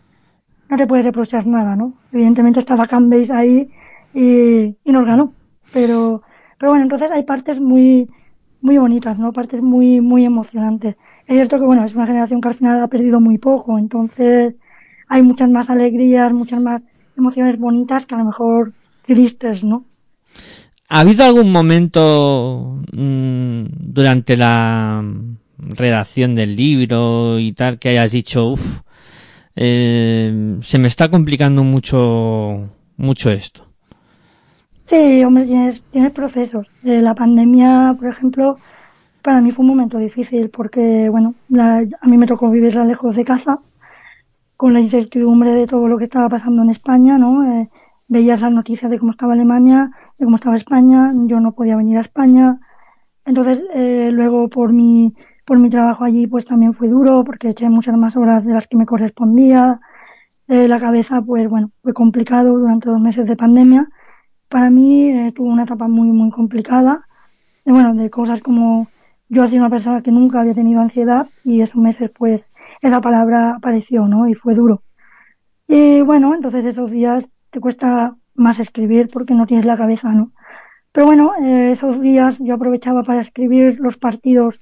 no 0.70 0.78
te 0.78 0.88
puedes 0.88 1.06
reprochar 1.06 1.46
nada, 1.46 1.76
¿no? 1.76 1.94
Evidentemente 2.12 2.60
estaba 2.60 2.88
Canbase 2.88 3.34
ahí 3.34 3.70
y, 4.14 4.76
y 4.84 4.92
nos 4.92 5.06
ganó. 5.06 5.34
Pero, 5.72 6.24
pero 6.64 6.72
bueno, 6.72 6.86
entonces 6.86 7.12
hay 7.12 7.24
partes 7.24 7.60
muy, 7.60 8.08
muy 8.62 8.78
bonitas, 8.78 9.20
¿no? 9.20 9.34
Partes 9.34 9.62
muy, 9.62 10.00
muy 10.00 10.24
emocionantes. 10.24 10.96
Es 11.28 11.36
cierto 11.36 11.60
que, 11.60 11.66
bueno, 11.66 11.84
es 11.84 11.94
una 11.94 12.06
generación 12.06 12.40
que 12.40 12.48
al 12.48 12.56
final 12.56 12.82
ha 12.82 12.88
perdido 12.88 13.20
muy 13.20 13.38
poco, 13.38 13.78
entonces 13.78 14.56
hay 15.10 15.24
muchas 15.24 15.50
más 15.50 15.70
alegrías, 15.70 16.32
muchas 16.32 16.62
más 16.62 16.82
emociones 17.18 17.60
bonitas 17.60 18.06
que 18.06 18.16
a 18.16 18.20
lo 18.20 18.24
mejor 18.24 18.72
tristes, 19.06 19.62
¿no? 19.62 19.84
¿Ha 20.88 21.02
habido 21.02 21.26
algún 21.26 21.52
momento 21.52 22.80
mmm, 22.94 23.66
durante 23.68 24.38
la 24.38 25.04
redacción 25.58 26.34
del 26.34 26.56
libro 26.56 27.40
y 27.40 27.52
tal 27.52 27.78
que 27.78 27.90
hayas 27.90 28.14
dicho, 28.14 28.52
uff, 28.52 28.84
eh, 29.58 30.60
se 30.62 30.80
me 30.80 30.88
está 30.88 31.12
complicando 31.12 31.66
mucho, 31.66 32.70
mucho 32.96 33.32
esto? 33.32 33.73
Sí, 34.88 35.24
hombre, 35.24 35.46
tienes, 35.46 35.82
tienes 35.92 36.12
procesos. 36.12 36.68
Eh, 36.84 37.02
la 37.02 37.16
pandemia, 37.16 37.96
por 37.98 38.08
ejemplo, 38.10 38.58
para 39.22 39.42
mí 39.42 39.52
fue 39.52 39.64
un 39.64 39.70
momento 39.70 39.98
difícil 39.98 40.50
porque, 40.50 41.10
bueno, 41.10 41.36
la, 41.50 41.86
a 42.02 42.08
mí 42.08 42.18
me 42.18 42.28
tocó 42.28 42.50
vivirla 42.50 42.86
lejos 42.86 43.16
de 43.16 43.26
casa, 43.26 43.62
con 44.58 44.74
la 44.74 44.82
incertidumbre 44.82 45.54
de 45.54 45.68
todo 45.68 45.88
lo 45.88 45.98
que 45.98 46.06
estaba 46.06 46.30
pasando 46.30 46.64
en 46.64 46.70
España, 46.72 47.18
¿no? 47.18 47.44
Eh, 47.62 47.70
veías 48.08 48.42
las 48.42 48.52
noticias 48.52 48.92
de 48.92 49.00
cómo 49.00 49.12
estaba 49.12 49.34
Alemania, 49.34 49.92
de 50.18 50.26
cómo 50.26 50.38
estaba 50.38 50.58
España, 50.58 51.14
yo 51.28 51.40
no 51.40 51.54
podía 51.54 51.78
venir 51.78 51.98
a 51.98 52.02
España. 52.02 52.60
Entonces, 53.26 53.62
eh, 53.74 54.10
luego 54.12 54.50
por 54.50 54.74
mi, 54.74 55.16
por 55.46 55.60
mi 55.60 55.70
trabajo 55.70 56.04
allí, 56.04 56.28
pues 56.28 56.46
también 56.46 56.74
fue 56.74 56.90
duro 56.90 57.24
porque 57.24 57.50
eché 57.50 57.70
muchas 57.70 57.98
más 57.98 58.16
horas 58.18 58.46
de 58.46 58.54
las 58.54 58.68
que 58.68 58.78
me 58.78 58.86
correspondía. 58.86 59.80
Eh, 60.48 60.68
la 60.68 60.80
cabeza, 60.80 61.22
pues 61.22 61.50
bueno, 61.50 61.72
fue 61.84 61.94
complicado 61.94 62.58
durante 62.58 62.90
dos 62.90 63.00
meses 63.02 63.26
de 63.28 63.36
pandemia 63.38 63.90
para 64.54 64.70
mí 64.70 65.10
eh, 65.10 65.32
tuvo 65.36 65.48
una 65.48 65.64
etapa 65.64 65.88
muy, 65.88 66.10
muy 66.10 66.30
complicada. 66.30 67.08
De, 67.66 67.72
bueno, 67.72 67.96
de 67.96 68.12
cosas 68.12 68.40
como 68.44 68.88
yo 69.28 69.44
he 69.44 69.48
sido 69.48 69.62
una 69.62 69.72
persona 69.72 70.04
que 70.04 70.12
nunca 70.12 70.42
había 70.42 70.54
tenido 70.54 70.80
ansiedad 70.80 71.28
y 71.44 71.62
esos 71.62 71.78
meses 71.78 72.12
pues 72.16 72.46
esa 72.80 73.02
palabra 73.02 73.56
apareció, 73.56 74.08
¿no? 74.08 74.28
Y 74.28 74.36
fue 74.36 74.54
duro. 74.54 74.84
Y 75.68 76.02
bueno, 76.02 76.36
entonces 76.36 76.66
esos 76.66 76.92
días 76.92 77.26
te 77.50 77.60
cuesta 77.60 78.16
más 78.36 78.60
escribir 78.60 79.10
porque 79.12 79.34
no 79.34 79.48
tienes 79.48 79.66
la 79.66 79.76
cabeza, 79.76 80.12
¿no? 80.12 80.34
Pero 80.92 81.08
bueno, 81.08 81.32
eh, 81.42 81.72
esos 81.72 82.00
días 82.00 82.38
yo 82.38 82.54
aprovechaba 82.54 83.02
para 83.02 83.22
escribir 83.22 83.80
los 83.80 83.98
partidos 83.98 84.62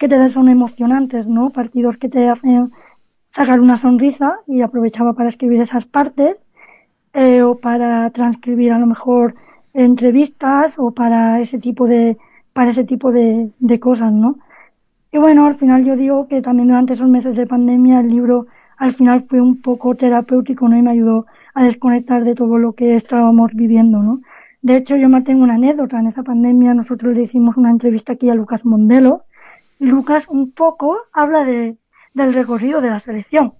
que 0.00 0.08
te 0.08 0.30
son 0.30 0.48
emocionantes, 0.48 1.28
¿no? 1.28 1.50
Partidos 1.50 1.96
que 1.96 2.08
te 2.08 2.28
hacen 2.28 2.72
sacar 3.32 3.60
una 3.60 3.76
sonrisa 3.76 4.40
y 4.48 4.62
aprovechaba 4.62 5.12
para 5.12 5.28
escribir 5.28 5.60
esas 5.60 5.84
partes 5.86 6.44
eh, 7.14 7.42
o 7.42 7.56
para 7.58 8.10
transcribir 8.10 8.72
a 8.72 8.78
lo 8.78 8.86
mejor 8.86 9.34
entrevistas 9.74 10.74
o 10.78 10.90
para 10.92 11.40
ese 11.40 11.58
tipo 11.58 11.86
de 11.86 12.16
para 12.52 12.72
ese 12.72 12.84
tipo 12.84 13.12
de, 13.12 13.50
de 13.58 13.80
cosas, 13.80 14.12
¿no? 14.12 14.38
Y 15.12 15.18
bueno, 15.18 15.46
al 15.46 15.54
final 15.54 15.84
yo 15.84 15.96
digo 15.96 16.26
que 16.28 16.42
también 16.42 16.68
durante 16.68 16.94
esos 16.94 17.08
meses 17.08 17.36
de 17.36 17.46
pandemia 17.46 18.00
el 18.00 18.08
libro 18.08 18.46
al 18.76 18.94
final 18.94 19.24
fue 19.28 19.40
un 19.40 19.60
poco 19.60 19.94
terapéutico, 19.94 20.68
¿no? 20.68 20.76
Y 20.76 20.82
me 20.82 20.90
ayudó 20.90 21.26
a 21.54 21.64
desconectar 21.64 22.24
de 22.24 22.34
todo 22.34 22.58
lo 22.58 22.72
que 22.72 22.94
estábamos 22.94 23.52
viviendo, 23.54 23.98
¿no? 24.02 24.20
De 24.62 24.76
hecho, 24.76 24.96
yo 24.96 25.08
me 25.08 25.22
tengo 25.22 25.44
una 25.44 25.54
anécdota. 25.54 25.98
En 25.98 26.06
esa 26.06 26.22
pandemia 26.22 26.74
nosotros 26.74 27.14
le 27.14 27.22
hicimos 27.22 27.56
una 27.56 27.70
entrevista 27.70 28.12
aquí 28.12 28.28
a 28.28 28.34
Lucas 28.34 28.64
Mondelo 28.64 29.24
y 29.78 29.86
Lucas 29.86 30.26
un 30.28 30.52
poco 30.52 30.98
habla 31.12 31.44
de, 31.44 31.76
del 32.14 32.34
recorrido 32.34 32.80
de 32.80 32.90
la 32.90 33.00
selección. 33.00 33.54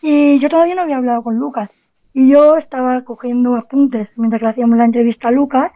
Y 0.00 0.38
yo 0.40 0.48
todavía 0.48 0.74
no 0.74 0.82
había 0.82 0.96
hablado 0.96 1.22
con 1.22 1.36
Lucas. 1.36 1.70
Y 2.14 2.30
yo 2.30 2.56
estaba 2.56 3.02
cogiendo 3.04 3.56
apuntes 3.56 4.10
mientras 4.16 4.42
le 4.42 4.48
hacíamos 4.48 4.76
la 4.76 4.84
entrevista 4.84 5.28
a 5.28 5.32
Lucas 5.32 5.72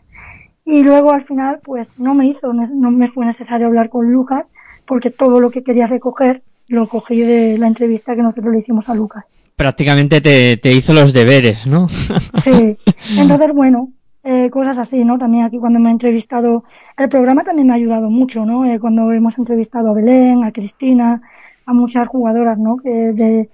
y 0.64 0.82
luego 0.82 1.12
al 1.12 1.22
final 1.22 1.60
pues 1.64 1.88
no 1.96 2.14
me 2.14 2.26
hizo, 2.26 2.52
no 2.52 2.90
me 2.90 3.10
fue 3.10 3.24
necesario 3.24 3.68
hablar 3.68 3.88
con 3.88 4.12
Lucas 4.12 4.44
porque 4.86 5.10
todo 5.10 5.40
lo 5.40 5.50
que 5.50 5.62
quería 5.62 5.86
recoger 5.86 6.42
lo 6.68 6.86
cogí 6.88 7.20
de 7.20 7.56
la 7.58 7.68
entrevista 7.68 8.14
que 8.14 8.22
nosotros 8.22 8.52
le 8.52 8.60
hicimos 8.60 8.88
a 8.88 8.94
Lucas. 8.94 9.24
Prácticamente 9.54 10.20
te, 10.20 10.56
te 10.56 10.72
hizo 10.72 10.92
los 10.92 11.12
deberes, 11.12 11.66
¿no? 11.66 11.88
sí, 12.42 12.76
entonces 13.18 13.54
bueno, 13.54 13.90
eh, 14.24 14.50
cosas 14.50 14.76
así, 14.78 15.04
¿no? 15.04 15.18
También 15.18 15.44
aquí 15.44 15.58
cuando 15.58 15.78
me 15.78 15.88
he 15.88 15.92
entrevistado, 15.92 16.64
el 16.98 17.08
programa 17.08 17.44
también 17.44 17.68
me 17.68 17.72
ha 17.72 17.76
ayudado 17.76 18.10
mucho, 18.10 18.44
¿no? 18.44 18.66
Eh, 18.66 18.80
cuando 18.80 19.12
hemos 19.12 19.38
entrevistado 19.38 19.90
a 19.90 19.94
Belén, 19.94 20.44
a 20.44 20.50
Cristina, 20.50 21.22
a 21.64 21.72
muchas 21.72 22.08
jugadoras, 22.08 22.58
¿no? 22.58 22.76
Que 22.76 22.90
de, 22.90 23.48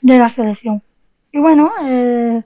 de 0.00 0.18
la 0.18 0.30
selección. 0.30 0.82
Y 1.34 1.40
bueno, 1.40 1.72
eh, 1.82 2.44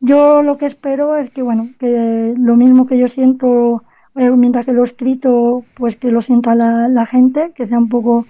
yo 0.00 0.42
lo 0.42 0.56
que 0.56 0.64
espero 0.64 1.14
es 1.16 1.30
que, 1.30 1.42
bueno, 1.42 1.68
que 1.78 2.32
lo 2.34 2.56
mismo 2.56 2.86
que 2.86 2.96
yo 2.96 3.06
siento 3.08 3.82
eh, 4.14 4.30
mientras 4.30 4.64
que 4.64 4.72
lo 4.72 4.82
he 4.82 4.86
escrito, 4.86 5.62
pues 5.76 5.96
que 5.96 6.10
lo 6.10 6.22
sienta 6.22 6.54
la, 6.54 6.88
la, 6.88 7.04
gente, 7.04 7.52
que 7.54 7.66
sea 7.66 7.76
un 7.76 7.90
poco, 7.90 8.24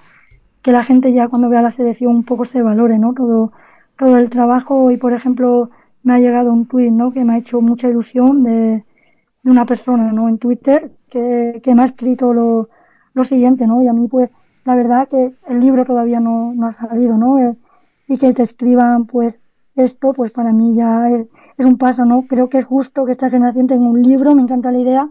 que 0.62 0.72
la 0.72 0.82
gente 0.82 1.12
ya 1.12 1.28
cuando 1.28 1.48
vea 1.48 1.62
la 1.62 1.70
selección 1.70 2.16
un 2.16 2.24
poco 2.24 2.44
se 2.44 2.60
valore, 2.60 2.98
¿no? 2.98 3.14
Todo, 3.14 3.52
todo 3.96 4.16
el 4.16 4.30
trabajo 4.30 4.90
y, 4.90 4.96
por 4.96 5.12
ejemplo, 5.12 5.70
me 6.02 6.14
ha 6.14 6.18
llegado 6.18 6.52
un 6.52 6.66
tuit, 6.66 6.90
¿no? 6.90 7.12
Que 7.12 7.22
me 7.22 7.34
ha 7.34 7.38
hecho 7.38 7.60
mucha 7.60 7.88
ilusión 7.88 8.42
de, 8.42 8.84
de 9.44 9.50
una 9.50 9.64
persona, 9.64 10.10
¿no? 10.12 10.28
En 10.28 10.38
Twitter, 10.38 10.90
que, 11.08 11.60
que 11.62 11.74
me 11.76 11.82
ha 11.82 11.84
escrito 11.84 12.32
lo, 12.34 12.68
lo 13.14 13.22
siguiente, 13.22 13.68
¿no? 13.68 13.80
Y 13.80 13.86
a 13.86 13.92
mí, 13.92 14.08
pues, 14.08 14.32
la 14.64 14.74
verdad 14.74 15.08
que 15.08 15.34
el 15.48 15.60
libro 15.60 15.84
todavía 15.84 16.18
no, 16.18 16.52
no 16.52 16.66
ha 16.66 16.72
salido, 16.72 17.16
¿no? 17.16 17.38
Eh, 17.38 17.56
y 18.08 18.18
que 18.18 18.32
te 18.32 18.42
escriban 18.42 19.06
pues 19.06 19.38
esto, 19.76 20.12
pues 20.12 20.32
para 20.32 20.52
mí 20.52 20.74
ya 20.74 21.08
es, 21.10 21.26
es, 21.58 21.66
un 21.66 21.78
paso, 21.78 22.04
¿no? 22.04 22.26
Creo 22.26 22.48
que 22.48 22.58
es 22.58 22.64
justo 22.64 23.04
que 23.04 23.12
esta 23.12 23.30
generación 23.30 23.66
tenga 23.66 23.88
un 23.88 24.02
libro, 24.02 24.34
me 24.34 24.42
encanta 24.42 24.72
la 24.72 24.78
idea, 24.78 25.10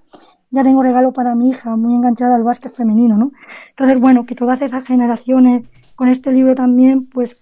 ya 0.51 0.63
tengo 0.63 0.81
regalo 0.83 1.13
para 1.13 1.35
mi 1.35 1.49
hija, 1.49 1.75
muy 1.75 1.93
enganchada 1.93 2.35
al 2.35 2.43
básquet 2.43 2.71
femenino, 2.71 3.17
¿no? 3.17 3.31
Entonces, 3.71 3.99
bueno, 3.99 4.25
que 4.25 4.35
todas 4.35 4.61
esas 4.61 4.85
generaciones 4.85 5.63
con 5.95 6.09
este 6.09 6.31
libro 6.31 6.55
también, 6.55 7.07
pues 7.07 7.37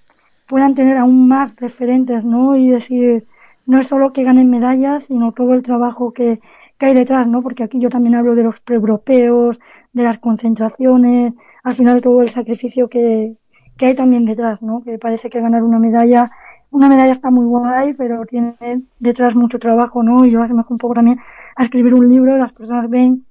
puedan 0.48 0.76
tener 0.76 0.98
aún 0.98 1.28
más 1.28 1.56
referentes, 1.56 2.24
¿no? 2.26 2.56
Y 2.56 2.70
decir, 2.70 3.28
no 3.66 3.80
es 3.80 3.88
solo 3.88 4.14
que 4.14 4.24
ganen 4.24 4.50
medallas, 4.50 5.06
sino 5.06 5.32
todo 5.32 5.54
el 5.54 5.64
trabajo 5.64 6.12
que, 6.12 6.42
que 6.78 6.88
hay 6.88 6.94
detrás, 6.94 7.28
¿no? 7.28 7.42
Porque 7.42 7.64
aquí 7.64 7.80
yo 7.80 7.90
también 7.90 8.16
hablo 8.16 8.36
de 8.36 8.44
los 8.44 8.60
pre-europeos, 8.60 9.60
de 9.94 10.04
las 10.04 10.20
concentraciones, 10.20 11.34
al 11.64 11.76
final 11.76 12.02
todo 12.02 12.22
el 12.22 12.30
sacrificio 12.30 12.90
que, 12.90 13.38
que 13.78 13.88
hay 13.88 13.96
también 13.96 14.26
detrás, 14.26 14.62
¿no? 14.62 14.84
Que 14.84 14.98
parece 14.98 15.30
que 15.30 15.42
ganar 15.42 15.64
una 15.64 15.80
medalla, 15.80 16.30
una 16.72 16.90
medalla 16.90 17.12
está 17.12 17.30
muy 17.30 17.46
guay, 17.46 17.94
pero 17.94 18.26
tiene 18.26 18.56
detrás 19.00 19.36
mucho 19.36 19.60
trabajo, 19.60 20.04
¿no? 20.04 20.26
Y 20.26 20.32
yo 20.32 20.40
me 20.40 20.64
un 20.68 20.78
poco 20.78 20.94
también 20.94 21.20
a 21.56 21.64
escribir 21.64 21.94
un 21.94 22.08
libro, 22.08 22.38
las 22.38 22.54
personas 22.54 22.90
ven 22.90 23.26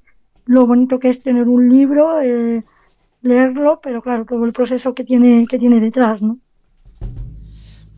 lo 0.46 0.66
bonito 0.66 0.98
que 0.98 1.10
es 1.10 1.22
tener 1.22 1.48
un 1.48 1.68
libro, 1.68 2.20
eh, 2.20 2.64
leerlo, 3.22 3.80
pero 3.82 4.02
claro, 4.02 4.24
todo 4.24 4.44
el 4.44 4.52
proceso 4.52 4.94
que 4.94 5.04
tiene, 5.04 5.46
que 5.48 5.58
tiene 5.58 5.80
detrás, 5.80 6.20
¿no? 6.20 6.38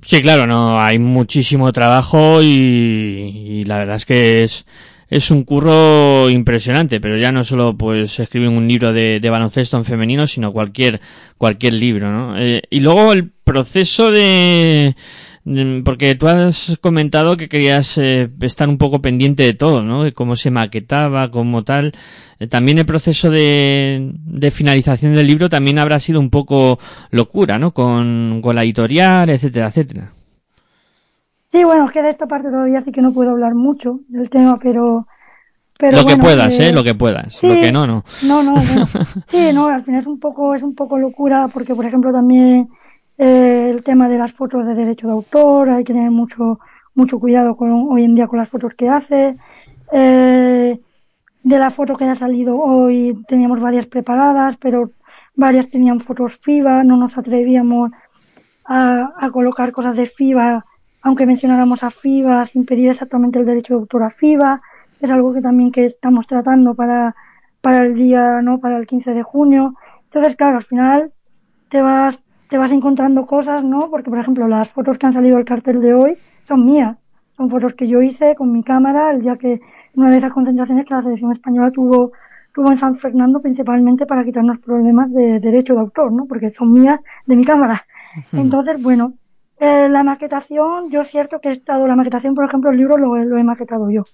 Sí, 0.03 0.20
claro, 0.20 0.47
no, 0.47 0.78
hay 0.78 0.99
muchísimo 0.99 1.72
trabajo 1.72 2.42
y 2.42 3.64
la 3.66 3.78
verdad 3.78 3.97
es 3.97 4.05
que 4.05 4.45
es, 4.45 4.66
es 5.09 5.30
un 5.30 5.44
curro 5.44 6.30
impresionante, 6.30 7.00
pero 7.00 7.16
ya 7.16 7.32
no 7.32 7.44
solo 7.44 7.76
pues 7.76 8.18
escribir 8.18 8.48
un 8.48 8.66
libro 8.68 8.92
de, 8.92 9.20
baloncesto 9.30 9.76
en 9.76 9.84
femenino, 9.84 10.26
sino 10.26 10.52
cualquier, 10.52 11.00
cualquier 11.38 11.74
libro, 11.74 12.11
¿no? 12.11 12.38
Eh, 12.38 12.62
y 12.70 12.80
luego 12.80 13.12
el 13.12 13.30
proceso 13.44 14.11
de, 14.11 14.94
porque 15.84 16.14
tú 16.14 16.26
has 16.26 16.78
comentado 16.80 17.36
que 17.36 17.50
querías 17.50 17.98
eh, 17.98 18.30
estar 18.40 18.66
un 18.68 18.78
poco 18.78 19.02
pendiente 19.02 19.42
de 19.42 19.52
todo, 19.52 19.82
¿no? 19.82 20.05
De 20.05 20.12
cómo 20.12 20.36
se 20.36 20.50
maquetaba, 20.50 21.30
como 21.30 21.64
tal. 21.64 21.92
Eh, 22.38 22.46
también 22.46 22.78
el 22.78 22.86
proceso 22.86 23.30
de, 23.30 24.12
de, 24.24 24.50
finalización 24.50 25.14
del 25.14 25.26
libro 25.26 25.50
también 25.50 25.78
habrá 25.78 26.00
sido 26.00 26.18
un 26.18 26.30
poco 26.30 26.78
locura, 27.11 27.59
¿no? 27.59 27.72
Con, 27.72 28.40
con 28.42 28.57
la 28.57 28.64
editorial, 28.64 29.28
etcétera, 29.28 29.68
etcétera. 29.68 30.12
Sí, 31.55 31.62
bueno, 31.62 31.84
es 31.84 31.92
que 31.92 32.02
de 32.02 32.11
esta 32.11 32.26
parte 32.26 32.50
todavía 32.50 32.80
sí 32.80 32.90
que 32.90 33.00
no 33.00 33.12
puedo 33.12 33.30
hablar 33.30 33.55
mucho 33.55 34.00
del 34.09 34.28
tema, 34.28 34.59
pero... 34.61 35.07
pero 35.78 35.98
lo 35.98 36.05
que 36.05 36.16
puedas, 36.16 36.59
¿eh? 36.59 36.72
Lo 36.72 36.82
que 36.82 36.96
puedas. 36.96 37.40
lo 37.44 37.55
que 37.55 37.70
no, 37.70 37.86
no. 37.86 38.02
No, 38.24 38.42
no, 38.42 38.55
Sí, 39.28 39.52
no, 39.55 39.66
al 39.66 39.84
final 39.84 40.00
es 40.00 40.07
un 40.09 40.18
poco, 40.18 40.57
es 40.57 40.64
un 40.64 40.74
poco 40.74 40.98
locura 40.98 41.46
porque, 41.46 41.76
por 41.76 41.86
ejemplo, 41.86 42.11
también 42.11 42.70
eh, 43.18 43.70
el 43.70 43.84
tema 43.84 44.09
de 44.09 44.18
las 44.18 44.32
fotos 44.32 44.66
de 44.66 44.74
derecho 44.74 45.07
de 45.07 45.12
autor, 45.12 45.70
hay 45.70 45.84
que 45.84 45.92
tener 45.92 46.11
mucho, 46.11 46.59
mucho 46.96 47.20
cuidado 47.20 47.57
con, 47.57 47.70
hoy 47.88 48.02
en 48.02 48.16
día 48.16 48.26
con 48.26 48.40
las 48.40 48.48
fotos 48.48 48.74
que 48.74 48.88
hace. 48.88 49.36
Eh, 49.92 50.80
de 51.44 51.59
la 51.61 51.70
foto 51.70 51.96
que 51.96 52.05
ha 52.05 52.16
salido 52.16 52.59
hoy 52.59 53.16
teníamos 53.28 53.61
varias 53.61 53.86
preparadas, 53.86 54.57
pero 54.61 54.90
varias 55.36 55.70
tenían 55.70 56.00
fotos 56.00 56.36
FIBA, 56.40 56.82
no 56.82 56.96
nos 56.96 57.16
atrevíamos 57.16 57.92
a, 58.64 59.12
a 59.16 59.30
colocar 59.30 59.70
cosas 59.70 59.94
de 59.94 60.07
FIBA 60.07 60.64
aunque 61.05 61.26
mencionáramos 61.26 61.82
a 61.82 61.90
FIBA 61.90 62.46
sin 62.46 62.64
pedir 62.64 62.90
exactamente 62.90 63.38
el 63.38 63.44
derecho 63.44 63.74
de 63.74 63.80
autor 63.80 64.05
a 64.05 64.11
FIBA, 64.11 64.62
es 65.00 65.11
algo 65.11 65.34
que 65.34 65.42
también 65.42 65.70
que 65.70 65.84
estamos 65.84 66.26
tratando 66.26 66.74
para, 66.74 67.14
para 67.61 67.80
el 67.80 67.94
día, 67.94 68.40
¿no? 68.42 68.59
Para 68.59 68.78
el 68.78 68.86
15 68.86 69.12
de 69.12 69.22
junio. 69.22 69.74
Entonces, 70.05 70.34
claro, 70.34 70.57
al 70.57 70.64
final 70.64 71.12
te 71.68 71.82
vas, 71.82 72.18
te 72.48 72.57
vas 72.57 72.72
encontrando 72.72 73.26
cosas, 73.26 73.62
¿no? 73.62 73.90
Porque, 73.90 74.09
por 74.09 74.18
ejemplo, 74.18 74.48
las 74.48 74.70
fotos 74.70 74.96
que 74.96 75.07
han 75.07 75.12
salido 75.12 75.36
del 75.36 75.44
cartel 75.44 75.82
de 75.82 75.92
hoy 75.92 76.16
son 76.48 76.64
mías. 76.64 76.96
Son 77.36 77.50
fotos 77.50 77.74
que 77.74 77.86
yo 77.86 78.00
hice 78.00 78.34
con 78.34 78.50
mi 78.50 78.62
cámara 78.62 79.11
el 79.11 79.20
día 79.20 79.36
que 79.36 79.61
una 79.94 80.11
de 80.11 80.16
esas 80.16 80.32
concentraciones 80.32 80.86
que 80.86 80.94
la 80.94 81.02
selección 81.02 81.32
española 81.32 81.70
tuvo, 81.70 82.12
tuvo 82.55 82.72
en 82.72 82.78
San 82.78 82.96
Fernando 82.96 83.42
principalmente 83.42 84.07
para 84.07 84.24
quitarnos 84.24 84.59
problemas 84.59 85.12
de 85.12 85.38
derecho 85.38 85.74
de 85.74 85.80
autor, 85.80 86.12
¿no? 86.12 86.24
Porque 86.24 86.50
son 86.50 86.72
mías 86.72 86.98
de 87.26 87.36
mi 87.36 87.44
cámara. 87.44 87.82
Entonces, 88.32 88.82
bueno, 88.82 89.12
eh, 89.64 89.88
la 89.88 90.02
maquetación, 90.02 90.90
yo 90.90 91.00
es 91.00 91.08
cierto 91.08 91.40
que 91.40 91.48
he 91.48 91.52
estado, 91.52 91.86
la 91.86 91.96
maquetación, 91.96 92.34
por 92.34 92.44
ejemplo, 92.44 92.70
el 92.70 92.76
libro 92.76 92.98
lo, 92.98 93.16
lo 93.16 93.38
he 93.38 93.44
maquetado 93.44 93.90
yo, 93.90 94.04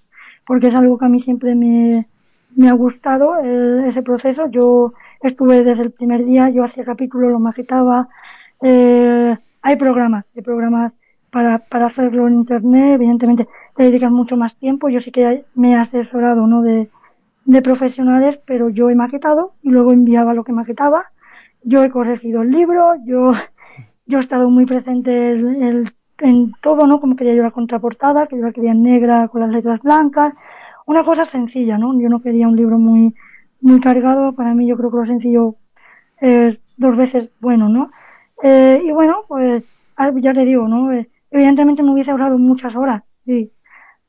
porque 0.45 0.67
es 0.67 0.75
algo 0.75 0.97
que 0.97 1.05
a 1.05 1.09
mí 1.09 1.19
siempre 1.19 1.55
me, 1.55 2.07
ha 2.69 2.73
gustado 2.73 3.37
eh, 3.43 3.87
ese 3.87 4.01
proceso. 4.01 4.49
Yo 4.49 4.93
estuve 5.21 5.63
desde 5.63 5.83
el 5.83 5.91
primer 5.91 6.23
día, 6.25 6.49
yo 6.49 6.63
hacía 6.63 6.85
capítulos, 6.85 7.31
lo 7.31 7.39
maquetaba. 7.39 8.07
Eh, 8.61 9.35
hay 9.61 9.75
programas, 9.75 10.25
hay 10.35 10.41
programas 10.41 10.93
para, 11.29 11.59
para 11.59 11.87
hacerlo 11.87 12.27
en 12.27 12.35
internet, 12.35 12.93
evidentemente 12.93 13.47
te 13.75 13.83
dedicas 13.83 14.11
mucho 14.11 14.37
más 14.37 14.55
tiempo. 14.55 14.89
Yo 14.89 14.99
sí 15.01 15.11
que 15.11 15.45
me 15.55 15.71
he 15.71 15.75
asesorado, 15.75 16.47
¿no? 16.47 16.61
De 16.61 17.61
profesionales, 17.61 18.39
pero 18.45 18.69
yo 18.69 18.89
he 18.89 18.95
maquetado 18.95 19.53
y 19.63 19.69
luego 19.69 19.91
enviaba 19.91 20.33
lo 20.33 20.43
que 20.43 20.53
maquetaba. 20.53 21.03
Yo 21.63 21.83
he 21.83 21.89
corregido 21.89 22.41
el 22.41 22.51
libro, 22.51 22.95
yo 23.05 23.33
yo 24.11 24.19
he 24.19 24.21
estado 24.21 24.49
muy 24.49 24.65
presente 24.65 25.31
en, 25.31 26.51
todo, 26.61 26.85
¿no? 26.85 26.99
Como 26.99 27.15
quería 27.15 27.33
yo 27.33 27.43
la 27.43 27.51
contraportada, 27.51 28.27
que 28.27 28.37
yo 28.37 28.43
la 28.43 28.51
quería 28.51 28.71
en 28.71 28.83
negra 28.83 29.29
con 29.29 29.41
las 29.41 29.49
letras 29.49 29.81
blancas. 29.81 30.33
Una 30.85 31.03
cosa 31.03 31.25
sencilla, 31.25 31.77
¿no? 31.77 31.99
Yo 31.99 32.09
no 32.09 32.21
quería 32.21 32.47
un 32.47 32.55
libro 32.55 32.77
muy, 32.77 33.15
muy 33.61 33.79
cargado. 33.79 34.33
Para 34.33 34.53
mí 34.53 34.67
yo 34.67 34.77
creo 34.77 34.91
que 34.91 34.97
lo 34.97 35.05
sencillo 35.05 35.55
es 36.19 36.59
dos 36.77 36.95
veces 36.97 37.29
bueno, 37.39 37.69
¿no? 37.69 37.89
Eh, 38.43 38.81
y 38.85 38.91
bueno, 38.91 39.23
pues 39.27 39.63
ya 40.21 40.33
le 40.33 40.45
digo, 40.45 40.67
¿no? 40.67 40.91
Eh, 40.91 41.09
evidentemente 41.31 41.81
me 41.81 41.91
hubiese 41.91 42.11
ahorrado 42.11 42.37
muchas 42.37 42.75
horas, 42.75 43.03
sí. 43.25 43.51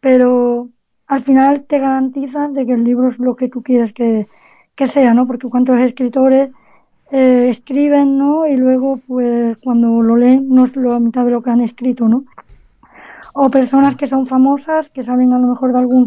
Pero 0.01 0.69
al 1.07 1.21
final 1.21 1.65
te 1.65 1.79
garantizas 1.79 2.53
de 2.53 2.67
que 2.67 2.73
el 2.73 2.85
libro 2.85 3.09
es 3.09 3.19
lo 3.19 3.37
que 3.37 3.49
tú 3.49 3.63
quieres 3.63 3.93
que, 3.93 4.27
que 4.75 4.87
sea, 4.87 5.15
¿no? 5.15 5.27
Porque 5.27 5.49
cuántos 5.49 5.77
escritores 5.79 6.51
eh, 7.13 7.51
escriben, 7.51 8.17
¿no? 8.19 8.47
Y 8.47 8.57
luego, 8.57 8.99
pues, 9.07 9.59
cuando 9.59 10.03
lo 10.03 10.17
leen, 10.17 10.49
no 10.49 10.65
es 10.65 10.75
la 10.75 10.99
mitad 10.99 11.25
de 11.27 11.31
lo 11.31 11.43
que 11.43 11.51
han 11.51 11.61
escrito, 11.61 12.09
¿no? 12.09 12.25
O 13.35 13.51
personas 13.51 13.97
que 13.97 14.07
son 14.07 14.25
famosas, 14.27 14.89
que 14.89 15.03
salen 15.03 15.33
a 15.33 15.39
lo 15.39 15.49
mejor 15.49 15.73
de 15.73 15.79
algún 15.79 16.07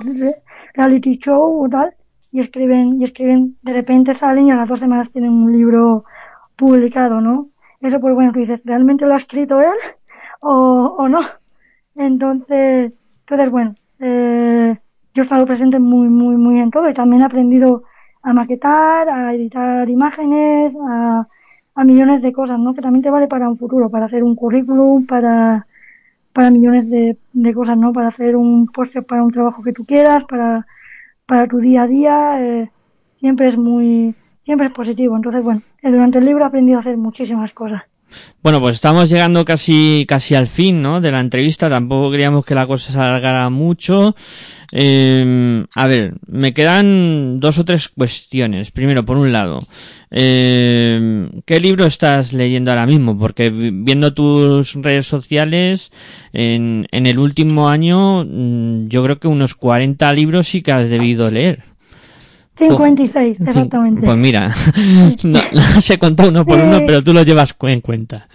reality 0.74 1.18
show 1.18 1.64
o 1.64 1.70
tal, 1.70 1.94
y 2.32 2.40
escriben, 2.40 3.00
y 3.00 3.06
escriben, 3.06 3.56
de 3.62 3.74
repente 3.74 4.16
salen 4.16 4.48
y 4.48 4.52
a 4.52 4.56
las 4.56 4.68
dos 4.68 4.80
semanas 4.80 5.12
tienen 5.12 5.32
un 5.32 5.52
libro 5.52 6.06
publicado, 6.56 7.22
¿no? 7.22 7.50
Eso, 7.82 8.00
pues 8.00 8.16
bueno, 8.16 8.32
tú 8.34 8.40
dices, 8.40 8.62
¿realmente 8.66 9.06
lo 9.06 9.14
ha 9.14 9.18
escrito 9.18 9.62
él 9.62 9.78
o, 10.42 10.96
o 10.98 11.08
no? 11.08 11.22
Entonces, 11.96 12.94
entonces 13.22 13.52
bueno, 13.52 13.76
eh, 14.00 14.76
yo 15.14 15.22
he 15.22 15.26
estado 15.26 15.46
presente 15.46 15.80
muy, 15.80 16.10
muy, 16.10 16.36
muy 16.36 16.60
en 16.60 16.72
todo 16.72 16.90
y 16.90 16.94
también 16.94 17.22
he 17.22 17.26
aprendido 17.26 17.84
a 18.26 18.34
maquetar, 18.34 19.08
a 19.08 19.34
editar 19.36 19.88
imágenes, 19.88 20.76
a, 20.84 21.28
a 21.76 21.84
millones 21.84 22.24
de 22.24 22.34
cosas, 22.34 22.60
¿no? 22.60 22.74
Que 22.74 22.82
también 22.82 23.04
te 23.04 23.12
vale 23.12 23.28
para 23.28 23.48
un 23.48 23.56
futuro, 23.56 23.90
para 23.92 24.08
hacer 24.08 24.24
un 24.24 24.36
currículum, 24.36 25.06
para, 25.06 25.68
para 26.34 26.50
millones 26.50 26.90
de, 26.90 27.18
de 27.34 27.54
cosas, 27.54 27.78
¿no? 27.78 27.94
Para 27.94 28.08
hacer 28.08 28.36
un 28.36 28.66
póster 28.68 29.06
para 29.06 29.24
un 29.24 29.32
trabajo 29.32 29.62
que 29.62 29.74
tú 29.74 29.86
quieras, 29.86 30.24
para, 30.26 30.66
para 31.28 31.48
tu 31.48 31.60
día 31.60 31.84
a 31.84 31.88
día, 31.88 32.44
eh, 32.44 32.72
siempre 33.20 33.50
es 33.50 33.58
muy, 33.58 34.16
siempre 34.44 34.68
es 34.68 34.74
positivo. 34.74 35.16
Entonces, 35.16 35.44
bueno, 35.44 35.62
durante 35.84 36.18
el 36.18 36.26
libro 36.26 36.46
he 36.46 36.48
aprendido 36.48 36.80
a 36.80 36.82
hacer 36.82 36.98
muchísimas 36.98 37.54
cosas. 37.54 37.84
Bueno, 38.42 38.62
pues 38.62 38.76
estamos 38.76 39.10
llegando 39.10 39.44
casi, 39.44 40.06
casi 40.08 40.36
al 40.36 40.48
fin, 40.48 40.82
¿no? 40.82 41.02
De 41.02 41.12
la 41.12 41.20
entrevista. 41.20 41.70
Tampoco 41.70 42.12
queríamos 42.12 42.46
que 42.46 42.54
la 42.54 42.68
cosa 42.68 42.92
se 42.92 43.00
alargara 43.00 43.50
mucho. 43.50 44.16
Eh, 44.72 45.66
a 45.74 45.88
ver, 45.88 46.14
me 46.28 46.54
quedan 46.54 47.40
dos 47.40 47.58
o 47.58 47.66
tres 47.66 47.90
cuestiones. 47.90 48.70
Primero, 48.70 49.04
por 49.04 49.18
un 49.18 49.32
lado, 49.32 49.68
eh, 50.12 51.28
¿qué 51.46 51.60
libro 51.60 51.86
estás 51.86 52.34
leyendo 52.34 52.70
ahora 52.70 52.86
mismo? 52.86 53.18
Porque 53.18 53.50
viendo 53.50 54.14
tus 54.14 54.74
redes 54.76 55.08
sociales, 55.08 55.92
en, 56.32 56.88
en 56.92 57.08
el 57.08 57.18
último 57.18 57.70
año, 57.70 58.26
mm, 58.26 58.90
yo 58.90 59.04
creo 59.04 59.20
que 59.20 59.28
unos 59.28 59.56
40 59.56 60.14
libros 60.14 60.48
sí 60.48 60.62
que 60.62 60.72
has 60.72 60.90
debido 60.90 61.32
leer. 61.32 61.75
56, 62.58 63.42
exactamente. 63.42 64.06
Pues 64.06 64.18
mira, 64.18 64.54
no, 65.24 65.40
se 65.82 65.98
contó 65.98 66.30
uno 66.30 66.46
por 66.46 66.60
uno, 66.60 66.80
pero 66.86 67.04
tú 67.04 67.14
lo 67.14 67.24
llevas 67.24 67.56
en 67.62 67.82
cuenta. 67.82 68.28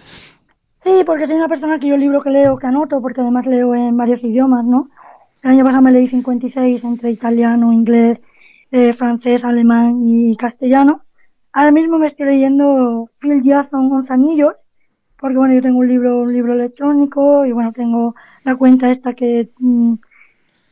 Sí, 0.83 1.03
porque 1.05 1.27
soy 1.27 1.35
una 1.35 1.47
persona 1.47 1.79
que 1.79 1.87
yo 1.87 1.97
libro 1.97 2.21
que 2.21 2.29
leo, 2.29 2.57
que 2.57 2.67
anoto, 2.67 3.01
porque 3.01 3.21
además 3.21 3.45
leo 3.45 3.75
en 3.75 3.95
varios 3.97 4.23
idiomas, 4.23 4.65
¿no? 4.65 4.89
El 5.43 5.51
año 5.51 5.63
pasado 5.63 5.81
me 5.81 5.91
leí 5.91 6.07
56 6.07 6.83
entre 6.83 7.11
italiano, 7.11 7.73
inglés, 7.73 8.19
eh, 8.71 8.93
francés, 8.93 9.43
alemán 9.43 10.03
y 10.07 10.35
castellano. 10.35 11.03
Ahora 11.53 11.71
mismo 11.71 11.97
me 11.97 12.07
estoy 12.07 12.27
leyendo 12.27 13.09
Phil 13.19 13.41
Jackson, 13.41 13.91
Once 13.91 14.11
Anillos, 14.13 14.53
porque 15.19 15.37
bueno, 15.37 15.53
yo 15.53 15.61
tengo 15.61 15.79
un 15.79 15.87
libro, 15.87 16.21
un 16.21 16.33
libro 16.33 16.53
electrónico 16.53 17.45
y 17.45 17.51
bueno, 17.51 17.73
tengo 17.73 18.15
la 18.43 18.55
cuenta 18.55 18.91
esta 18.91 19.13
que, 19.13 19.49
mm, 19.59 19.95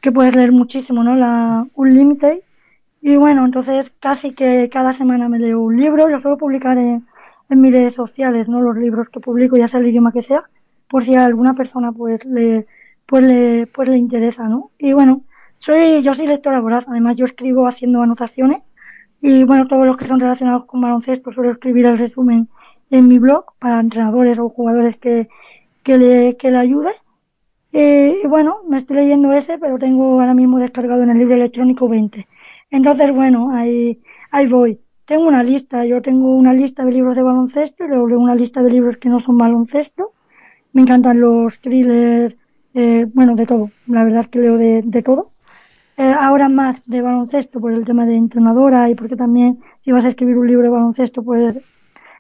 que 0.02 0.12
puedes 0.12 0.36
leer 0.36 0.52
muchísimo, 0.52 1.04
¿no? 1.04 1.16
La 1.16 1.66
Unlimited 1.76 2.40
y 3.02 3.16
bueno, 3.16 3.46
entonces 3.46 3.92
casi 4.00 4.34
que 4.34 4.70
cada 4.70 4.94
semana 4.94 5.30
me 5.30 5.40
leo 5.40 5.62
un 5.62 5.78
libro. 5.78 6.10
Yo 6.10 6.20
suelo 6.20 6.38
publicar 6.38 6.78
en, 6.78 7.06
mis 7.50 7.72
redes 7.72 7.96
sociales, 7.96 8.48
¿no? 8.50 8.62
Los 8.62 8.76
libros 8.78 9.10
que 9.10 9.20
publico, 9.20 9.58
ya 9.58 9.68
sea 9.68 9.80
el 9.80 9.88
idioma 9.88 10.12
que 10.12 10.22
sea, 10.22 10.44
por 10.90 11.04
si 11.04 11.16
a 11.16 11.26
alguna 11.26 11.54
persona 11.54 11.92
pues 11.92 12.24
le, 12.26 12.68
pues 13.06 13.24
le, 13.24 13.68
pues 13.68 13.90
le 13.90 13.98
interesa, 13.98 14.48
¿no? 14.48 14.72
Y 14.78 14.94
bueno, 14.94 15.24
soy, 15.60 16.04
yo 16.04 16.14
soy 16.14 16.28
lectora 16.28 16.60
voraz. 16.60 16.86
Además 16.88 17.16
yo 17.18 17.26
escribo 17.26 17.68
haciendo 17.68 18.02
anotaciones. 18.02 18.66
Y 19.22 19.44
bueno, 19.44 19.68
todos 19.68 19.86
los 19.86 19.98
que 19.98 20.08
son 20.08 20.20
relacionados 20.20 20.66
con 20.66 20.82
baloncesto 20.82 21.32
suelo 21.34 21.52
escribir 21.52 21.86
el 21.86 21.98
resumen 21.98 22.50
en 22.92 23.08
mi 23.08 23.20
blog 23.20 23.46
para 23.60 23.80
entrenadores 23.80 24.40
o 24.40 24.50
jugadores 24.50 24.98
que, 24.98 25.30
que 25.84 25.98
le, 25.98 26.38
que 26.38 26.52
le 26.52 26.58
ayude. 26.58 26.92
Y, 27.72 28.24
y 28.24 28.28
bueno, 28.28 28.60
me 28.68 28.78
estoy 28.78 28.98
leyendo 28.98 29.32
ese, 29.32 29.58
pero 29.58 29.78
tengo 29.78 30.20
ahora 30.20 30.34
mismo 30.34 30.60
descargado 30.60 31.04
en 31.04 31.12
el 31.12 31.18
libro 31.20 31.36
electrónico 31.36 31.88
20. 31.88 32.28
Entonces, 32.70 33.12
bueno, 33.12 33.52
ahí, 33.54 34.02
ahí 34.32 34.48
voy. 34.48 34.80
Tengo 35.06 35.28
una 35.28 35.44
lista, 35.44 35.86
yo 35.86 36.02
tengo 36.02 36.36
una 36.36 36.54
lista 36.54 36.86
de 36.86 36.92
libros 36.92 37.16
de 37.16 37.24
baloncesto 37.24 37.86
y 37.86 37.88
luego 37.88 38.06
una 38.20 38.36
lista 38.36 38.62
de 38.62 38.70
libros 38.72 38.98
que 38.98 39.10
no 39.10 39.20
son 39.20 39.38
baloncesto. 39.38 40.14
Me 40.74 40.84
encantan 40.84 41.20
los 41.22 41.60
thrillers, 41.62 42.36
eh, 42.76 43.08
bueno, 43.14 43.36
de 43.36 43.46
todo. 43.48 43.72
La 43.88 44.04
verdad 44.04 44.22
es 44.24 44.30
que 44.30 44.40
leo 44.40 44.58
de, 44.58 44.84
de 44.84 45.04
todo. 45.04 45.34
Eh, 45.98 46.14
ahora 46.20 46.50
más 46.50 46.82
de 46.88 47.02
baloncesto 47.02 47.60
por 47.62 47.74
el 47.74 47.86
tema 47.86 48.06
de 48.06 48.16
entrenadora 48.16 48.90
y 48.90 48.96
porque 48.96 49.16
también 49.18 49.60
si 49.82 49.92
vas 49.92 50.06
a 50.06 50.10
escribir 50.10 50.38
un 50.38 50.48
libro 50.48 50.64
de 50.64 50.70
baloncesto, 50.70 51.24
pues 51.24 51.58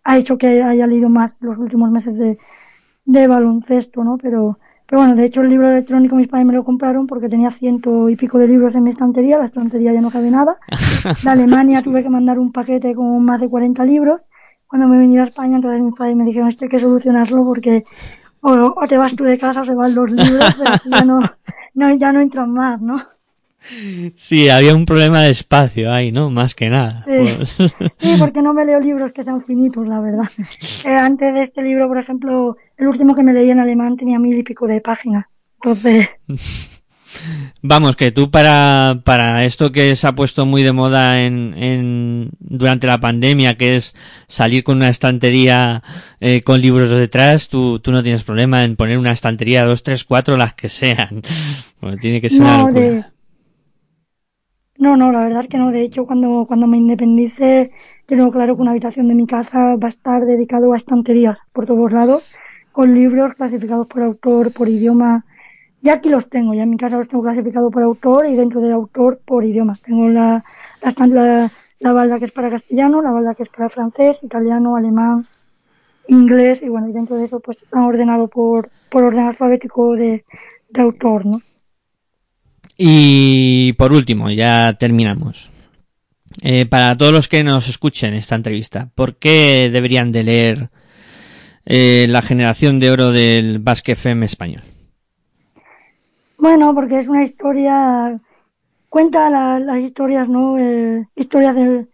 ha 0.03 0.17
hecho 0.17 0.37
que 0.37 0.63
haya 0.63 0.87
leído 0.87 1.09
más 1.09 1.33
los 1.39 1.57
últimos 1.57 1.91
meses 1.91 2.17
de, 2.17 2.37
de 3.05 3.27
baloncesto, 3.27 4.03
¿no? 4.03 4.17
Pero, 4.17 4.59
pero 4.89 5.01
bueno, 5.01 5.15
de 5.15 5.25
hecho 5.25 5.41
el 5.41 5.49
libro 5.49 5.69
electrónico 5.69 6.15
mis 6.15 6.27
padres 6.27 6.47
me 6.47 6.53
lo 6.53 6.63
compraron 6.63 7.05
porque 7.05 7.29
tenía 7.29 7.51
ciento 7.51 8.09
y 8.09 8.15
pico 8.15 8.39
de 8.39 8.47
libros 8.47 8.73
en 8.73 8.83
mi 8.83 8.89
estantería, 8.89 9.37
la 9.37 9.45
estantería 9.45 9.93
ya 9.93 10.01
no 10.01 10.09
cabe 10.09 10.31
nada. 10.31 10.57
De 11.23 11.29
Alemania 11.29 11.83
tuve 11.83 12.01
que 12.01 12.09
mandar 12.09 12.39
un 12.39 12.51
paquete 12.51 12.95
con 12.95 13.23
más 13.23 13.39
de 13.39 13.49
40 13.49 13.85
libros. 13.85 14.21
Cuando 14.65 14.87
me 14.87 14.97
venía 14.97 15.21
a 15.21 15.27
España, 15.27 15.57
entonces 15.57 15.81
mis 15.81 15.93
padres 15.93 16.15
me 16.15 16.25
dijeron 16.25 16.49
esto 16.49 16.65
hay 16.65 16.69
que 16.69 16.79
solucionarlo 16.79 17.43
porque 17.45 17.83
o, 18.41 18.87
te 18.87 18.97
vas 18.97 19.15
tú 19.15 19.25
de 19.25 19.37
casa 19.37 19.61
o 19.61 19.65
se 19.65 19.75
van 19.75 19.93
los 19.93 20.09
libros, 20.09 20.55
pero 20.57 20.71
ya 20.85 21.05
no, 21.05 21.19
no, 21.75 21.93
ya 21.93 22.11
no 22.11 22.21
entran 22.21 22.51
más, 22.51 22.81
¿no? 22.81 22.99
Sí, 24.15 24.49
había 24.49 24.73
un 24.73 24.85
problema 24.85 25.21
de 25.21 25.31
espacio 25.31 25.91
ahí, 25.91 26.11
¿no? 26.11 26.29
Más 26.29 26.55
que 26.55 26.69
nada. 26.69 27.05
Sí, 27.05 27.35
pues. 27.35 27.55
sí 27.97 28.15
porque 28.17 28.41
no 28.41 28.53
me 28.53 28.65
leo 28.65 28.79
libros 28.79 29.11
que 29.11 29.23
sean 29.23 29.43
finitos, 29.43 29.87
la 29.87 29.99
verdad. 29.99 30.29
Eh, 30.85 30.89
antes 30.89 31.33
de 31.33 31.43
este 31.43 31.61
libro, 31.61 31.87
por 31.87 31.97
ejemplo, 31.97 32.57
el 32.77 32.87
último 32.87 33.15
que 33.15 33.23
me 33.23 33.33
leí 33.33 33.49
en 33.49 33.59
alemán 33.59 33.97
tenía 33.97 34.17
mil 34.17 34.37
y 34.37 34.43
pico 34.43 34.67
de 34.67 34.81
páginas. 34.81 35.25
Entonces... 35.61 36.09
Vamos, 37.61 37.95
que 37.95 38.11
tú 38.11 38.31
para, 38.31 39.01
para 39.03 39.43
esto 39.43 39.71
que 39.71 39.95
se 39.95 40.07
ha 40.07 40.13
puesto 40.13 40.45
muy 40.45 40.63
de 40.63 40.71
moda 40.71 41.21
en, 41.21 41.53
en 41.57 42.29
durante 42.39 42.87
la 42.87 42.99
pandemia, 42.99 43.57
que 43.57 43.75
es 43.75 43.93
salir 44.27 44.63
con 44.63 44.77
una 44.77 44.89
estantería 44.89 45.83
eh, 46.21 46.41
con 46.41 46.61
libros 46.61 46.89
detrás, 46.89 47.49
tú, 47.49 47.79
tú 47.79 47.91
no 47.91 48.03
tienes 48.03 48.23
problema 48.23 48.63
en 48.63 48.75
poner 48.75 48.97
una 48.97 49.11
estantería, 49.11 49.65
dos, 49.65 49.83
tres, 49.83 50.03
cuatro, 50.03 50.37
las 50.37 50.53
que 50.53 50.69
sean. 50.69 51.21
Bueno, 51.81 51.95
tiene 51.95 52.19
que 52.19 52.29
ser 52.29 52.41
una 52.41 52.57
locura. 52.57 53.13
No, 54.79 54.95
no, 54.95 55.11
la 55.11 55.19
verdad 55.19 55.41
es 55.41 55.49
que 55.49 55.57
no. 55.57 55.71
De 55.71 55.81
hecho, 55.81 56.05
cuando, 56.05 56.45
cuando 56.47 56.65
me 56.65 56.77
independice, 56.77 57.71
tengo 58.07 58.31
claro 58.31 58.55
que 58.55 58.61
una 58.61 58.71
habitación 58.71 59.09
de 59.09 59.13
mi 59.13 59.27
casa 59.27 59.75
va 59.75 59.87
a 59.87 59.89
estar 59.89 60.25
dedicado 60.25 60.71
a 60.71 60.77
estanterías 60.77 61.37
por 61.51 61.65
todos 61.65 61.91
lados, 61.91 62.23
con 62.71 62.95
libros 62.95 63.33
clasificados 63.33 63.87
por 63.87 64.01
autor, 64.03 64.53
por 64.53 64.69
idioma, 64.69 65.25
ya 65.81 65.95
aquí 65.95 66.07
los 66.07 66.29
tengo, 66.29 66.53
ya 66.53 66.63
en 66.63 66.69
mi 66.69 66.77
casa 66.77 66.97
los 66.97 67.09
tengo 67.09 67.23
clasificados 67.23 67.73
por 67.73 67.83
autor 67.83 68.27
y 68.27 68.35
dentro 68.35 68.61
del 68.61 68.71
autor 68.71 69.19
por 69.25 69.43
idiomas. 69.43 69.81
Tengo 69.81 70.07
la, 70.07 70.45
la, 70.81 71.51
la, 71.79 71.91
balda 71.91 72.17
que 72.17 72.25
es 72.25 72.31
para 72.31 72.49
castellano, 72.49 73.01
la 73.01 73.11
balda 73.11 73.35
que 73.35 73.43
es 73.43 73.49
para 73.49 73.69
francés, 73.69 74.23
italiano, 74.23 74.77
alemán, 74.77 75.27
inglés 76.07 76.63
y 76.63 76.69
bueno, 76.69 76.87
y 76.87 76.93
dentro 76.93 77.17
de 77.17 77.25
eso 77.25 77.41
pues 77.41 77.61
están 77.61 77.83
ordenados 77.83 78.29
por, 78.29 78.69
por 78.89 79.03
orden 79.03 79.27
alfabético 79.27 79.95
de, 79.97 80.23
de 80.69 80.81
autor, 80.81 81.25
¿no? 81.25 81.41
Y 82.81 83.73
por 83.73 83.91
último, 83.91 84.29
ya 84.29 84.73
terminamos. 84.79 85.51
Eh, 86.41 86.65
para 86.65 86.97
todos 86.97 87.11
los 87.11 87.27
que 87.27 87.43
nos 87.43 87.67
escuchen 87.67 88.13
esta 88.13 88.35
entrevista, 88.35 88.89
¿por 88.95 89.17
qué 89.17 89.69
deberían 89.69 90.13
de 90.13 90.23
leer 90.23 90.69
eh, 91.65 92.07
la 92.07 92.21
generación 92.21 92.79
de 92.79 92.89
oro 92.89 93.11
del 93.11 93.59
Basque 93.59 93.91
FM 93.91 94.25
español? 94.25 94.61
Bueno, 96.37 96.73
porque 96.73 97.01
es 97.01 97.09
una 97.09 97.25
historia, 97.25 98.17
cuenta 98.87 99.29
las 99.29 99.79
historias, 99.81 100.29
¿no? 100.29 100.57
Eh, 100.57 101.05
historias 101.17 101.55
de, 101.55 101.85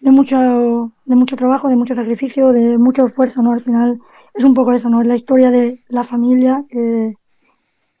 de, 0.00 0.10
mucho, 0.10 0.92
de 1.04 1.14
mucho 1.14 1.36
trabajo, 1.36 1.68
de 1.68 1.76
mucho 1.76 1.94
sacrificio, 1.94 2.50
de 2.50 2.78
mucho 2.78 3.06
esfuerzo, 3.06 3.42
¿no? 3.42 3.52
Al 3.52 3.60
final 3.60 4.00
es 4.34 4.42
un 4.42 4.54
poco 4.54 4.72
eso, 4.72 4.90
¿no? 4.90 5.02
Es 5.02 5.06
la 5.06 5.14
historia 5.14 5.52
de 5.52 5.84
la 5.86 6.02
familia 6.02 6.64
que, 6.68 7.14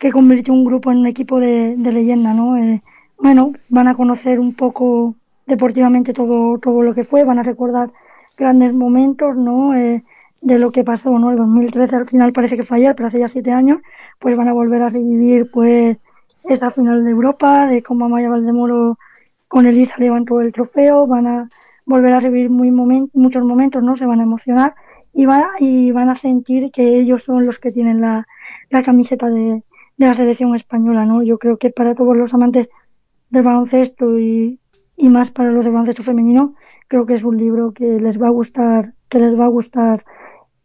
que 0.02 0.10
convirtió 0.10 0.52
un 0.52 0.64
grupo 0.64 0.90
en 0.90 0.98
un 0.98 1.06
equipo 1.06 1.38
de, 1.38 1.76
de 1.76 1.92
leyenda, 1.92 2.34
¿no? 2.34 2.56
Eh, 2.56 2.82
bueno, 3.18 3.52
van 3.68 3.86
a 3.86 3.94
conocer 3.94 4.40
un 4.40 4.52
poco 4.52 5.14
deportivamente 5.46 6.12
todo, 6.12 6.58
todo 6.58 6.82
lo 6.82 6.92
que 6.92 7.04
fue, 7.04 7.22
van 7.22 7.38
a 7.38 7.44
recordar 7.44 7.92
grandes 8.36 8.74
momentos, 8.74 9.36
¿no? 9.36 9.76
Eh, 9.76 10.02
de 10.40 10.58
lo 10.58 10.72
que 10.72 10.82
pasó, 10.82 11.16
¿no? 11.20 11.30
El 11.30 11.36
2013 11.36 11.94
al 11.94 12.06
final 12.08 12.32
parece 12.32 12.56
que 12.56 12.64
fue 12.64 12.78
ayer, 12.78 12.96
pero 12.96 13.06
hace 13.06 13.20
ya 13.20 13.28
siete 13.28 13.52
años, 13.52 13.78
pues 14.18 14.36
van 14.36 14.48
a 14.48 14.52
volver 14.52 14.82
a 14.82 14.88
revivir 14.88 15.48
pues 15.52 15.98
esa 16.48 16.72
final 16.72 17.04
de 17.04 17.10
Europa, 17.12 17.68
de 17.68 17.80
cómo 17.84 18.06
Amaya 18.06 18.28
Valdemoro 18.28 18.98
con 19.46 19.66
Elisa 19.66 19.94
levantó 19.98 20.40
el 20.40 20.52
trofeo, 20.52 21.06
van 21.06 21.28
a 21.28 21.48
volver 21.86 22.12
a 22.12 22.18
revivir 22.18 22.50
muy 22.50 22.72
muchos 22.72 23.44
momentos, 23.44 23.84
¿no? 23.84 23.96
Se 23.96 24.06
van 24.06 24.18
a 24.18 24.24
emocionar 24.24 24.74
y 25.14 25.26
van, 25.26 25.44
y 25.60 25.92
van 25.92 26.08
a 26.08 26.16
sentir 26.16 26.72
que 26.72 26.98
ellos 26.98 27.22
son 27.22 27.46
los 27.46 27.60
que 27.60 27.70
tienen 27.70 28.00
la, 28.00 28.26
la 28.68 28.82
camiseta 28.82 29.30
de, 29.30 29.62
de 30.02 30.08
la 30.08 30.14
selección 30.14 30.56
española, 30.56 31.06
¿no? 31.06 31.22
Yo 31.22 31.38
creo 31.38 31.58
que 31.58 31.70
para 31.70 31.94
todos 31.94 32.16
los 32.16 32.34
amantes 32.34 32.68
del 33.30 33.44
baloncesto 33.44 34.18
y, 34.18 34.58
más 34.98 35.30
para 35.30 35.50
los 35.52 35.64
de 35.64 35.70
baloncesto 35.70 36.02
femenino, 36.02 36.54
creo 36.88 37.06
que 37.06 37.14
es 37.14 37.22
un 37.22 37.36
libro 37.36 37.72
que 37.72 38.00
les 38.00 38.20
va 38.20 38.26
a 38.26 38.30
gustar, 38.30 38.94
que 39.08 39.20
les 39.20 39.38
va 39.38 39.44
a 39.44 39.48
gustar 39.48 40.04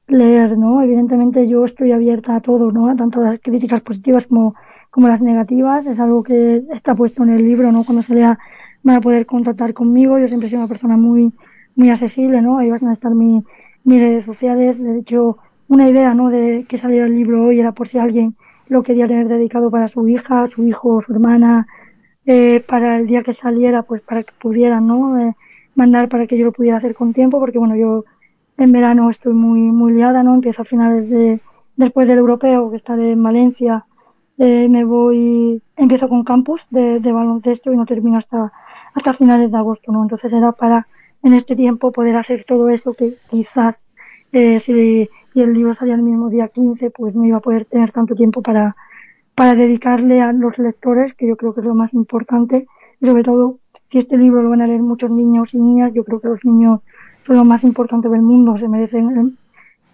leer, 0.08 0.58
¿no? 0.58 0.82
Evidentemente 0.82 1.48
yo 1.48 1.66
estoy 1.66 1.92
abierta 1.92 2.36
a 2.36 2.42
todo, 2.42 2.72
¿no? 2.72 2.90
A 2.90 2.96
tanto 2.96 3.22
las 3.22 3.40
críticas 3.40 3.82
positivas 3.82 4.26
como, 4.26 4.56
como 4.90 5.08
las 5.08 5.22
negativas. 5.22 5.86
Es 5.86 6.00
algo 6.00 6.24
que 6.24 6.64
está 6.72 6.96
puesto 6.96 7.22
en 7.24 7.30
el 7.30 7.44
libro, 7.44 7.72
¿no? 7.72 7.84
Cuando 7.84 8.02
se 8.02 8.16
lea 8.16 8.40
van 8.82 8.96
a 8.96 9.02
poder 9.02 9.28
contactar 9.28 9.74
conmigo. 9.74 10.18
Yo 10.18 10.28
siempre 10.28 10.50
soy 10.50 10.58
una 10.58 10.68
persona 10.68 10.98
muy, 10.98 11.32
muy 11.76 11.92
accesible, 11.92 12.42
¿no? 12.42 12.58
Ahí 12.58 12.72
van 12.72 12.88
a 12.88 12.94
estar 12.94 13.14
mi, 13.14 13.44
mis 13.84 14.00
redes 14.00 14.26
sociales. 14.26 14.80
De 14.80 14.98
hecho, 14.98 15.38
una 15.68 15.88
idea, 15.88 16.16
¿no? 16.16 16.32
De 16.32 16.66
que 16.68 16.80
saliera 16.80 17.06
el 17.06 17.14
libro 17.14 17.46
hoy 17.46 17.60
era 17.60 17.74
por 17.74 17.88
si 17.88 18.00
alguien 18.00 18.36
lo 18.70 18.84
quería 18.84 19.08
tener 19.08 19.28
dedicado 19.28 19.72
para 19.72 19.88
su 19.88 20.08
hija, 20.08 20.48
su 20.48 20.64
hijo, 20.64 21.02
su 21.02 21.14
hermana, 21.14 21.68
eh, 22.26 22.64
para 22.68 22.98
el 22.98 23.08
día 23.08 23.24
que 23.24 23.34
saliera, 23.34 23.84
pues 23.84 24.02
para 24.02 24.24
que 24.24 24.34
pudieran, 24.40 24.88
¿no? 24.88 25.20
Eh, 25.20 25.34
mandar 25.76 26.10
para 26.10 26.28
que 26.28 26.38
yo 26.38 26.46
lo 26.46 26.52
pudiera 26.52 26.78
hacer 26.78 26.96
con 26.96 27.14
tiempo, 27.14 27.40
porque 27.40 27.60
bueno, 27.60 27.76
yo 27.76 28.04
en 28.58 28.72
verano 28.72 29.10
estoy 29.10 29.34
muy, 29.34 29.60
muy 29.60 29.94
liada, 29.94 30.24
¿no? 30.24 30.36
Empiezo 30.36 30.64
a 30.64 30.66
finales 30.66 31.10
de, 31.10 31.40
después 31.76 32.08
del 32.08 32.18
europeo, 32.18 32.70
que 32.72 32.78
estaré 32.78 33.12
en 33.12 33.24
Valencia, 33.24 33.86
eh, 34.38 34.68
me 34.70 34.84
voy, 34.84 35.62
empiezo 35.76 36.10
con 36.10 36.24
campus 36.24 36.62
de, 36.70 37.00
baloncesto 37.00 37.72
y 37.72 37.78
no 37.78 37.86
termino 37.86 38.18
hasta, 38.18 38.52
hasta 38.94 39.14
finales 39.14 39.52
de 39.52 39.58
agosto, 39.58 39.92
¿no? 39.92 40.04
Entonces 40.04 40.32
era 40.34 40.52
para, 40.52 40.88
en 41.24 41.34
este 41.34 41.56
tiempo, 41.56 41.92
poder 41.92 42.16
hacer 42.18 42.44
todo 42.44 42.70
eso 42.70 42.94
que 42.94 43.16
quizás, 43.30 43.80
eh, 44.32 44.60
si, 44.60 45.10
si 45.38 45.44
el 45.44 45.54
libro 45.54 45.76
salía 45.76 45.94
el 45.94 46.02
mismo 46.02 46.32
día 46.32 46.48
15, 46.48 46.90
pues 46.90 47.14
no 47.14 47.24
iba 47.24 47.38
a 47.38 47.42
poder 47.42 47.66
tener 47.66 47.92
tanto 47.92 48.16
tiempo 48.16 48.42
para, 48.42 48.76
para 49.36 49.54
dedicarle 49.54 50.20
a 50.20 50.34
los 50.34 50.58
lectores, 50.58 51.14
que 51.14 51.28
yo 51.28 51.38
creo 51.38 51.54
que 51.54 51.60
es 51.60 51.68
lo 51.68 51.76
más 51.76 51.94
importante, 51.94 52.66
y 53.00 53.06
sobre 53.06 53.22
todo, 53.22 53.60
si 53.88 54.00
este 54.00 54.18
libro 54.18 54.42
lo 54.42 54.50
van 54.50 54.62
a 54.62 54.68
leer 54.68 54.82
muchos 54.82 55.12
niños 55.12 55.54
y 55.54 55.60
niñas, 55.60 55.94
yo 55.94 56.04
creo 56.06 56.22
que 56.22 56.30
los 56.30 56.44
niños 56.44 56.82
son 57.22 57.36
lo 57.36 57.46
más 57.46 57.64
importante 57.64 58.10
del 58.10 58.24
mundo, 58.24 58.58
se 58.58 58.68
merecen 58.68 59.38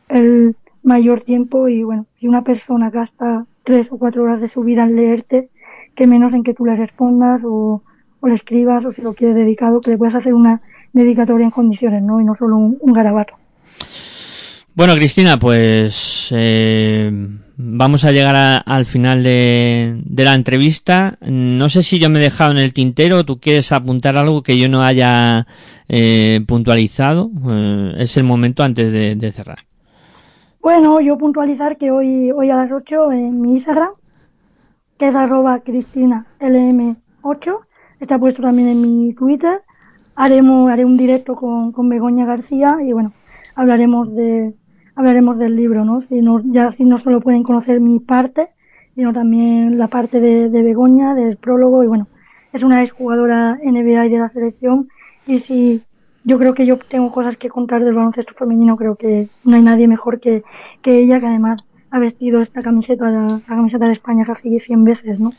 el, 0.08 0.56
mayor 0.82 1.20
tiempo 1.20 1.68
y 1.68 1.84
bueno, 1.84 2.06
si 2.14 2.30
una 2.30 2.46
persona 2.46 2.89
gasta 2.89 3.46
tres 3.64 3.91
o 3.91 3.98
cuatro 3.98 4.24
horas 4.24 4.39
de 4.39 4.48
su 4.48 4.62
vida 4.62 4.84
en 4.84 4.96
leerte, 4.96 5.50
que 5.94 6.08
menos 6.08 6.32
en 6.32 6.44
que 6.44 6.54
tú 6.54 6.64
le 6.64 6.78
respondas 6.78 7.41
o, 7.44 7.82
le 8.24 8.34
escribas 8.34 8.86
o 8.86 8.94
si 8.94 9.02
lo 9.02 9.14
quieres 9.14 9.36
dedicado, 9.36 9.82
que 9.82 9.91
le 9.91 9.98
puedas 9.98 10.16
hacer 10.16 10.34
una 10.34 10.62
dedicatoria 10.94 11.44
en 11.44 11.52
condiciones, 11.52 12.02
¿no? 12.02 12.22
Y 12.22 12.24
no 12.24 12.36
solo 12.36 12.56
un 12.58 12.94
garabato. 12.94 13.34
Bueno, 14.76 14.96
Cristina, 14.96 15.38
pues 15.38 16.30
eh, 16.32 17.12
vamos 17.58 18.06
a 18.06 18.12
llegar 18.12 18.36
a, 18.36 18.58
al 18.58 18.86
final 18.86 19.22
de, 19.22 20.02
la 20.18 20.34
entrevista. 20.34 21.16
No 21.22 21.70
sé 21.70 21.84
si 21.84 22.00
yo 22.00 22.10
me 22.10 22.18
he 22.18 22.24
dejado 22.24 22.54
en 22.54 22.58
el 22.58 22.74
tintero. 22.74 23.24
¿Tú 23.24 23.40
quieres 23.40 23.72
apuntar 23.72 24.18
algo 24.18 24.42
que 24.42 24.58
yo 24.58 24.70
no 24.70 24.82
haya 24.82 25.46
eh, 25.88 26.44
puntualizado? 26.48 27.30
Eh, 27.54 27.94
es 28.00 28.18
el 28.18 28.24
momento 28.24 28.64
antes 28.64 28.92
de, 28.92 29.32
cerrar. 29.32 29.58
Bueno, 30.60 31.00
yo 31.02 31.20
puntualizar 31.20 31.78
que 31.78 31.92
hoy, 31.92 32.32
hoy 32.32 32.50
a 32.50 32.56
las 32.56 32.72
8 32.72 33.12
en 33.12 33.42
mi 33.42 33.52
Instagram, 33.52 33.92
que 34.98 35.10
es 35.10 35.14
arroba 35.14 35.60
cristina 35.60 36.26
lm8, 36.40 37.60
está 38.00 38.18
puesto 38.18 38.42
también 38.42 38.70
en 38.70 38.82
mi 38.82 39.14
Twitter. 39.14 39.62
Haremos, 40.16 40.72
haré 40.72 40.84
un 40.84 40.98
directo 40.98 41.36
con, 41.36 41.72
con 41.72 41.90
Begoña 41.90 42.26
García 42.26 42.78
y 42.84 42.92
bueno, 42.92 43.14
hablaremos 43.56 44.16
de, 44.16 44.56
hablaremos 44.96 45.38
del 45.38 45.56
libro, 45.56 45.86
¿no? 45.86 46.02
Si 46.02 46.22
no, 46.22 46.41
ya 46.44 46.70
si 46.70 46.84
no 46.84 47.00
solo 47.00 47.22
pueden 47.22 47.44
conocer 47.44 47.80
mi 47.80 48.00
parte, 48.00 48.48
sino 48.96 49.14
también 49.14 49.78
la 49.78 49.88
parte 49.88 50.20
de, 50.20 50.50
de 50.50 50.64
Begoña, 50.64 51.16
del 51.16 51.38
prólogo, 51.38 51.84
y 51.84 51.88
bueno, 51.88 52.08
es 52.52 52.64
una 52.64 52.84
exjugadora 52.84 53.58
NBA 53.64 54.06
y 54.06 54.10
de 54.10 54.20
la 54.20 54.30
selección, 54.30 54.89
y 55.26 55.39
si 55.39 55.84
yo 56.24 56.38
creo 56.38 56.54
que 56.54 56.66
yo 56.66 56.78
tengo 56.78 57.12
cosas 57.12 57.38
que 57.38 57.50
contar 57.50 57.84
del 57.84 57.96
baloncesto 57.96 58.34
femenino, 58.34 58.78
creo 58.78 58.96
que 58.96 59.28
no 59.44 59.56
hay 59.56 59.62
nadie 59.62 59.88
mejor 59.88 60.20
que, 60.20 60.44
que 60.82 61.00
ella, 61.00 61.20
que 61.20 61.28
además 61.28 61.68
ha 61.89 62.00
vestido 62.00 62.41
esta 62.41 62.62
camiseta, 62.62 63.10
la, 63.10 63.41
camiseta 63.46 63.88
de 63.88 63.94
España 63.94 64.26
casi 64.26 64.60
100 64.60 64.84
veces, 64.84 65.20
¿no? 65.20 65.32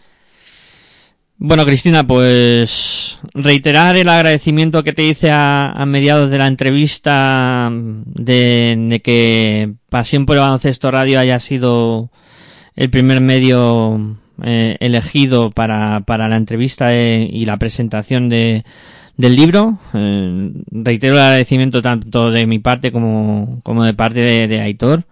Bueno, 1.36 1.66
Cristina, 1.66 2.06
pues 2.06 3.18
reiterar 3.34 3.96
el 3.96 4.08
agradecimiento 4.08 4.84
que 4.84 4.92
te 4.92 5.04
hice 5.04 5.30
a, 5.30 5.72
a 5.72 5.84
mediados 5.84 6.30
de 6.30 6.38
la 6.38 6.46
entrevista 6.46 7.70
de, 7.72 8.76
de, 8.88 9.00
que 9.00 9.74
Pasión 9.88 10.26
por 10.26 10.36
el 10.36 10.42
Baloncesto 10.42 10.90
Radio 10.90 11.18
haya 11.18 11.40
sido 11.40 12.10
el 12.76 12.88
primer 12.88 13.20
medio 13.20 14.16
eh, 14.42 14.76
elegido 14.80 15.50
para, 15.50 16.02
para 16.06 16.28
la 16.28 16.36
entrevista 16.36 16.94
eh, 16.94 17.28
y 17.30 17.44
la 17.46 17.56
presentación 17.56 18.28
de, 18.28 18.64
del 19.16 19.34
libro. 19.34 19.78
Eh, 19.92 20.52
reitero 20.70 21.14
el 21.14 21.20
agradecimiento 21.20 21.82
tanto 21.82 22.30
de 22.30 22.46
mi 22.46 22.60
parte 22.60 22.92
como, 22.92 23.60
como 23.64 23.84
de 23.84 23.94
parte 23.94 24.20
de, 24.20 24.46
de 24.46 24.60
Aitor. 24.60 25.04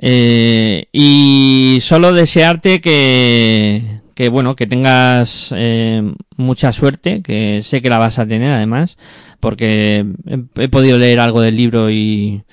Eh, 0.00 0.86
y 0.92 1.78
solo 1.82 2.12
desearte 2.12 2.80
que, 2.80 4.00
que 4.14 4.28
bueno, 4.28 4.54
que 4.56 4.66
tengas 4.66 5.52
eh, 5.56 6.02
mucha 6.36 6.72
suerte, 6.72 7.22
que 7.22 7.62
sé 7.62 7.82
que 7.82 7.90
la 7.90 7.98
vas 7.98 8.18
a 8.18 8.26
tener 8.26 8.52
además, 8.52 8.96
porque 9.40 10.06
he, 10.26 10.62
he 10.62 10.68
podido 10.68 10.98
leer 10.98 11.20
algo 11.20 11.40
del 11.40 11.56
libro 11.56 11.90
y, 11.90 12.44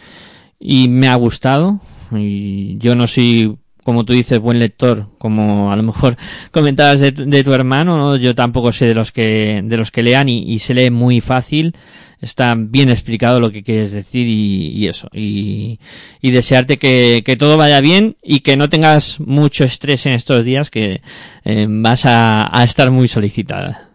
y 0.60 0.88
me 0.90 1.08
ha 1.08 1.16
gustado. 1.16 1.80
y 2.12 2.78
yo 2.80 2.96
no 2.96 3.08
soy 3.08 3.58
como 3.86 4.04
tú 4.04 4.14
dices, 4.14 4.40
buen 4.40 4.58
lector, 4.58 5.10
como 5.20 5.72
a 5.72 5.76
lo 5.76 5.84
mejor 5.84 6.18
comentabas 6.52 7.00
de, 7.00 7.12
de 7.12 7.44
tu 7.44 7.54
hermano, 7.54 7.98
¿no? 7.98 8.16
yo 8.16 8.34
tampoco 8.34 8.72
sé 8.72 8.88
de 8.88 8.96
los 8.96 9.12
que, 9.12 9.62
de 9.64 9.78
los 9.78 9.92
que 9.92 10.02
lean 10.02 10.28
y, 10.28 10.58
se 10.58 10.74
lee 10.74 10.90
muy 10.90 11.22
fácil, 11.22 11.76
está 12.20 12.56
bien 12.58 12.90
explicado 12.90 13.40
lo 13.40 13.52
que 13.52 13.62
quieres 13.62 13.92
decir 13.92 14.26
y, 14.28 14.88
eso, 14.88 15.08
y, 15.14 15.78
desearte 16.24 16.80
que, 16.80 17.36
todo 17.38 17.58
vaya 17.58 17.80
bien 17.80 18.16
y 18.24 18.40
que 18.40 18.58
no 18.58 18.70
tengas 18.70 19.20
mucho 19.20 19.64
estrés 19.64 20.08
en 20.08 20.14
estos 20.14 20.44
días 20.44 20.72
que 20.72 21.02
eh, 21.44 21.68
vas 21.70 22.08
a, 22.08 22.50
a, 22.52 22.64
estar 22.64 22.90
muy 22.90 23.08
solicitada. 23.08 23.90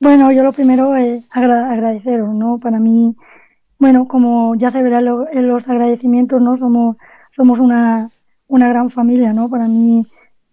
Bueno, 0.00 0.32
yo 0.32 0.42
lo 0.42 0.54
primero 0.54 0.96
es 0.96 1.22
agra 1.30 1.70
agradeceros, 1.70 2.30
¿no? 2.30 2.58
Para 2.58 2.78
mí, 2.78 3.14
bueno, 3.78 4.08
como 4.08 4.54
ya 4.54 4.70
se 4.70 4.82
verá 4.82 5.02
lo, 5.02 5.30
en 5.30 5.48
los 5.48 5.68
agradecimientos, 5.68 6.40
¿no? 6.40 6.56
Somos, 6.56 6.96
somos 7.36 7.60
una, 7.60 8.10
una 8.52 8.68
gran 8.68 8.90
familia, 8.90 9.32
¿no? 9.32 9.48
Para 9.48 9.66
mí 9.66 10.06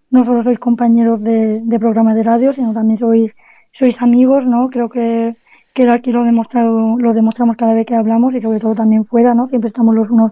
no 0.09 0.23
solo 0.23 0.41
sois 0.41 0.57
compañeros 0.57 1.21
de, 1.21 1.59
de 1.71 1.79
programa 1.83 2.13
de 2.13 2.23
radio, 2.23 2.53
sino 2.53 2.73
también 2.73 2.97
sois, 2.97 3.35
sois 3.73 4.01
amigos, 4.01 4.45
¿no? 4.45 4.69
Creo 4.69 4.87
que, 4.89 5.35
que 5.73 5.89
aquí 5.89 6.11
lo 6.13 6.23
demostrado, 6.23 6.97
lo 6.97 7.13
demostramos 7.13 7.57
cada 7.57 7.73
vez 7.73 7.85
que 7.85 7.95
hablamos 7.95 8.33
y 8.33 8.41
sobre 8.41 8.61
todo 8.61 8.73
también 8.73 9.03
fuera, 9.03 9.33
¿no? 9.33 9.47
Siempre 9.49 9.67
estamos 9.67 9.93
los 9.95 10.09
unos 10.09 10.31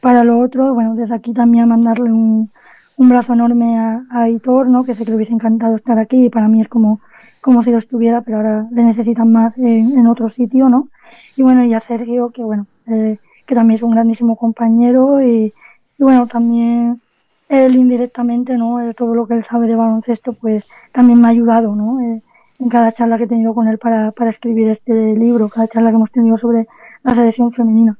para 0.00 0.24
los 0.24 0.44
otros. 0.44 0.74
Bueno, 0.74 0.96
desde 0.96 1.14
aquí 1.14 1.32
también 1.32 1.68
mandarle 1.68 2.10
un, 2.10 2.50
un 2.96 3.08
brazo 3.08 3.32
enorme 3.34 3.78
a, 3.78 4.02
a 4.10 4.22
Aitor, 4.24 4.68
¿no? 4.68 4.82
Que 4.84 4.94
sé 4.94 5.04
que 5.04 5.12
le 5.12 5.16
hubiese 5.16 5.34
encantado 5.34 5.76
estar 5.76 5.98
aquí 6.00 6.26
y 6.26 6.30
para 6.30 6.48
mí 6.48 6.60
es 6.62 6.68
como, 6.68 7.00
como 7.40 7.62
si 7.62 7.70
lo 7.70 7.78
estuviera, 7.78 8.22
pero 8.22 8.38
ahora 8.38 8.66
le 8.72 8.82
necesitan 8.82 9.30
más 9.30 9.56
en, 9.56 9.96
en 9.98 10.06
otro 10.08 10.28
sitio, 10.28 10.68
¿no? 10.68 10.88
Y 11.36 11.42
bueno, 11.42 11.64
y 11.64 11.74
a 11.74 11.80
Sergio, 11.80 12.30
que 12.30 12.42
bueno, 12.42 12.66
eh, 12.88 13.18
que 13.46 13.54
también 13.54 13.76
es 13.76 13.82
un 13.84 13.92
grandísimo 13.92 14.34
compañero 14.34 15.22
y, 15.22 15.54
y 15.98 16.02
bueno, 16.02 16.26
también 16.26 17.00
él 17.48 17.76
indirectamente, 17.76 18.56
¿no? 18.56 18.80
Eh, 18.80 18.94
todo 18.94 19.14
lo 19.14 19.26
que 19.26 19.34
él 19.34 19.44
sabe 19.44 19.66
de 19.66 19.76
baloncesto, 19.76 20.32
pues 20.32 20.64
también 20.92 21.20
me 21.20 21.28
ha 21.28 21.30
ayudado, 21.30 21.74
¿no? 21.74 22.00
Eh, 22.00 22.22
en 22.58 22.68
cada 22.68 22.92
charla 22.92 23.18
que 23.18 23.24
he 23.24 23.28
tenido 23.28 23.54
con 23.54 23.68
él 23.68 23.78
para, 23.78 24.12
para 24.12 24.30
escribir 24.30 24.68
este 24.68 24.92
libro, 25.16 25.48
cada 25.48 25.68
charla 25.68 25.90
que 25.90 25.96
hemos 25.96 26.12
tenido 26.12 26.38
sobre 26.38 26.64
la 27.02 27.14
selección 27.14 27.52
femenina. 27.52 27.98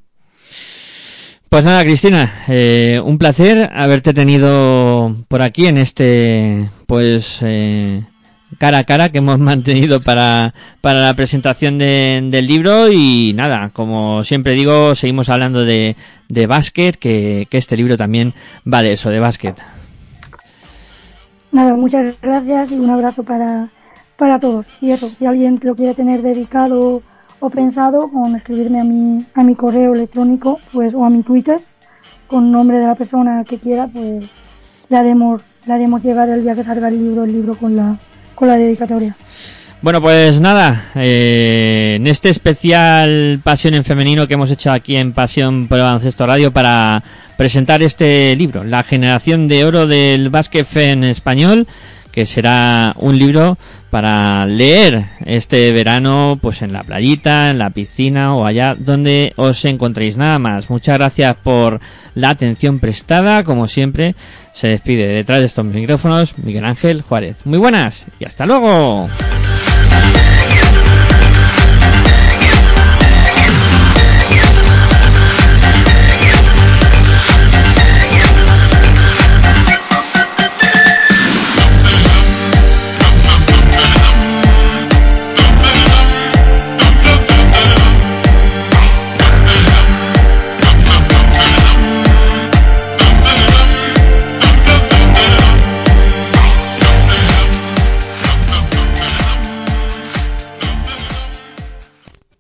Pues 1.49 1.65
nada, 1.65 1.85
Cristina, 1.85 2.29
eh, 2.49 3.01
un 3.05 3.17
placer 3.17 3.71
haberte 3.73 4.13
tenido 4.13 5.15
por 5.29 5.41
aquí 5.41 5.67
en 5.67 5.79
este, 5.79 6.69
pues, 6.87 7.39
eh, 7.43 8.03
cara 8.59 8.79
a 8.79 8.85
cara 8.85 9.11
que 9.11 9.19
hemos 9.19 9.39
mantenido 9.51 10.01
para, 10.01 10.55
para 10.81 11.01
la 11.01 11.15
presentación 11.15 11.79
de, 11.79 12.21
del 12.31 12.47
libro 12.47 12.91
y 12.91 13.33
nada, 13.35 13.71
como 13.73 14.25
siempre 14.25 14.53
digo, 14.53 14.95
seguimos 14.95 15.29
hablando 15.29 15.65
de, 15.65 15.97
de 16.29 16.47
básquet, 16.47 16.97
que, 16.97 17.47
que 17.51 17.59
este 17.59 17.77
libro 17.77 17.97
también 17.97 18.35
vale 18.65 18.93
eso, 18.93 19.11
de 19.11 19.21
básquet. 19.21 19.57
Nada, 21.53 21.75
muchas 21.75 22.17
gracias 22.21 22.73
y 22.73 22.75
un 22.75 22.91
abrazo 22.91 23.23
para, 23.23 23.71
para 24.17 24.41
todos. 24.41 24.67
Y 24.81 24.91
eso, 24.91 25.09
si 25.09 25.25
alguien 25.25 25.61
lo 25.63 25.77
quiere 25.77 25.95
tener 25.95 26.21
dedicado 26.23 27.03
o 27.39 27.51
pensado, 27.51 28.11
con 28.11 28.35
escribirme 28.35 28.81
a 28.81 28.85
mi, 28.85 29.25
a 29.35 29.45
mi 29.45 29.55
correo 29.55 29.95
electrónico, 29.95 30.59
pues, 30.73 30.93
o 30.95 31.05
a 31.05 31.11
mi 31.11 31.23
Twitter, 31.23 31.61
con 32.27 32.51
nombre 32.51 32.79
de 32.79 32.87
la 32.87 32.95
persona 32.95 33.45
que 33.45 33.59
quiera, 33.59 33.87
pues 33.87 34.25
le 34.89 34.97
haremos, 34.97 35.43
le 35.67 35.73
haremos 35.73 36.03
llegar 36.03 36.29
el 36.29 36.43
día 36.43 36.55
que 36.55 36.65
salga 36.65 36.89
el 36.89 36.99
libro, 36.99 37.25
el 37.25 37.33
libro 37.33 37.55
con 37.55 37.77
la, 37.77 37.99
con 38.35 38.49
la 38.49 38.57
dedicatoria. 38.57 39.17
Bueno, 39.85 40.01
pues 40.01 40.41
nada, 40.41 40.87
eh, 40.95 41.95
en 41.97 42.07
este 42.07 42.31
especial 42.31 43.39
Pasión 43.45 43.75
en 43.75 43.85
Femenino 43.85 44.27
que 44.27 44.33
hemos 44.33 44.51
hecho 44.51 44.73
aquí 44.73 44.97
en 44.97 45.13
Pasión 45.13 45.69
por 45.69 45.79
el 45.79 45.85
Radio 46.27 46.53
para 46.53 47.05
presentar 47.37 47.83
este 47.83 48.35
libro, 48.37 48.65
La 48.65 48.83
generación 48.83 49.47
de 49.47 49.65
oro 49.65 49.87
del 49.87 50.31
básquet 50.31 50.67
en 50.77 51.05
español, 51.05 51.67
que 52.13 52.25
será 52.25 52.95
un 52.99 53.19
libro 53.19 53.59
para 53.95 54.45
leer 54.45 55.05
este 55.25 55.71
verano 55.71 56.37
pues 56.43 56.63
en 56.63 56.73
la 56.73 56.83
playita, 56.83 57.51
en 57.51 57.61
la 57.61 57.71
piscina 57.71 58.35
o 58.35 58.45
allá 58.45 58.75
donde 58.77 59.33
os 59.37 59.65
encontréis 59.65 60.17
nada 60.17 60.41
más. 60.41 60.69
Muchas 60.69 60.99
gracias 60.99 61.37
por 61.37 61.79
la 62.17 62.31
atención 62.31 62.81
prestada, 62.81 63.45
como 63.45 63.69
siempre. 63.69 64.17
Se 64.53 64.67
despide 64.67 65.07
detrás 65.07 65.39
de 65.39 65.47
estos 65.47 65.65
micrófonos 65.65 66.37
Miguel 66.39 66.65
Ángel 66.65 67.03
Juárez. 67.03 67.47
Muy 67.47 67.59
buenas 67.59 68.07
y 68.19 68.25
hasta 68.25 68.47
luego. 68.47 69.09